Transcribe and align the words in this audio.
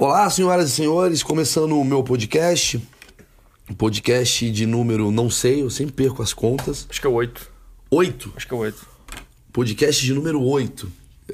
Olá, 0.00 0.30
senhoras 0.30 0.70
e 0.70 0.72
senhores, 0.72 1.24
começando 1.24 1.76
o 1.76 1.84
meu 1.84 2.04
podcast. 2.04 2.80
Podcast 3.76 4.48
de 4.48 4.64
número 4.64 5.10
não 5.10 5.28
sei, 5.28 5.60
eu 5.64 5.70
sempre 5.70 5.92
perco 5.92 6.22
as 6.22 6.32
contas. 6.32 6.86
Acho 6.88 7.00
que 7.00 7.06
é 7.08 7.10
oito. 7.10 7.50
Oito. 7.90 8.32
Acho 8.36 8.46
que 8.46 8.54
é 8.54 8.56
oito. 8.56 8.86
Podcast 9.52 10.00
de 10.06 10.14
número 10.14 10.40
oito. 10.40 10.88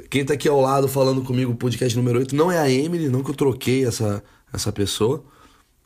Quem 0.09 0.25
tá 0.25 0.33
aqui 0.33 0.49
ao 0.49 0.63
lado 0.63 0.89
falando 0.89 1.21
comigo, 1.21 1.55
podcast 1.55 1.95
número 1.95 2.21
oito, 2.21 2.35
não 2.35 2.51
é 2.51 2.59
a 2.59 2.71
Emily, 2.71 3.11
não 3.11 3.23
que 3.23 3.31
eu 3.31 3.35
troquei 3.35 3.85
essa, 3.85 4.25
essa 4.51 4.73
pessoa. 4.73 5.23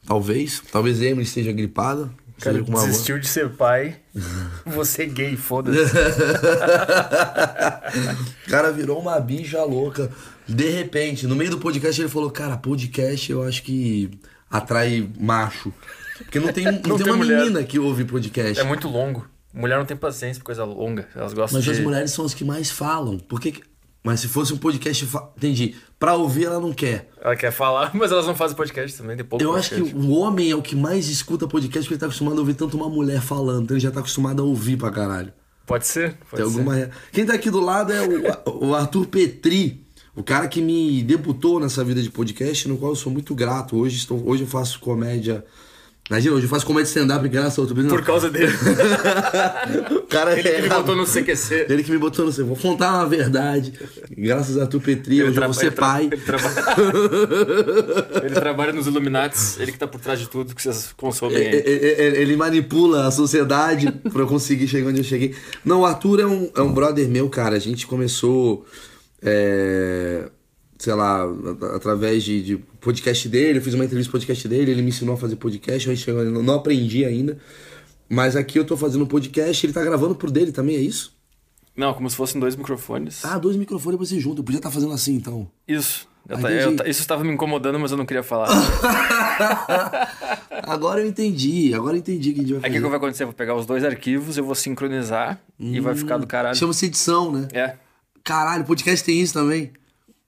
Talvez. 0.07 0.63
Talvez 0.71 1.03
a 1.03 1.07
Emily 1.07 1.25
esteja 1.25 1.51
gripada. 1.51 2.09
Cara 2.39 2.63
com 2.63 2.71
uma 2.71 2.87
desistiu 2.87 3.19
de 3.19 3.27
ser 3.27 3.51
pai. 3.51 3.97
Você 4.65 5.03
é 5.03 5.07
gay, 5.07 5.37
foda-se. 5.37 5.81
O 8.47 8.47
cara 8.49 8.71
virou 8.71 9.01
uma 9.01 9.19
bicha 9.19 9.65
louca. 9.65 10.13
De 10.49 10.69
repente, 10.71 11.27
no 11.27 11.37
meio 11.37 11.51
do 11.51 11.59
podcast, 11.59 12.01
ele 12.01 12.09
falou: 12.09 12.31
Cara, 12.31 12.57
podcast 12.57 13.31
eu 13.31 13.43
acho 13.43 13.63
que 13.63 14.11
atrai 14.51 15.09
macho. 15.21 15.73
Porque 16.19 16.41
não 16.41 16.53
tem, 16.53 16.65
não 16.71 16.81
tem, 16.81 16.97
tem 16.97 17.07
uma 17.07 17.17
mulher. 17.17 17.41
menina 17.41 17.63
que 17.63 17.79
ouve 17.79 18.05
podcast. 18.05 18.59
É 18.59 18.65
muito 18.65 18.89
longo. 18.89 19.27
Mulher 19.53 19.79
não 19.79 19.85
tem 19.85 19.97
paciência 19.97 20.41
por 20.41 20.47
coisa 20.47 20.65
longa. 20.65 21.09
Elas 21.15 21.33
gostam 21.33 21.59
Mas 21.59 21.65
de... 21.65 21.71
as 21.71 21.79
mulheres 21.81 22.11
são 22.13 22.25
as 22.25 22.35
que 22.35 22.45
mais 22.45 22.71
falam. 22.71 23.19
Por 23.19 23.41
que 23.41 23.61
Mas 24.05 24.21
se 24.21 24.29
fosse 24.29 24.53
um 24.53 24.59
podcast. 24.59 25.05
fa- 25.07 25.31
Entendi. 25.37 25.75
Pra 25.99 26.15
ouvir, 26.15 26.45
ela 26.45 26.61
não 26.61 26.73
quer. 26.73 27.11
Ela 27.21 27.35
quer 27.35 27.51
falar, 27.51 27.91
mas 27.97 28.13
elas 28.13 28.27
não 28.27 28.35
fazem 28.35 28.57
podcast 28.57 28.97
também. 28.97 29.17
Tem 29.17 29.25
pouco 29.25 29.43
Eu 29.45 29.55
acho 29.57 29.71
que 29.71 29.77
podcast. 29.81 30.07
o 30.07 30.11
homem 30.13 30.51
é 30.51 30.55
o 30.57 30.63
que 30.63 30.77
mais 30.77 31.09
escuta 31.09 31.47
podcast 31.49 31.81
porque 31.85 31.95
ele 31.95 32.01
tá 32.01 32.07
acostumado 32.07 32.37
a 32.37 32.41
ouvir 32.41 32.55
tanto 32.55 32.77
uma 32.77 32.89
mulher 32.89 33.21
falando. 33.21 33.65
Então 33.65 33.77
ele 33.77 33.83
já 33.83 33.91
tá 33.91 34.01
acostumado 34.01 34.43
a 34.43 34.45
ouvir 34.45 34.77
pra 34.77 34.91
caralho. 34.91 35.33
Pode 35.67 35.87
ser. 35.87 36.15
Pode 36.31 36.43
Tem 36.43 36.51
ser. 36.51 36.59
alguma... 36.59 36.91
Quem 37.13 37.27
tá 37.27 37.35
aqui 37.35 37.51
do 37.51 37.61
lado 37.61 37.93
é 37.93 38.01
o, 38.47 38.69
o 38.69 38.75
Arthur 38.75 39.07
Petri, 39.07 39.85
o 40.19 40.23
cara 40.25 40.49
que 40.49 40.61
me 40.61 41.03
debutou 41.03 41.61
nessa 41.61 41.85
vida 41.85 42.03
de 42.03 42.11
podcast, 42.11 42.67
no 42.69 42.77
qual 42.77 42.93
eu 42.93 42.97
sou 42.97 43.13
muito 43.13 43.35
grato. 43.35 43.77
Hoje, 43.77 43.97
estou... 43.99 44.21
Hoje 44.29 44.43
eu 44.43 44.49
faço 44.49 44.81
comédia. 44.81 45.45
Imagina, 46.11 46.35
hoje 46.37 46.47
eu 46.47 46.49
faço 46.49 46.65
comédia 46.65 46.89
stand-up 46.89 47.29
graças 47.29 47.59
ao 47.59 47.67
Petri. 47.67 47.87
Por 47.89 48.03
causa 48.03 48.31
dele. 48.31 48.53
O 49.99 50.11
cara 50.11 50.33
Ele 50.33 50.43
que 50.43 50.63
me 50.63 50.67
é- 50.67 50.69
botou 50.71 50.97
no 50.97 51.05
CQC. 51.05 51.67
Ele 51.69 51.85
que 51.85 51.91
me 51.91 51.99
botou 51.99 52.25
no 52.25 52.33
Vou 52.47 52.57
contar 52.57 52.95
uma 52.95 53.07
verdade. 53.07 53.75
Graças 54.17 54.57
a 54.57 54.63
Arthur 54.63 54.81
Petri, 54.81 55.23
hoje 55.23 55.37
eu 55.37 55.45
vou 55.45 55.53
ser 55.53 55.71
pai. 55.73 56.09
Ele, 56.11 56.17
traba- 56.23 56.51
ele 58.25 58.35
trabalha 58.35 58.73
nos 58.73 58.87
Illuminates. 58.87 59.61
Ele 59.61 59.71
que 59.71 59.79
tá 59.79 59.87
por 59.87 60.01
trás 60.01 60.19
de 60.19 60.27
tudo 60.27 60.55
que 60.55 60.63
vocês 60.63 60.95
consomem 60.97 61.37
É, 61.37 61.57
é, 61.57 61.59
é, 61.59 61.93
é, 62.17 62.23
Ele 62.23 62.37
manipula 62.37 63.07
a 63.07 63.11
sociedade 63.11 63.93
pra 64.11 64.23
eu 64.23 64.27
conseguir 64.27 64.67
chegar 64.67 64.89
onde 64.89 65.01
eu 65.01 65.05
cheguei. 65.05 65.35
Não, 65.63 65.81
o 65.81 65.85
Arthur 65.87 66.21
é 66.21 66.27
um, 66.27 66.51
é 66.57 66.63
um 66.63 66.73
brother 66.73 67.07
meu, 67.07 67.29
cara. 67.29 67.57
A 67.57 67.61
gente 67.61 67.87
começou, 67.87 68.65
é, 69.23 70.29
sei 70.79 70.95
lá, 70.95 71.25
através 71.75 72.23
de, 72.23 72.43
de 72.43 72.57
podcast 72.81 73.29
dele. 73.29 73.59
Eu 73.59 73.63
fiz 73.63 73.75
uma 73.75 73.85
entrevista 73.85 74.09
no 74.09 74.13
podcast 74.13 74.49
dele, 74.49 74.71
ele 74.71 74.83
me 74.83 74.89
ensinou 74.89 75.15
a 75.15 75.19
fazer 75.19 75.37
podcast. 75.37 75.89
Eu 76.09 76.43
não 76.43 76.55
aprendi 76.55 77.05
ainda. 77.05 77.39
Mas 78.09 78.37
aqui 78.37 78.59
eu 78.59 78.65
tô 78.65 78.77
fazendo 78.77 79.05
um 79.05 79.07
podcast, 79.07 79.65
ele 79.67 79.73
tá 79.73 79.85
gravando 79.85 80.15
por 80.15 80.31
dele 80.31 80.51
também, 80.53 80.77
é 80.77 80.81
isso? 80.81 81.15
Não, 81.77 81.93
como 81.95 82.09
se 82.11 82.17
fossem 82.17 82.41
dois 82.41 82.57
microfones. 82.57 83.25
Ah, 83.25 83.39
dois 83.39 83.55
microfones 83.57 83.97
pra 83.99 84.07
você 84.07 84.19
junto. 84.19 84.41
Eu 84.41 84.45
podia 84.45 84.59
estar 84.59 84.71
fazendo 84.71 84.93
assim 84.95 85.15
então. 85.15 85.49
Isso. 85.67 86.09
Eu 86.29 86.37
Ah, 86.39 86.41
eu 86.51 86.61
entendi. 86.63 86.77
ta- 86.77 86.89
isso 86.89 87.01
estava 87.01 87.23
me 87.25 87.33
incomodando, 87.33 87.79
mas 87.79 87.91
eu 87.91 87.97
não 87.97 88.05
queria 88.05 88.23
falar. 88.23 88.49
Agora 90.67 91.01
eu 91.01 91.07
entendi, 91.07 91.73
agora 91.75 91.95
eu 91.97 92.01
entendi 92.01 92.31
o 92.31 92.35
que 92.35 92.41
a 92.41 92.43
gente 92.43 92.53
vai 92.55 92.59
Aí 92.59 92.59
o 92.59 92.63
que, 92.63 92.69
fazer. 92.69 92.83
que 92.85 92.89
vai 92.89 92.97
acontecer? 92.99 93.23
Eu 93.23 93.27
vou 93.29 93.35
pegar 93.35 93.55
os 93.55 93.65
dois 93.65 93.85
arquivos, 93.85 94.37
eu 94.37 94.45
vou 94.45 94.55
sincronizar 94.55 95.41
e 95.59 95.81
vai 95.81 95.95
ficar 95.95 96.19
do 96.19 96.27
caralho. 96.27 96.57
Chama-se 96.57 96.87
edição, 96.87 97.33
né? 97.33 97.49
É. 97.53 97.75
Caralho, 98.29 98.63
podcast 98.67 99.03
tem 99.03 99.19
isso 99.23 99.33
também. 99.33 99.73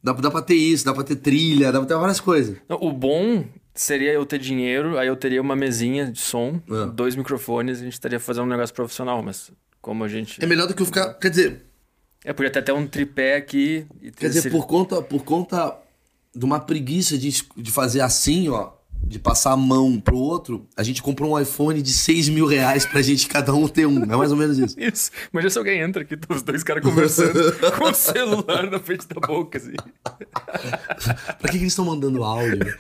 Dá, 0.02 0.14
dá 0.14 0.30
pra 0.30 0.40
ter 0.40 0.54
isso, 0.54 0.86
dá 0.86 0.94
pra 0.94 1.04
ter 1.04 1.16
trilha, 1.16 1.70
dá 1.70 1.78
pra 1.80 1.86
ter 1.86 1.94
várias 1.94 2.18
coisas. 2.18 2.56
O 2.66 2.90
bom 2.90 3.44
seria 3.74 4.10
eu 4.14 4.24
ter 4.24 4.38
dinheiro, 4.38 4.96
aí 4.98 5.06
eu 5.06 5.16
teria 5.16 5.38
uma 5.42 5.54
mesinha 5.54 6.10
de 6.10 6.18
som, 6.18 6.58
É. 6.70 6.86
dois 6.94 7.14
microfones, 7.14 7.78
a 7.80 7.84
gente 7.84 7.92
estaria 7.92 8.18
fazendo 8.18 8.44
um 8.44 8.48
negócio 8.48 8.74
profissional, 8.74 9.22
mas 9.22 9.52
como 9.82 10.02
a 10.02 10.08
gente. 10.08 10.42
É 10.42 10.46
melhor 10.46 10.66
do 10.66 10.72
que 10.74 10.80
eu 10.80 10.86
ficar. 10.86 11.12
Quer 11.12 11.28
dizer, 11.28 11.66
É, 12.24 12.32
podia 12.32 12.50
ter 12.50 12.60
até 12.60 12.72
um 12.72 12.86
tripé 12.86 13.36
aqui. 13.36 13.84
E 14.00 14.10
quer 14.10 14.30
dizer 14.30 14.50
por, 14.50 14.66
conta, 14.66 15.02
por 15.02 15.22
conta 15.22 15.76
de 16.34 16.42
uma 16.42 16.58
preguiça 16.58 17.18
de, 17.18 17.44
de 17.54 17.70
fazer 17.70 18.00
assim, 18.00 18.48
ó, 18.48 18.70
de 19.10 19.18
passar 19.18 19.50
a 19.50 19.56
mão 19.56 19.98
pro 19.98 20.16
outro, 20.16 20.68
a 20.76 20.84
gente 20.84 21.02
comprou 21.02 21.32
um 21.32 21.38
iPhone 21.38 21.82
de 21.82 21.92
6 21.92 22.28
mil 22.28 22.46
reais 22.46 22.86
pra 22.86 23.02
gente 23.02 23.26
cada 23.26 23.52
um 23.52 23.66
ter 23.66 23.84
um. 23.84 24.04
É 24.04 24.16
mais 24.16 24.30
ou 24.30 24.38
menos 24.38 24.56
isso. 24.56 24.78
Isso. 24.78 25.10
Imagina 25.32 25.50
se 25.50 25.58
alguém 25.58 25.80
entra 25.80 26.02
aqui, 26.02 26.16
os 26.28 26.42
dois 26.42 26.62
caras 26.62 26.84
conversando 26.84 27.32
com 27.76 27.86
o 27.86 27.92
celular 27.92 28.70
na 28.70 28.78
frente 28.78 29.08
da 29.08 29.20
boca, 29.20 29.58
assim. 29.58 29.74
pra 30.04 31.50
que, 31.50 31.50
que 31.50 31.56
eles 31.56 31.72
estão 31.72 31.84
mandando 31.84 32.22
áudio? 32.22 32.78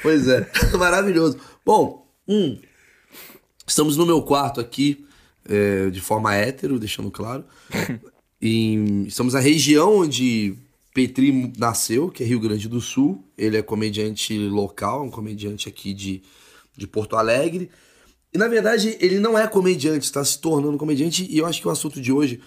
pois 0.00 0.28
é, 0.28 0.48
maravilhoso. 0.78 1.36
Bom, 1.64 2.06
um, 2.28 2.60
estamos 3.66 3.96
no 3.96 4.06
meu 4.06 4.22
quarto 4.22 4.60
aqui, 4.60 5.04
é, 5.48 5.90
de 5.90 6.00
forma 6.00 6.32
hétero, 6.32 6.78
deixando 6.78 7.10
claro. 7.10 7.44
E 8.40 9.04
estamos 9.08 9.34
na 9.34 9.40
região 9.40 9.98
onde 9.98 10.56
Petri 10.96 11.52
nasceu, 11.58 12.10
que 12.10 12.24
é 12.24 12.26
Rio 12.26 12.40
Grande 12.40 12.70
do 12.70 12.80
Sul. 12.80 13.22
Ele 13.36 13.58
é 13.58 13.62
comediante 13.62 14.34
local, 14.48 15.04
um 15.04 15.10
comediante 15.10 15.68
aqui 15.68 15.92
de, 15.92 16.22
de 16.74 16.86
Porto 16.86 17.16
Alegre. 17.16 17.70
E 18.32 18.38
na 18.38 18.48
verdade, 18.48 18.96
ele 18.98 19.18
não 19.18 19.38
é 19.38 19.46
comediante, 19.46 20.06
está 20.06 20.24
se 20.24 20.40
tornando 20.40 20.78
comediante. 20.78 21.26
E 21.30 21.36
eu 21.36 21.44
acho 21.44 21.60
que 21.60 21.68
o 21.68 21.70
assunto 21.70 22.00
de 22.00 22.10
hoje, 22.10 22.40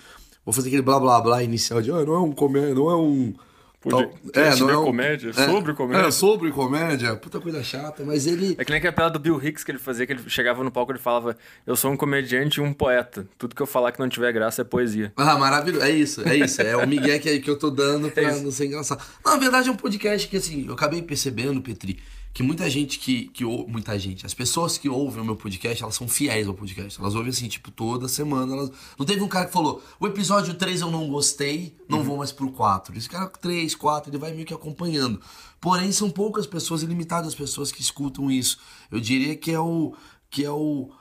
vou 0.44 0.52
fazer 0.52 0.70
aquele 0.70 0.82
blá 0.82 1.00
blá 1.00 1.22
blá 1.22 1.44
inicial 1.44 1.80
de 1.80 1.92
ah, 1.92 2.04
não 2.04 2.16
é 2.16 2.20
um 2.20 2.32
comédia, 2.32 2.74
não 2.74 2.90
é 2.90 2.96
um. 2.96 3.36
Podcast 3.82 4.66
de 4.66 4.74
comédia, 4.74 5.34
sobre 5.34 5.74
comédia. 5.74 6.08
É, 6.08 6.12
sobre 6.12 6.52
comédia. 6.52 7.16
Puta 7.16 7.40
coisa 7.40 7.64
chata, 7.64 8.04
mas 8.04 8.28
ele. 8.28 8.56
É 8.58 8.66
que 8.66 8.72
nem 8.72 8.86
aquela 8.86 9.08
do 9.08 9.18
Bill 9.20 9.42
Hicks 9.42 9.64
que 9.64 9.72
ele 9.72 9.80
fazia, 9.80 10.06
que 10.06 10.12
ele 10.12 10.22
chegava 10.28 10.62
no 10.66 10.70
palco 10.70 10.92
e 10.92 10.96
ele 10.96 11.00
falava: 11.02 11.38
Eu 11.66 11.78
sou 11.78 11.90
um 11.90 11.96
comediante 11.96 12.60
e 12.60 12.64
um 12.64 12.74
poeta. 12.74 13.26
Tudo 13.38 13.56
que 13.56 13.62
eu 13.62 13.66
falar 13.66 13.94
que 13.94 14.00
não 14.00 14.10
tiver 14.10 14.34
graça 14.34 14.64
é 14.64 14.66
poesia. 14.66 15.14
Ah, 15.16 15.38
maravilhoso. 15.38 15.86
É 15.86 15.92
isso, 15.92 16.28
é 16.28 16.36
isso. 16.36 16.62
É 16.62 16.76
o 16.76 16.86
Miguel 16.86 17.22
que, 17.22 17.40
que 17.40 17.50
eu 17.50 17.58
tô 17.58 17.70
dando 17.70 18.12
pra 18.12 18.24
É 18.30 18.42
não 18.42 18.52
ser 18.52 18.66
engraçado. 18.66 19.02
Não, 19.24 19.34
na 19.34 19.40
verdade 19.40 19.70
é 19.70 19.72
um 19.72 19.78
podcast 19.78 20.28
que, 20.28 20.36
assim, 20.36 20.66
eu 20.68 20.74
acabei 20.74 21.02
percebendo, 21.02 21.62
Petri, 21.62 22.00
que 22.34 22.44
muita 22.44 22.70
gente 22.70 23.00
que, 23.00 23.28
que 23.30 23.44
muita 23.44 23.98
gente, 23.98 24.26
as 24.26 24.34
pessoas 24.34 24.78
que 24.78 24.88
ouvem 24.88 25.22
o 25.22 25.26
meu 25.26 25.36
podcast, 25.36 25.82
elas 25.82 25.96
são 25.96 26.08
fiéis 26.08 26.48
ao 26.48 26.54
podcast. 26.54 27.00
Elas 27.00 27.16
ouvem 27.16 27.32
assim, 27.32 27.48
tipo, 27.48 27.72
toda 27.72 28.08
semana. 28.08 28.54
Elas... 28.54 28.72
Não 28.98 29.06
teve 29.06 29.22
um 29.22 29.28
cara 29.28 29.48
que 29.48 29.54
falou, 29.54 29.84
o 30.00 30.08
episódio 30.08 30.54
3 30.54 30.82
eu 30.82 30.92
não 30.92 31.10
gostei, 31.10 31.76
não 31.88 32.04
vou 32.04 32.18
mais 32.18 32.32
pro 32.32 32.52
4. 32.52 32.98
Esse 32.98 33.10
cara 33.10 33.28
3, 33.28 33.76
4, 33.76 34.10
ele 34.12 34.18
vai 34.18 34.32
meio 34.32 34.46
que 34.46 34.54
acompanhando. 34.54 35.20
Porém, 35.60 35.92
são 35.92 36.10
poucas 36.10 36.48
pessoas, 36.48 36.84
e 36.84 36.86
limitadas 36.86 37.30
as 37.30 37.36
pessoas 37.36 37.72
que 37.72 37.82
escutam 37.82 38.32
isso. 38.32 38.60
Eu 38.92 39.00
diria 39.00 39.36
que 39.36 39.52
é 39.52 39.60
o. 39.60 39.94
que 40.30 40.46
é 40.46 40.52
o. 40.52 40.92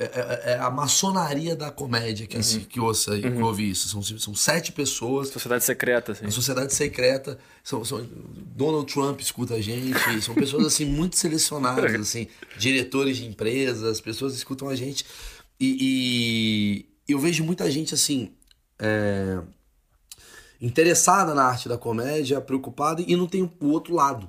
É, 0.00 0.04
é- 0.04 0.52
é 0.52 0.58
a 0.60 0.70
maçonaria 0.70 1.56
da 1.56 1.72
comédia 1.72 2.24
que, 2.24 2.36
assim, 2.36 2.60
que, 2.60 2.78
ouça, 2.78 3.18
que 3.18 3.26
ouve 3.42 3.68
isso. 3.68 3.88
São, 3.88 4.00
são 4.00 4.32
sete 4.34 4.70
pessoas 4.70 5.28
Sociedade 5.28 5.64
secreta, 5.64 6.12
assim. 6.12 6.24
a 6.26 6.30
sociedade 6.30 6.72
secreta, 6.72 7.36
são, 7.64 7.84
são- 7.84 8.06
Donald 8.54 8.86
Trump 8.92 9.20
escuta 9.20 9.54
a 9.54 9.60
gente, 9.60 9.98
são 10.22 10.36
pessoas 10.36 10.66
assim 10.66 10.84
muito 10.86 11.16
selecionadas, 11.16 11.92
assim, 12.00 12.28
diretores 12.56 13.16
de 13.16 13.26
empresas, 13.26 14.00
pessoas 14.00 14.34
escutam 14.36 14.68
a 14.68 14.76
gente. 14.76 15.04
E, 15.58 16.86
e 17.08 17.12
eu 17.12 17.18
vejo 17.18 17.42
muita 17.42 17.68
gente 17.68 17.92
assim. 17.92 18.30
é, 18.78 19.40
interessada 20.60 21.34
na 21.34 21.44
arte 21.44 21.68
da 21.68 21.78
comédia, 21.78 22.40
preocupada, 22.40 23.02
e 23.06 23.16
não 23.16 23.26
tem 23.26 23.42
o 23.60 23.66
outro 23.68 23.94
lado. 23.94 24.28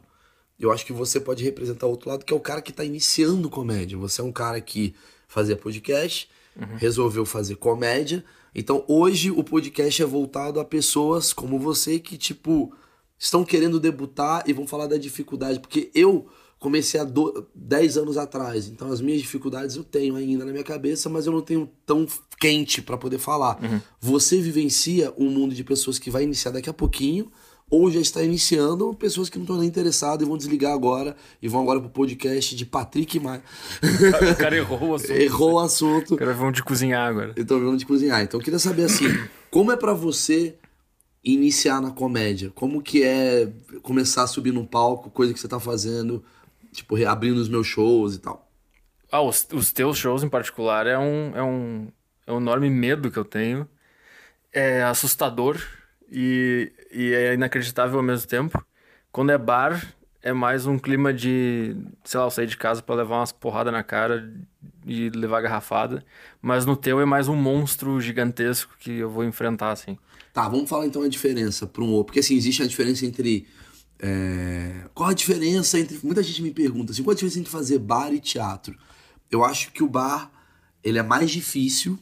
Eu 0.60 0.72
acho 0.72 0.86
que 0.86 0.94
você 0.94 1.20
pode 1.20 1.44
representar 1.44 1.86
o 1.88 1.92
outro 1.92 2.10
lado, 2.10 2.26
que 2.26 2.34
é 2.34 2.36
o 2.36 2.40
cara 2.40 2.62
que 2.62 2.72
está 2.72 2.84
iniciando 2.84 3.50
comédia. 3.50 3.98
Você 3.98 4.22
é 4.22 4.24
um 4.24 4.32
cara 4.32 4.60
que 4.60 4.94
fazia 5.30 5.56
podcast, 5.56 6.28
resolveu 6.76 7.26
fazer 7.26 7.56
comédia. 7.56 8.26
Então 8.54 8.84
hoje 8.88 9.32
o 9.32 9.44
podcast 9.44 10.02
é 10.02 10.06
voltado 10.06 10.60
a 10.60 10.66
pessoas 10.66 11.32
como 11.32 11.58
você 11.58 12.00
que, 12.00 12.18
tipo, 12.18 12.74
estão 13.18 13.46
querendo 13.46 13.80
debutar 13.80 14.44
e 14.46 14.52
vão 14.52 14.68
falar 14.68 14.88
da 14.88 14.98
dificuldade. 14.98 15.60
Porque 15.62 15.90
eu 15.96 16.28
comecei 16.60 17.00
há 17.00 17.06
do- 17.06 17.48
10 17.56 17.98
anos 17.98 18.18
atrás, 18.18 18.68
então 18.68 18.92
as 18.92 19.00
minhas 19.00 19.22
dificuldades 19.22 19.78
eu 19.78 19.84
tenho 19.86 20.16
ainda 20.18 20.44
na 20.44 20.52
minha 20.52 20.64
cabeça, 20.64 21.08
mas 21.10 21.26
eu 21.26 21.32
não 21.32 21.42
tenho 21.42 21.70
tão 21.86 22.06
quente 22.38 22.82
para 22.82 22.98
poder 22.98 23.18
falar. 23.20 23.58
Você 24.02 24.42
vivencia 24.42 25.14
um 25.18 25.30
mundo 25.30 25.56
de 25.56 25.64
pessoas 25.64 25.98
que 25.98 26.10
vai 26.12 26.24
iniciar 26.24 26.52
daqui 26.52 26.70
a 26.70 26.74
pouquinho 26.74 27.32
ou 27.70 27.92
já 27.92 28.00
está 28.00 28.24
iniciando 28.24 28.94
pessoas 28.96 29.30
que 29.30 29.38
não 29.38 29.44
estão 29.44 29.58
nem 29.58 29.68
interessadas 29.68 30.26
e 30.26 30.28
vão 30.28 30.38
desligar 30.38 30.74
agora 30.74 31.16
e 31.42 31.48
vão 31.48 31.62
agora 31.62 31.80
pro 31.80 31.90
podcast 31.90 32.56
de 32.56 32.66
Patrick 32.66 33.20
Maia. 33.20 33.44
O 34.32 34.36
cara 34.36 34.58
errou 34.58 34.90
o 34.90 34.96
assunto. 34.96 35.12
Errou 35.20 35.54
o 35.54 35.60
assunto. 35.60 36.14
O 36.16 36.18
cara 36.18 36.34
vai 36.34 36.52
de 36.52 36.64
cozinhar 36.64 37.08
agora. 37.08 37.34
Eu 37.36 37.46
tô 37.46 37.60
vendo 37.60 37.78
de 37.78 37.86
cozinhar. 37.86 38.22
Então 38.22 38.40
eu 38.40 38.44
queria 38.44 38.60
saber 38.60 38.86
assim, 38.86 39.06
como 39.52 39.72
é 39.72 39.78
pra 39.78 39.94
você 39.94 40.56
iniciar 41.24 41.82
na 41.82 41.92
comédia? 41.92 42.52
Como 42.56 42.82
que 42.82 43.04
é 43.04 43.52
começar 43.84 44.24
a 44.24 44.28
subir 44.28 44.52
num 44.52 44.66
palco, 44.66 45.12
coisa 45.12 45.34
que 45.34 45.40
você 45.40 45.48
tá 45.48 45.60
fazendo, 45.60 46.24
tipo, 46.72 46.96
reabrindo 46.96 47.40
os 47.40 47.50
meus 47.50 47.68
shows 47.68 48.16
e 48.16 48.20
tal? 48.20 48.50
Ah, 49.12 49.22
os, 49.22 49.48
os 49.54 49.72
teus 49.72 49.98
shows 49.98 50.24
em 50.24 50.30
particular 50.30 50.88
é 50.88 50.98
um, 50.98 51.32
é, 51.36 51.44
um, 51.44 51.88
é 52.26 52.32
um 52.32 52.38
enorme 52.38 52.70
medo 52.70 53.12
que 53.12 53.18
eu 53.18 53.26
tenho. 53.26 53.68
É 54.52 54.82
assustador 54.84 55.60
e, 56.12 56.72
e 56.92 57.14
é 57.14 57.34
inacreditável 57.34 57.98
ao 57.98 58.04
mesmo 58.04 58.28
tempo. 58.28 58.64
Quando 59.12 59.32
é 59.32 59.38
bar, 59.38 59.94
é 60.22 60.34
mais 60.34 60.66
um 60.66 60.78
clima 60.78 61.14
de, 61.14 61.76
sei 62.04 62.20
lá, 62.20 62.26
eu 62.26 62.32
sair 62.32 62.48
de 62.48 62.58
casa 62.58 62.82
para 62.82 62.96
levar 62.96 63.18
umas 63.18 63.32
porradas 63.32 63.72
na 63.72 63.84
cara 63.84 64.32
e 64.86 65.10
levar 65.10 65.42
garrafada. 65.42 66.04
Mas 66.42 66.66
no 66.66 66.76
teu 66.76 67.00
é 67.00 67.06
mais 67.06 67.28
um 67.28 67.36
monstro 67.36 68.00
gigantesco 68.02 68.76
que 68.80 68.92
eu 68.92 69.10
vou 69.10 69.24
enfrentar, 69.24 69.72
assim. 69.72 69.98
Tá, 70.34 70.48
vamos 70.48 70.70
falar 70.70 70.86
então 70.86 71.02
a 71.02 71.08
diferença 71.08 71.66
para 71.66 71.84
um 71.84 71.90
outro. 71.92 72.06
Porque 72.08 72.20
assim, 72.20 72.36
existe 72.36 72.62
a 72.62 72.68
diferença 72.68 73.06
entre. 73.06 73.48
É... 74.00 74.86
Qual 74.94 75.10
a 75.10 75.14
diferença 75.14 75.80
entre. 75.80 76.00
Muita 76.04 76.22
gente 76.22 76.42
me 76.42 76.52
pergunta 76.52 76.92
assim, 76.92 77.04
qual 77.04 77.12
a 77.12 77.16
diferença 77.16 77.40
entre 77.40 77.52
fazer 77.52 77.80
bar 77.80 78.14
e 78.14 78.20
teatro? 78.20 78.78
Eu 79.32 79.44
acho 79.44 79.72
que 79.72 79.84
o 79.84 79.88
bar 79.88 80.32
ele 80.84 80.98
é 80.98 81.04
mais 81.04 81.30
difícil 81.32 82.00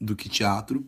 do 0.00 0.14
que 0.14 0.28
teatro, 0.28 0.86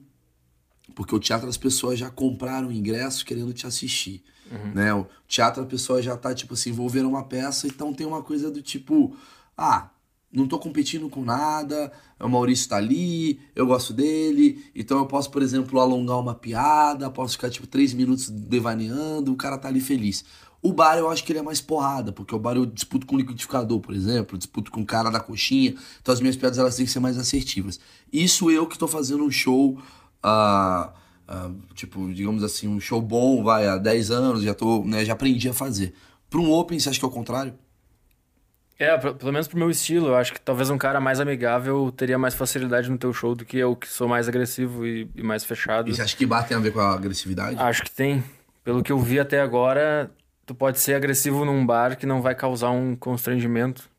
porque 0.98 1.14
o 1.14 1.20
teatro 1.20 1.48
as 1.48 1.56
pessoas 1.56 1.96
já 1.96 2.10
compraram 2.10 2.72
ingresso 2.72 3.24
querendo 3.24 3.52
te 3.52 3.68
assistir. 3.68 4.20
Uhum. 4.50 4.72
Né? 4.74 4.92
O 4.92 5.06
teatro 5.28 5.62
a 5.62 5.66
pessoa 5.66 6.02
já 6.02 6.16
tá, 6.16 6.34
tipo 6.34 6.54
assim, 6.54 6.72
vou 6.72 6.88
ver 6.88 7.04
uma 7.04 7.22
peça, 7.22 7.68
então 7.68 7.94
tem 7.94 8.04
uma 8.04 8.20
coisa 8.20 8.50
do 8.50 8.60
tipo, 8.60 9.16
ah, 9.56 9.90
não 10.32 10.48
tô 10.48 10.58
competindo 10.58 11.08
com 11.08 11.22
nada, 11.22 11.92
o 12.18 12.28
Maurício 12.28 12.68
tá 12.68 12.78
ali, 12.78 13.38
eu 13.54 13.64
gosto 13.64 13.92
dele, 13.92 14.68
então 14.74 14.98
eu 14.98 15.06
posso, 15.06 15.30
por 15.30 15.40
exemplo, 15.40 15.78
alongar 15.78 16.18
uma 16.18 16.34
piada, 16.34 17.08
posso 17.08 17.34
ficar 17.34 17.48
tipo 17.48 17.68
três 17.68 17.94
minutos 17.94 18.28
devaneando, 18.28 19.32
o 19.32 19.36
cara 19.36 19.56
tá 19.56 19.68
ali 19.68 19.80
feliz. 19.80 20.24
O 20.60 20.72
bar 20.72 20.98
eu 20.98 21.08
acho 21.08 21.22
que 21.22 21.30
ele 21.30 21.38
é 21.38 21.42
mais 21.42 21.60
porrada, 21.60 22.10
porque 22.10 22.34
o 22.34 22.40
bar 22.40 22.56
eu 22.56 22.66
disputo 22.66 23.06
com 23.06 23.14
o 23.14 23.18
liquidificador, 23.20 23.78
por 23.78 23.94
exemplo, 23.94 24.36
disputo 24.36 24.72
com 24.72 24.80
o 24.80 24.84
cara 24.84 25.10
da 25.10 25.20
coxinha, 25.20 25.76
então 26.02 26.12
as 26.12 26.20
minhas 26.20 26.34
piadas 26.34 26.58
elas 26.58 26.74
têm 26.74 26.84
que 26.84 26.90
ser 26.90 26.98
mais 26.98 27.16
assertivas. 27.16 27.78
Isso 28.12 28.50
eu 28.50 28.66
que 28.66 28.76
tô 28.76 28.88
fazendo 28.88 29.22
um 29.22 29.30
show, 29.30 29.78
uh, 30.25 30.91
uh, 31.29 31.75
tipo, 31.75 32.12
digamos 32.12 32.43
assim, 32.43 32.69
um 32.69 32.81
show 32.81 33.00
bom, 33.00 33.43
vai, 33.43 33.67
há 33.67 33.76
10 33.76 34.11
anos, 34.11 34.43
já 34.43 34.55
tô, 34.55 34.85
né, 34.85 35.05
já 35.05 35.12
aprendi 35.12 35.49
a 35.49 35.53
fazer. 35.53 35.94
Para 36.31 36.41
um 36.41 36.53
open, 36.53 36.79
você 36.79 36.88
acha 36.88 36.99
que 36.99 37.05
é 37.05 37.09
o 37.09 37.11
contrário? 37.11 37.55
É, 38.79 38.97
pelo 38.97 39.32
menos 39.32 39.49
pro 39.49 39.59
meu 39.59 39.70
estilo, 39.70 40.09
eu 40.09 40.17
acho 40.17 40.32
que 40.32 40.41
talvez 40.41 40.70
um 40.70 40.79
cara 40.79 41.00
mais 41.00 41.19
amigável 41.19 41.91
teria 41.91 42.17
mais 42.17 42.35
facilidade 42.35 42.88
no 42.88 42.97
teu 42.97 43.12
show 43.12 43.35
do 43.35 43.44
que 43.44 43.59
eu, 43.59 43.75
que 43.75 43.88
sou 43.88 44.06
mais 44.06 44.29
agressivo 44.29 44.87
e, 44.87 45.11
e 45.17 45.23
mais 45.23 45.43
fechado. 45.44 45.91
E 45.91 45.94
você 45.94 46.03
acha 46.03 46.17
que 46.17 46.25
bar 46.25 46.47
tem 46.47 46.56
a 46.56 46.61
ver 46.61 46.73
com 46.73 46.79
a 46.79 46.94
agressividade? 46.94 47.56
Acho 47.59 47.82
que 47.82 47.91
tem. 47.91 48.23
Pelo 48.62 48.81
que 48.81 48.93
eu 48.93 48.99
vi 49.00 49.19
até 49.19 49.41
agora, 49.41 50.09
tu 50.47 50.55
pode 50.55 50.79
ser 50.79 50.94
agressivo 50.94 51.44
num 51.44 51.67
bar 51.67 51.97
que 51.97 52.06
não 52.06 52.23
vai 52.23 52.37
causar 52.37 52.70
um 52.70 52.94
constrangimento, 52.94 53.91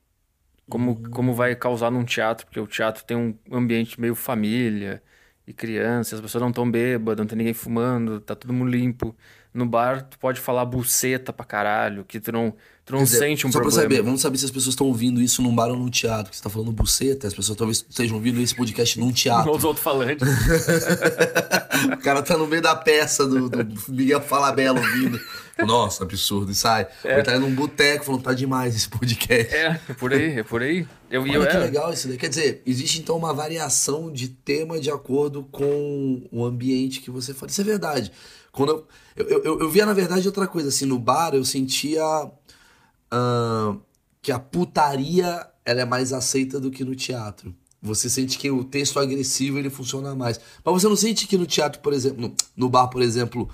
como, 0.69 0.91
uhum. 0.91 1.11
como 1.11 1.33
vai 1.33 1.55
causar 1.55 1.91
num 1.91 2.05
teatro, 2.05 2.45
porque 2.45 2.59
o 2.61 2.67
teatro 2.67 3.03
tem 3.03 3.17
um 3.17 3.35
ambiente 3.51 3.99
meio 3.99 4.15
família 4.15 5.03
e 5.49 5.53
criança, 5.53 6.13
as 6.13 6.21
pessoas 6.21 6.43
não 6.43 6.49
estão 6.49 6.69
bêbadas, 6.69 7.17
não 7.17 7.25
tem 7.25 7.39
ninguém 7.39 7.55
fumando, 7.55 8.19
tá 8.19 8.35
todo 8.35 8.53
mundo 8.53 8.69
limpo. 8.69 9.15
No 9.51 9.65
bar, 9.65 10.03
tu 10.03 10.19
pode 10.19 10.39
falar 10.39 10.63
buceta 10.63 11.33
pra 11.33 11.43
caralho, 11.43 12.05
que 12.07 12.19
tu 12.19 12.31
não, 12.31 12.53
tu 12.85 12.93
não 12.93 13.03
dizer, 13.03 13.17
sente 13.17 13.47
um 13.47 13.51
só 13.51 13.57
problema. 13.57 13.71
Só 13.71 13.81
pra 13.81 13.89
saber, 13.89 14.03
vamos 14.03 14.21
saber 14.21 14.37
se 14.37 14.45
as 14.45 14.51
pessoas 14.51 14.73
estão 14.73 14.85
ouvindo 14.85 15.19
isso 15.19 15.41
num 15.41 15.55
bar 15.55 15.69
ou 15.69 15.75
num 15.75 15.89
teatro. 15.89 16.29
Que 16.29 16.37
você 16.37 16.43
tá 16.43 16.51
falando 16.51 16.71
buceta, 16.71 17.25
as 17.25 17.33
pessoas 17.33 17.57
talvez 17.57 17.83
estejam 17.89 18.17
ouvindo 18.17 18.39
esse 18.39 18.53
podcast 18.53 18.99
num 18.99 19.11
teatro. 19.11 19.51
Os 19.51 19.63
outros 19.63 19.83
falantes. 19.83 20.21
o 21.91 21.97
cara 21.97 22.21
tá 22.21 22.37
no 22.37 22.45
meio 22.45 22.61
da 22.61 22.75
peça 22.75 23.25
do, 23.25 23.49
do 23.49 23.91
Miguel 23.91 24.21
Falabella 24.21 24.79
ouvindo. 24.79 25.19
Nossa, 25.67 26.03
absurdo. 26.03 26.51
E 26.51 26.55
sai. 26.55 26.87
É. 27.03 27.13
Ele 27.13 27.23
tá 27.23 27.39
num 27.39 27.53
boteco 27.53 28.05
falando, 28.05 28.23
tá 28.23 28.33
demais 28.33 28.75
esse 28.75 28.89
podcast. 28.89 29.53
É, 29.53 29.79
é 29.89 29.93
por 29.93 30.13
aí, 30.13 30.39
é 30.39 30.43
por 30.43 30.61
aí. 30.61 30.87
Eu, 31.09 31.21
Olha 31.21 31.33
eu, 31.33 31.47
que 31.47 31.55
é. 31.55 31.59
legal 31.59 31.93
isso 31.93 32.07
daí. 32.07 32.17
Quer 32.17 32.29
dizer, 32.29 32.61
existe 32.65 32.99
então 32.99 33.17
uma 33.17 33.33
variação 33.33 34.11
de 34.11 34.27
tema 34.27 34.79
de 34.79 34.89
acordo 34.89 35.43
com 35.51 36.27
o 36.31 36.45
ambiente 36.45 37.01
que 37.01 37.11
você 37.11 37.33
fala. 37.33 37.51
Isso 37.51 37.61
é 37.61 37.63
verdade. 37.63 38.11
Quando 38.51 38.85
eu, 39.15 39.27
eu, 39.27 39.43
eu, 39.43 39.59
eu 39.59 39.69
via, 39.69 39.85
na 39.85 39.93
verdade, 39.93 40.27
outra 40.27 40.47
coisa. 40.47 40.69
Assim, 40.69 40.85
no 40.85 40.99
bar 40.99 41.33
eu 41.33 41.43
sentia 41.43 42.03
uh, 42.25 43.81
que 44.21 44.31
a 44.31 44.39
putaria 44.39 45.47
ela 45.65 45.81
é 45.81 45.85
mais 45.85 46.13
aceita 46.13 46.59
do 46.59 46.71
que 46.71 46.83
no 46.83 46.95
teatro. 46.95 47.53
Você 47.81 48.09
sente 48.09 48.37
que 48.37 48.51
o 48.51 48.63
texto 48.63 48.99
agressivo 48.99 49.57
ele 49.57 49.69
funciona 49.69 50.13
mais. 50.13 50.39
Mas 50.63 50.73
você 50.73 50.87
não 50.87 50.95
sente 50.95 51.27
que 51.27 51.37
no 51.37 51.45
teatro, 51.45 51.81
por 51.81 51.93
exemplo, 51.93 52.21
no, 52.21 52.35
no 52.55 52.69
bar, 52.69 52.87
por 52.87 53.01
exemplo, 53.01 53.49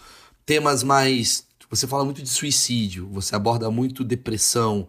temas 0.45 0.81
mais 0.81 1.44
você 1.69 1.87
fala 1.87 2.03
muito 2.05 2.21
de 2.21 2.29
suicídio, 2.29 3.07
você 3.11 3.35
aborda 3.35 3.69
muito 3.69 4.03
depressão. 4.03 4.87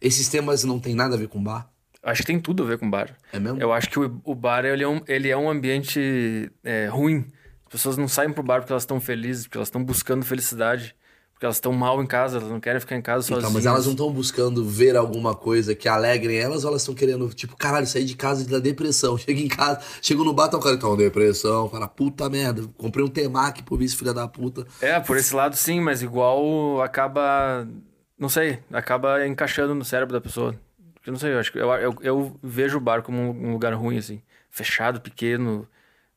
Esses 0.00 0.28
temas 0.28 0.64
não 0.64 0.78
tem 0.78 0.94
nada 0.94 1.14
a 1.14 1.18
ver 1.18 1.28
com 1.28 1.42
bar? 1.42 1.70
Acho 2.02 2.22
que 2.22 2.26
tem 2.26 2.38
tudo 2.38 2.62
a 2.62 2.66
ver 2.66 2.78
com 2.78 2.88
bar. 2.88 3.16
É 3.32 3.38
mesmo? 3.38 3.60
Eu 3.60 3.72
acho 3.72 3.90
que 3.90 3.98
o, 3.98 4.20
o 4.24 4.34
bar 4.34 4.64
ele 4.64 4.84
é 4.84 4.88
um, 4.88 5.00
ele 5.08 5.28
é 5.28 5.36
um 5.36 5.50
ambiente 5.50 6.50
é, 6.62 6.86
ruim. 6.86 7.26
As 7.66 7.72
pessoas 7.72 7.96
não 7.96 8.06
saem 8.06 8.32
pro 8.32 8.42
bar 8.42 8.60
porque 8.60 8.72
elas 8.72 8.84
estão 8.84 9.00
felizes, 9.00 9.44
porque 9.44 9.58
elas 9.58 9.68
estão 9.68 9.82
buscando 9.82 10.24
felicidade. 10.24 10.94
Porque 11.36 11.44
elas 11.44 11.56
estão 11.56 11.70
mal 11.70 12.02
em 12.02 12.06
casa, 12.06 12.38
elas 12.38 12.48
não 12.48 12.58
querem 12.58 12.80
ficar 12.80 12.96
em 12.96 13.02
casa 13.02 13.26
então, 13.26 13.42
sozinhas. 13.42 13.52
Mas 13.52 13.66
elas 13.66 13.84
não 13.84 13.92
estão 13.92 14.10
buscando 14.10 14.64
ver 14.64 14.96
alguma 14.96 15.34
coisa 15.34 15.74
que 15.74 15.86
alegrem 15.86 16.38
elas 16.38 16.64
ou 16.64 16.70
elas 16.70 16.80
estão 16.80 16.94
querendo, 16.94 17.28
tipo, 17.28 17.54
caralho, 17.54 17.86
sair 17.86 18.06
de 18.06 18.16
casa 18.16 18.48
da 18.48 18.58
depressão. 18.58 19.18
Chega 19.20 19.38
em 19.38 19.48
casa, 19.48 19.82
chega 20.00 20.24
no 20.24 20.32
bar, 20.32 20.48
tá 20.48 20.56
o 20.56 20.60
cara, 20.62 20.76
então, 20.76 20.96
depressão, 20.96 21.68
fala, 21.68 21.86
puta 21.86 22.30
merda, 22.30 22.66
comprei 22.78 23.04
um 23.04 23.08
temaki 23.08 23.62
por 23.62 23.82
isso, 23.82 23.98
filha 23.98 24.14
da 24.14 24.26
puta. 24.26 24.66
É, 24.80 24.98
por 24.98 25.18
esse 25.18 25.34
lado 25.34 25.54
sim, 25.56 25.78
mas 25.78 26.00
igual 26.00 26.80
acaba, 26.80 27.68
não 28.18 28.30
sei, 28.30 28.60
acaba 28.72 29.26
encaixando 29.26 29.74
no 29.74 29.84
cérebro 29.84 30.14
da 30.14 30.20
pessoa. 30.22 30.58
Eu 31.06 31.12
não 31.12 31.18
sei, 31.18 31.34
eu 31.34 31.38
acho 31.38 31.52
que 31.52 31.58
eu, 31.58 31.70
eu, 31.74 31.96
eu 32.00 32.40
vejo 32.42 32.78
o 32.78 32.80
bar 32.80 33.02
como 33.02 33.20
um 33.20 33.52
lugar 33.52 33.74
ruim, 33.74 33.98
assim, 33.98 34.22
fechado, 34.48 35.02
pequeno, 35.02 35.68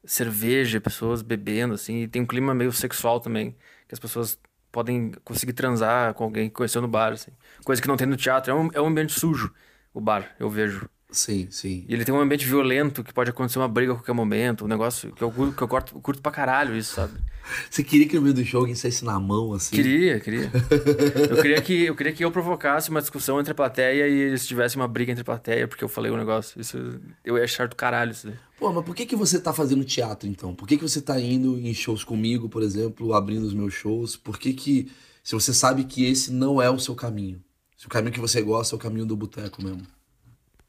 cerveja, 0.06 0.80
pessoas 0.80 1.22
bebendo, 1.22 1.74
assim, 1.74 2.04
e 2.04 2.08
tem 2.08 2.22
um 2.22 2.26
clima 2.26 2.54
meio 2.54 2.72
sexual 2.72 3.20
também, 3.20 3.52
que 3.86 3.94
as 3.94 4.00
pessoas 4.00 4.40
podem 4.72 5.12
conseguir 5.24 5.54
transar 5.54 6.14
com 6.14 6.24
alguém 6.24 6.50
que 6.50 6.56
conheceu 6.56 6.82
no 6.82 6.88
bar, 6.88 7.14
assim. 7.14 7.32
Coisa 7.64 7.82
que 7.82 7.88
não 7.88 7.98
tem 7.98 8.08
no 8.08 8.18
teatro. 8.18 8.52
É 8.52 8.56
um, 8.56 8.70
é 8.74 8.82
um 8.82 8.88
ambiente 8.88 9.14
sujo, 9.14 9.54
o 9.94 10.02
bar, 10.02 10.36
eu 10.40 10.50
vejo. 10.50 10.90
Sim, 11.12 11.48
sim. 11.50 11.86
E 11.88 11.94
ele 11.94 12.06
tem 12.06 12.14
um 12.14 12.20
ambiente 12.20 12.46
violento, 12.46 13.04
que 13.04 13.12
pode 13.12 13.32
acontecer 13.32 13.58
uma 13.58 13.68
briga 13.68 13.94
a 13.94 13.96
qualquer 13.96 14.14
momento, 14.14 14.66
um 14.66 14.68
negócio 14.68 15.12
que 15.12 15.24
eu, 15.24 15.32
que 15.32 15.64
eu, 15.64 15.68
curto, 15.68 16.00
curto 16.00 16.22
pra 16.22 16.32
caralho 16.32 16.78
isso, 16.78 16.94
sabe? 16.94 17.14
Você 17.70 17.84
queria 17.84 18.08
que 18.08 18.16
no 18.16 18.22
meio 18.22 18.36
do 18.36 18.44
jogo 18.44 18.74
saísse 18.76 19.04
na 19.04 19.20
mão, 19.20 19.54
assim? 19.54 19.76
Queria, 19.76 20.20
queria. 20.20 20.52
eu, 21.32 21.42
queria 21.42 21.62
que, 21.62 21.86
eu 21.86 21.96
queria 21.96 22.14
que 22.14 22.24
eu 22.24 22.32
provocasse 22.32 22.92
uma 22.92 23.02
discussão 23.02 23.40
entre 23.40 23.52
a 23.52 23.56
plateia 23.56 24.08
e 24.08 24.14
eles 24.14 24.46
tivessem 24.46 24.80
uma 24.80 24.88
briga 24.88 25.12
entre 25.12 25.24
a 25.24 25.26
plateia, 25.26 25.68
porque 25.68 25.84
eu 25.84 25.90
falei 25.90 26.12
um 26.12 26.18
negócio. 26.18 26.62
Isso 26.62 26.78
eu 27.26 27.38
ia 27.38 27.44
achar 27.44 27.68
do 27.68 27.76
caralho 27.76 28.12
isso 28.12 28.28
daí. 28.28 28.36
Pô, 28.60 28.72
mas 28.72 28.86
por 28.86 28.94
que, 28.94 29.08
que 29.08 29.16
você 29.16 29.40
tá 29.40 29.52
fazendo 29.52 29.84
teatro, 29.84 30.30
então? 30.30 30.54
Por 30.54 30.68
que, 30.68 30.78
que 30.78 30.84
você 30.84 31.02
tá 31.02 31.20
indo 31.20 31.58
em 31.58 31.74
shows 31.74 32.04
comigo, 32.04 32.48
por 32.50 32.62
exemplo, 32.62 33.16
abrindo 33.16 33.48
os 33.48 33.54
meus 33.54 33.74
shows? 33.74 34.16
Por 34.16 34.38
que 34.38 34.54
que... 34.54 34.92
Se 35.24 35.34
você 35.34 35.56
sabe 35.56 35.86
que 35.86 36.06
esse 36.06 36.32
não 36.32 36.62
é 36.62 36.70
o 36.70 36.78
seu 36.78 36.94
caminho. 36.94 37.42
Se 37.76 37.88
o 37.88 37.90
caminho 37.90 38.14
que 38.14 38.20
você 38.20 38.42
gosta 38.44 38.76
é 38.76 38.78
o 38.78 38.80
caminho 38.80 39.08
do 39.08 39.16
boteco 39.16 39.64
mesmo. 39.64 39.82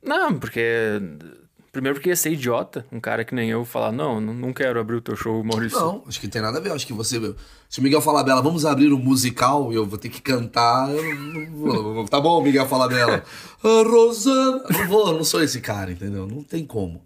Não, 0.03 0.39
porque. 0.39 1.01
Primeiro 1.73 1.95
porque 1.95 2.09
ia 2.09 2.17
ser 2.17 2.33
idiota, 2.33 2.85
um 2.91 2.99
cara 2.99 3.25
que 3.25 3.33
nem 3.33 3.49
eu 3.49 3.65
falar, 3.65 3.93
não, 3.93 4.21
não 4.21 4.53
quero 4.53 4.81
abrir 4.81 4.97
o 4.97 5.01
teu 5.01 5.15
show, 5.15 5.45
Maurício. 5.45 5.79
Não, 5.79 6.03
acho 6.05 6.21
que 6.21 6.27
tem 6.27 6.43
nada 6.43 6.59
a 6.59 6.61
ver. 6.61 6.73
Acho 6.73 6.85
que 6.85 6.93
você. 6.93 7.17
Se 7.69 7.79
o 7.79 7.83
Miguel 7.83 8.01
falar 8.01 8.25
Bela, 8.25 8.43
vamos 8.43 8.67
abrir 8.67 8.93
o 8.93 8.97
um 8.97 8.99
musical 8.99 9.73
e 9.73 9.77
eu 9.77 9.87
vou 9.87 9.97
ter 9.97 10.09
que 10.09 10.21
cantar. 10.21 10.89
Tá 12.11 12.21
bom, 12.21 12.43
Miguel 12.43 12.67
fala 12.67 12.89
Bela. 12.89 13.23
Ah, 13.63 13.83
Rosana. 13.87 14.65
Não 14.69 14.89
vou, 14.89 15.15
não 15.15 15.23
sou 15.23 15.43
esse 15.43 15.61
cara, 15.61 15.93
entendeu? 15.93 16.27
Não 16.27 16.43
tem 16.43 16.67
como. 16.67 17.05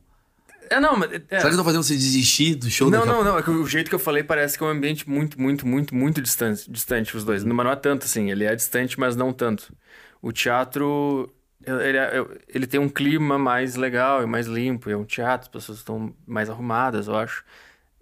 É, 0.70 0.80
não, 0.80 0.96
mas. 0.96 1.12
É... 1.12 1.38
Será 1.38 1.42
que 1.42 1.48
eu 1.48 1.58
tô 1.58 1.64
fazendo 1.64 1.82
você 1.82 1.94
desistir 1.94 2.54
do 2.54 2.70
show 2.70 2.90
Não, 2.90 3.04
não, 3.04 3.22
não. 3.22 3.38
É 3.38 3.42
que 3.42 3.50
o 3.50 3.66
jeito 3.66 3.88
que 3.88 3.94
eu 3.94 3.98
falei 3.98 4.22
parece 4.22 4.56
que 4.56 4.64
é 4.64 4.66
um 4.66 4.70
ambiente 4.70 5.08
muito, 5.08 5.38
muito, 5.38 5.66
muito, 5.66 5.94
muito 5.94 6.22
distante, 6.22 6.70
distante 6.70 7.14
os 7.16 7.24
dois. 7.24 7.44
Mas 7.44 7.56
não 7.64 7.70
é 7.70 7.76
tanto 7.76 8.06
assim. 8.06 8.30
Ele 8.30 8.44
é 8.44 8.54
distante, 8.54 8.98
mas 8.98 9.14
não 9.14 9.32
tanto. 9.32 9.74
O 10.22 10.32
teatro 10.32 11.30
ele, 11.66 11.98
é, 11.98 12.26
ele 12.48 12.66
tem 12.66 12.80
um 12.80 12.88
clima 12.88 13.38
mais 13.38 13.76
legal 13.76 14.22
e 14.22 14.26
mais 14.26 14.46
limpo, 14.46 14.90
é 14.90 14.96
um 14.96 15.04
teatro, 15.04 15.46
as 15.46 15.52
pessoas 15.52 15.78
estão 15.78 16.14
mais 16.26 16.50
arrumadas, 16.50 17.08
eu 17.08 17.16
acho. 17.16 17.44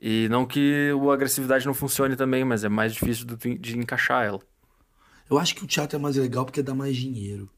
E 0.00 0.28
não 0.28 0.44
que 0.44 0.90
a 0.90 1.14
agressividade 1.14 1.64
não 1.64 1.74
funcione 1.74 2.16
também, 2.16 2.44
mas 2.44 2.64
é 2.64 2.68
mais 2.68 2.92
difícil 2.92 3.24
de, 3.26 3.58
de 3.58 3.78
encaixar 3.78 4.24
ela. 4.26 4.40
Eu 5.30 5.38
acho 5.38 5.54
que 5.54 5.64
o 5.64 5.66
teatro 5.66 5.96
é 5.96 6.00
mais 6.00 6.16
legal 6.16 6.44
porque 6.44 6.62
dá 6.62 6.74
mais 6.74 6.96
dinheiro. 6.96 7.48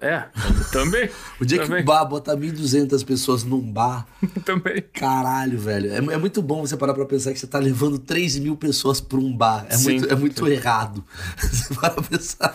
É, 0.00 0.24
também. 0.72 1.10
o 1.38 1.44
dia 1.44 1.62
também. 1.62 1.76
que 1.76 1.82
o 1.82 1.84
bar 1.84 2.04
botar 2.06 2.34
1.200 2.36 3.04
pessoas 3.04 3.44
num 3.44 3.60
bar. 3.60 4.06
também. 4.44 4.82
Caralho, 4.92 5.58
velho. 5.58 5.92
É, 5.92 5.96
é, 5.96 6.16
muito 6.16 6.40
bom 6.40 6.66
você 6.66 6.76
parar 6.76 6.94
pra 6.94 7.04
pensar 7.04 7.32
que 7.32 7.38
você 7.38 7.46
tá 7.46 7.58
levando 7.58 7.98
3 7.98 8.38
mil 8.38 8.56
pessoas 8.56 9.00
pra 9.00 9.18
um 9.18 9.34
bar. 9.36 9.66
É 9.68 9.76
Sim. 9.76 9.84
muito, 9.84 10.12
é 10.12 10.16
muito 10.16 10.48
errado. 10.48 11.04
Você 11.36 11.74
para 11.74 12.02
pensar. 12.02 12.54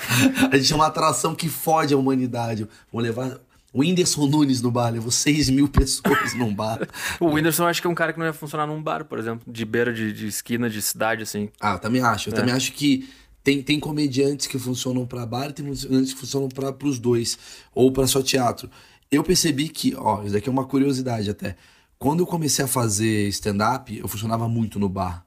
A 0.51 0.57
gente 0.57 0.73
é 0.73 0.75
uma 0.75 0.87
atração 0.87 1.35
que 1.35 1.47
fode 1.47 1.93
a 1.93 1.97
humanidade. 1.97 2.67
Vamos 2.91 3.07
levar. 3.07 3.39
O 3.71 3.81
Whindersson 3.81 4.25
Nunes 4.25 4.61
no 4.61 4.71
bar 4.71 4.89
levou 4.89 5.11
6 5.11 5.51
mil 5.51 5.67
pessoas 5.67 6.33
num 6.33 6.53
bar. 6.53 6.87
o 7.19 7.27
Whindersson 7.27 7.67
acho 7.67 7.81
que 7.81 7.87
é 7.87 7.89
um 7.89 7.95
cara 7.95 8.11
que 8.11 8.17
não 8.17 8.25
ia 8.25 8.33
funcionar 8.33 8.65
num 8.65 8.81
bar, 8.81 9.05
por 9.05 9.19
exemplo. 9.19 9.41
De 9.45 9.63
beira 9.63 9.93
de, 9.93 10.11
de 10.11 10.27
esquina, 10.27 10.67
de 10.67 10.81
cidade, 10.81 11.21
assim. 11.21 11.49
Ah, 11.61 11.73
eu 11.73 11.79
também 11.79 12.01
acho. 12.01 12.29
Eu 12.29 12.33
é. 12.33 12.35
também 12.35 12.53
acho 12.53 12.73
que 12.73 13.07
tem, 13.43 13.61
tem 13.61 13.79
comediantes 13.79 14.47
que 14.47 14.59
funcionam 14.59 15.05
para 15.05 15.25
bar 15.25 15.49
e 15.49 15.53
tem 15.53 15.65
comediantes 15.65 16.13
que 16.13 16.19
funcionam 16.19 16.49
para 16.49 16.75
os 16.85 16.99
dois, 16.99 17.37
ou 17.73 17.91
para 17.91 18.07
só 18.07 18.21
teatro. 18.21 18.69
Eu 19.09 19.23
percebi 19.23 19.69
que, 19.69 19.95
ó, 19.95 20.23
isso 20.23 20.33
daqui 20.33 20.49
é 20.49 20.51
uma 20.51 20.65
curiosidade 20.65 21.29
até. 21.29 21.55
Quando 21.97 22.19
eu 22.21 22.27
comecei 22.27 22.63
a 22.63 22.67
fazer 22.67 23.27
stand-up, 23.29 23.97
eu 23.97 24.07
funcionava 24.07 24.47
muito 24.47 24.79
no 24.79 24.87
bar. 24.87 25.25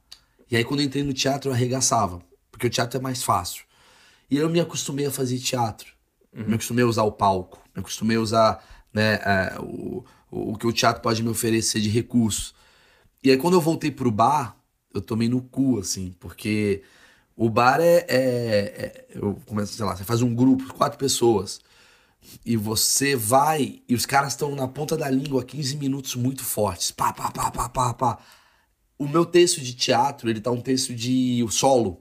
E 0.50 0.56
aí, 0.56 0.64
quando 0.64 0.80
eu 0.80 0.86
entrei 0.86 1.02
no 1.02 1.12
teatro, 1.12 1.50
eu 1.50 1.54
arregaçava, 1.54 2.22
porque 2.50 2.66
o 2.66 2.70
teatro 2.70 2.98
é 2.98 3.02
mais 3.02 3.22
fácil. 3.22 3.64
E 4.30 4.36
eu 4.36 4.48
me 4.48 4.60
acostumei 4.60 5.06
a 5.06 5.10
fazer 5.10 5.38
teatro. 5.38 5.92
Me 6.32 6.54
acostumei 6.54 6.84
a 6.84 6.88
usar 6.88 7.02
o 7.02 7.12
palco. 7.12 7.62
Me 7.74 7.80
acostumei 7.80 8.16
a 8.16 8.20
usar 8.20 8.64
né, 8.92 9.14
é, 9.14 9.56
o, 9.60 10.04
o, 10.30 10.52
o 10.52 10.56
que 10.56 10.66
o 10.66 10.72
teatro 10.72 11.02
pode 11.02 11.22
me 11.22 11.28
oferecer 11.28 11.80
de 11.80 11.90
recursos. 11.90 12.54
E 13.22 13.30
aí 13.30 13.36
quando 13.36 13.54
eu 13.54 13.60
voltei 13.60 13.90
pro 13.90 14.10
bar, 14.10 14.56
eu 14.94 15.00
tomei 15.00 15.28
no 15.28 15.42
cu, 15.42 15.78
assim, 15.78 16.14
porque 16.18 16.82
o 17.36 17.48
bar 17.48 17.80
é. 17.80 18.04
é, 18.08 18.08
é 18.08 19.06
eu 19.14 19.40
começo, 19.46 19.74
sei 19.74 19.84
lá, 19.84 19.96
você 19.96 20.04
faz 20.04 20.22
um 20.22 20.34
grupo, 20.34 20.72
quatro 20.74 20.98
pessoas. 20.98 21.60
E 22.46 22.56
você 22.56 23.16
vai, 23.16 23.82
e 23.88 23.94
os 23.94 24.06
caras 24.06 24.32
estão 24.32 24.54
na 24.54 24.68
ponta 24.68 24.96
da 24.96 25.10
língua 25.10 25.44
15 25.44 25.76
minutos 25.76 26.14
muito 26.14 26.44
fortes. 26.44 26.90
Pá, 26.90 27.12
pá, 27.12 27.30
pá, 27.30 27.50
pá, 27.50 27.68
pá, 27.68 27.94
pá. 27.94 28.18
O 28.96 29.08
meu 29.08 29.26
texto 29.26 29.60
de 29.60 29.74
teatro, 29.74 30.30
ele 30.30 30.40
tá 30.40 30.50
um 30.50 30.60
texto 30.60 30.94
de 30.94 31.44
solo. 31.50 32.00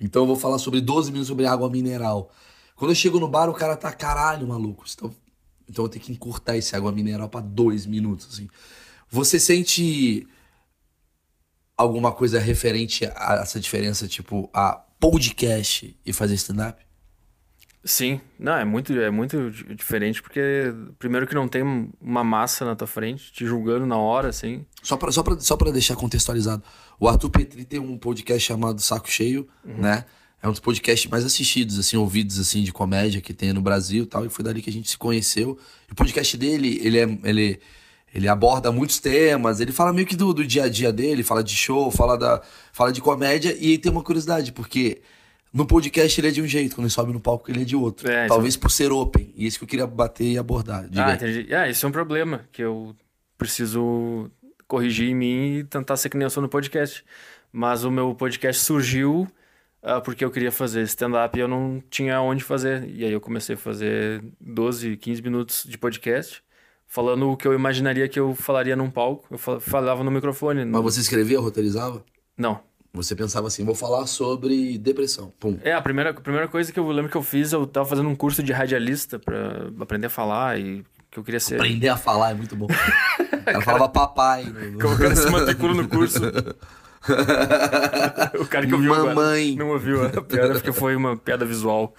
Então 0.00 0.22
eu 0.22 0.26
vou 0.26 0.36
falar 0.36 0.58
sobre 0.58 0.80
12 0.80 1.10
minutos 1.10 1.28
sobre 1.28 1.46
água 1.46 1.70
mineral. 1.70 2.30
Quando 2.76 2.90
eu 2.92 2.94
chego 2.94 3.20
no 3.20 3.28
bar, 3.28 3.48
o 3.48 3.54
cara 3.54 3.76
tá 3.76 3.92
caralho, 3.92 4.46
maluco. 4.46 4.84
Então, 4.92 5.14
então 5.68 5.84
eu 5.84 5.88
tenho 5.88 6.04
que 6.04 6.12
encurtar 6.12 6.56
esse 6.56 6.74
água 6.74 6.92
mineral 6.92 7.28
para 7.28 7.40
dois 7.40 7.86
minutos, 7.86 8.28
assim. 8.32 8.48
Você 9.10 9.38
sente 9.38 10.26
alguma 11.80 12.12
coisa 12.12 12.38
referente 12.38 13.04
a 13.04 13.40
essa 13.42 13.58
diferença, 13.58 14.06
tipo, 14.06 14.48
a 14.52 14.72
podcast 14.98 15.96
e 16.04 16.12
fazer 16.12 16.34
stand-up? 16.34 16.82
Sim, 17.82 18.20
não, 18.38 18.52
é 18.52 18.64
muito, 18.64 18.92
é 18.92 19.10
muito 19.10 19.50
di- 19.50 19.74
diferente 19.74 20.20
porque, 20.20 20.74
primeiro, 20.98 21.26
que 21.26 21.34
não 21.34 21.48
tem 21.48 21.62
uma 21.98 22.22
massa 22.22 22.64
na 22.66 22.76
tua 22.76 22.86
frente 22.86 23.32
te 23.32 23.46
julgando 23.46 23.86
na 23.86 23.96
hora, 23.96 24.28
assim. 24.28 24.66
Só 24.82 24.98
pra, 24.98 25.10
só, 25.10 25.22
pra, 25.22 25.40
só 25.40 25.56
pra 25.56 25.70
deixar 25.70 25.96
contextualizado, 25.96 26.62
o 26.98 27.08
Arthur 27.08 27.30
Petri 27.30 27.64
tem 27.64 27.80
um 27.80 27.96
podcast 27.96 28.46
chamado 28.46 28.82
Saco 28.82 29.10
Cheio, 29.10 29.48
né? 29.64 30.04
É 30.42 30.48
um 30.48 30.50
dos 30.50 30.60
podcasts 30.60 31.10
mais 31.10 31.24
assistidos, 31.24 31.78
assim, 31.78 31.96
ouvidos, 31.96 32.38
assim, 32.38 32.62
de 32.62 32.72
comédia 32.72 33.20
que 33.20 33.32
tem 33.32 33.52
no 33.52 33.60
Brasil 33.62 34.04
e 34.04 34.06
tal. 34.06 34.24
E 34.26 34.30
foi 34.30 34.42
dali 34.44 34.60
que 34.62 34.70
a 34.70 34.72
gente 34.72 34.88
se 34.90 34.96
conheceu. 34.98 35.58
E 35.88 35.92
o 35.92 35.94
podcast 35.94 36.36
dele, 36.36 36.80
ele 36.82 36.98
é... 36.98 37.18
Ele, 37.24 37.60
ele 38.14 38.28
aborda 38.28 38.72
muitos 38.72 38.98
temas, 38.98 39.60
ele 39.60 39.72
fala 39.72 39.92
meio 39.92 40.06
que 40.06 40.16
do, 40.16 40.32
do 40.32 40.44
dia 40.44 40.64
a 40.64 40.68
dia 40.68 40.92
dele, 40.92 41.22
fala 41.22 41.44
de 41.44 41.54
show, 41.54 41.90
fala, 41.90 42.16
da, 42.18 42.42
fala 42.72 42.92
de 42.92 43.00
comédia. 43.00 43.56
E 43.58 43.72
aí 43.72 43.78
tem 43.78 43.90
uma 43.90 44.02
curiosidade, 44.02 44.52
porque 44.52 45.00
no 45.52 45.66
podcast 45.66 46.20
ele 46.20 46.28
é 46.28 46.30
de 46.30 46.42
um 46.42 46.46
jeito, 46.46 46.74
quando 46.74 46.86
ele 46.86 46.92
sobe 46.92 47.12
no 47.12 47.20
palco 47.20 47.50
ele 47.50 47.62
é 47.62 47.64
de 47.64 47.76
outro. 47.76 48.10
É, 48.10 48.26
Talvez 48.26 48.56
por 48.56 48.70
ser 48.70 48.92
open. 48.92 49.32
E 49.36 49.46
isso 49.46 49.58
que 49.58 49.64
eu 49.64 49.68
queria 49.68 49.86
bater 49.86 50.24
e 50.24 50.38
abordar. 50.38 50.88
Ah, 50.96 51.14
entendi. 51.14 51.54
Ah, 51.54 51.68
isso 51.68 51.86
é 51.86 51.88
um 51.88 51.92
problema 51.92 52.44
que 52.52 52.62
eu 52.62 52.94
preciso 53.38 54.30
corrigir 54.66 55.08
em 55.08 55.14
mim 55.14 55.58
e 55.58 55.64
tentar 55.64 55.96
ser 55.96 56.08
que 56.08 56.16
nem 56.16 56.24
eu 56.24 56.30
sou 56.30 56.42
no 56.42 56.48
podcast. 56.48 57.04
Mas 57.52 57.84
o 57.84 57.90
meu 57.90 58.14
podcast 58.14 58.62
surgiu 58.62 59.26
ah, 59.82 60.00
porque 60.00 60.24
eu 60.24 60.30
queria 60.30 60.52
fazer 60.52 60.82
stand-up 60.82 61.36
e 61.36 61.40
eu 61.40 61.48
não 61.48 61.82
tinha 61.90 62.20
onde 62.20 62.44
fazer. 62.44 62.88
E 62.88 63.04
aí 63.04 63.12
eu 63.12 63.20
comecei 63.20 63.54
a 63.54 63.58
fazer 63.58 64.22
12, 64.40 64.96
15 64.96 65.22
minutos 65.22 65.64
de 65.66 65.78
podcast, 65.78 66.42
falando 66.92 67.30
o 67.30 67.36
que 67.36 67.46
eu 67.46 67.54
imaginaria 67.54 68.08
que 68.08 68.18
eu 68.18 68.34
falaria 68.34 68.74
num 68.74 68.90
palco. 68.90 69.24
Eu 69.30 69.38
fal- 69.38 69.60
falava 69.60 70.02
no 70.04 70.10
microfone. 70.10 70.64
Mas 70.64 70.82
você 70.82 71.00
escrevia, 71.00 71.38
roteirizava? 71.40 72.04
Não. 72.36 72.58
Você 72.92 73.14
pensava 73.14 73.46
assim, 73.46 73.64
vou 73.64 73.76
falar 73.76 74.04
sobre 74.08 74.76
depressão. 74.76 75.32
Pum. 75.38 75.56
É, 75.62 75.72
a 75.72 75.80
primeira, 75.80 76.10
a 76.10 76.14
primeira 76.14 76.48
coisa 76.48 76.72
que 76.72 76.80
eu 76.80 76.90
lembro 76.90 77.08
que 77.08 77.16
eu 77.16 77.22
fiz, 77.22 77.52
eu 77.52 77.64
tava 77.64 77.86
fazendo 77.88 78.08
um 78.08 78.16
curso 78.16 78.42
de 78.42 78.52
radialista 78.52 79.16
pra 79.20 79.68
aprender 79.80 80.08
a 80.08 80.10
falar 80.10 80.58
e 80.58 80.84
que 81.08 81.18
eu 81.18 81.22
queria 81.22 81.38
ser. 81.38 81.54
Aprender 81.54 81.88
a 81.88 81.96
falar 81.96 82.32
é 82.32 82.34
muito 82.34 82.56
bom. 82.56 82.66
Cara 83.46 83.60
falava 83.62 83.88
papai. 83.88 84.44
no- 84.44 84.72
no- 84.72 84.92
O 84.94 84.98
cara 84.98 85.14
se 85.14 85.30
matricula 85.30 85.74
no 85.74 85.88
curso. 85.88 86.20
o 88.38 88.46
cara 88.46 88.66
que 88.66 88.74
ouviu 88.74 88.92
agora 88.92 89.14
Mamãe. 89.14 89.56
não 89.56 89.70
ouviu 89.70 90.04
a 90.04 90.22
piada 90.22 90.52
porque 90.52 90.72
foi 90.72 90.94
uma 90.94 91.16
piada 91.16 91.44
visual. 91.46 91.94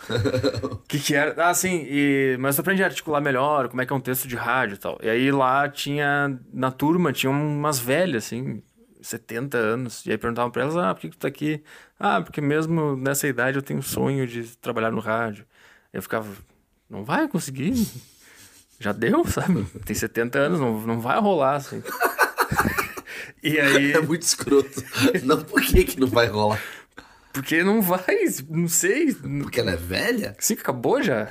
O 0.63 0.77
que 0.87 0.99
que 0.99 1.15
era? 1.15 1.49
Ah, 1.49 1.53
sim, 1.53 1.85
e... 1.87 2.37
mas 2.39 2.57
eu 2.57 2.61
aprendi 2.61 2.83
a 2.83 2.85
articular 2.85 3.19
melhor, 3.19 3.67
como 3.67 3.81
é 3.81 3.85
que 3.85 3.91
é 3.91 3.95
um 3.95 3.99
texto 3.99 4.27
de 4.27 4.35
rádio 4.35 4.75
e 4.75 4.77
tal. 4.77 4.99
E 5.01 5.09
aí 5.09 5.31
lá 5.31 5.67
tinha, 5.67 6.39
na 6.53 6.69
turma, 6.69 7.11
tinha 7.11 7.31
umas 7.31 7.79
velhas, 7.79 8.25
assim, 8.25 8.61
70 9.01 9.57
anos. 9.57 10.05
E 10.05 10.11
aí 10.11 10.17
perguntavam 10.17 10.51
pra 10.51 10.61
elas, 10.61 10.77
ah, 10.77 10.93
por 10.93 11.01
que 11.01 11.09
que 11.09 11.17
tu 11.17 11.21
tá 11.21 11.27
aqui? 11.27 11.63
Ah, 11.99 12.21
porque 12.21 12.39
mesmo 12.39 12.95
nessa 12.95 13.27
idade 13.27 13.57
eu 13.57 13.63
tenho 13.63 13.81
sonho 13.81 14.27
de 14.27 14.55
trabalhar 14.57 14.91
no 14.91 14.99
rádio. 14.99 15.45
Aí 15.91 15.97
eu 15.97 16.03
ficava, 16.03 16.27
não 16.89 17.03
vai 17.03 17.27
conseguir. 17.27 17.73
Já 18.79 18.91
deu, 18.91 19.23
sabe? 19.25 19.63
Tem 19.85 19.95
70 19.95 20.39
anos, 20.39 20.59
não, 20.59 20.79
não 20.81 20.99
vai 20.99 21.19
rolar, 21.19 21.55
assim. 21.55 21.83
E 23.43 23.59
aí... 23.59 23.93
É 23.93 24.01
muito 24.01 24.23
escroto. 24.23 24.83
Não, 25.23 25.41
por 25.43 25.61
que 25.61 25.83
que 25.83 25.99
não 25.99 26.07
vai 26.07 26.27
rolar? 26.27 26.61
Porque 27.33 27.63
não 27.63 27.81
vai, 27.81 28.25
não 28.49 28.67
sei. 28.67 29.13
Porque 29.13 29.59
ela 29.59 29.71
é 29.71 29.77
velha? 29.77 30.35
Sim, 30.39 30.53
acabou 30.53 31.01
já. 31.01 31.27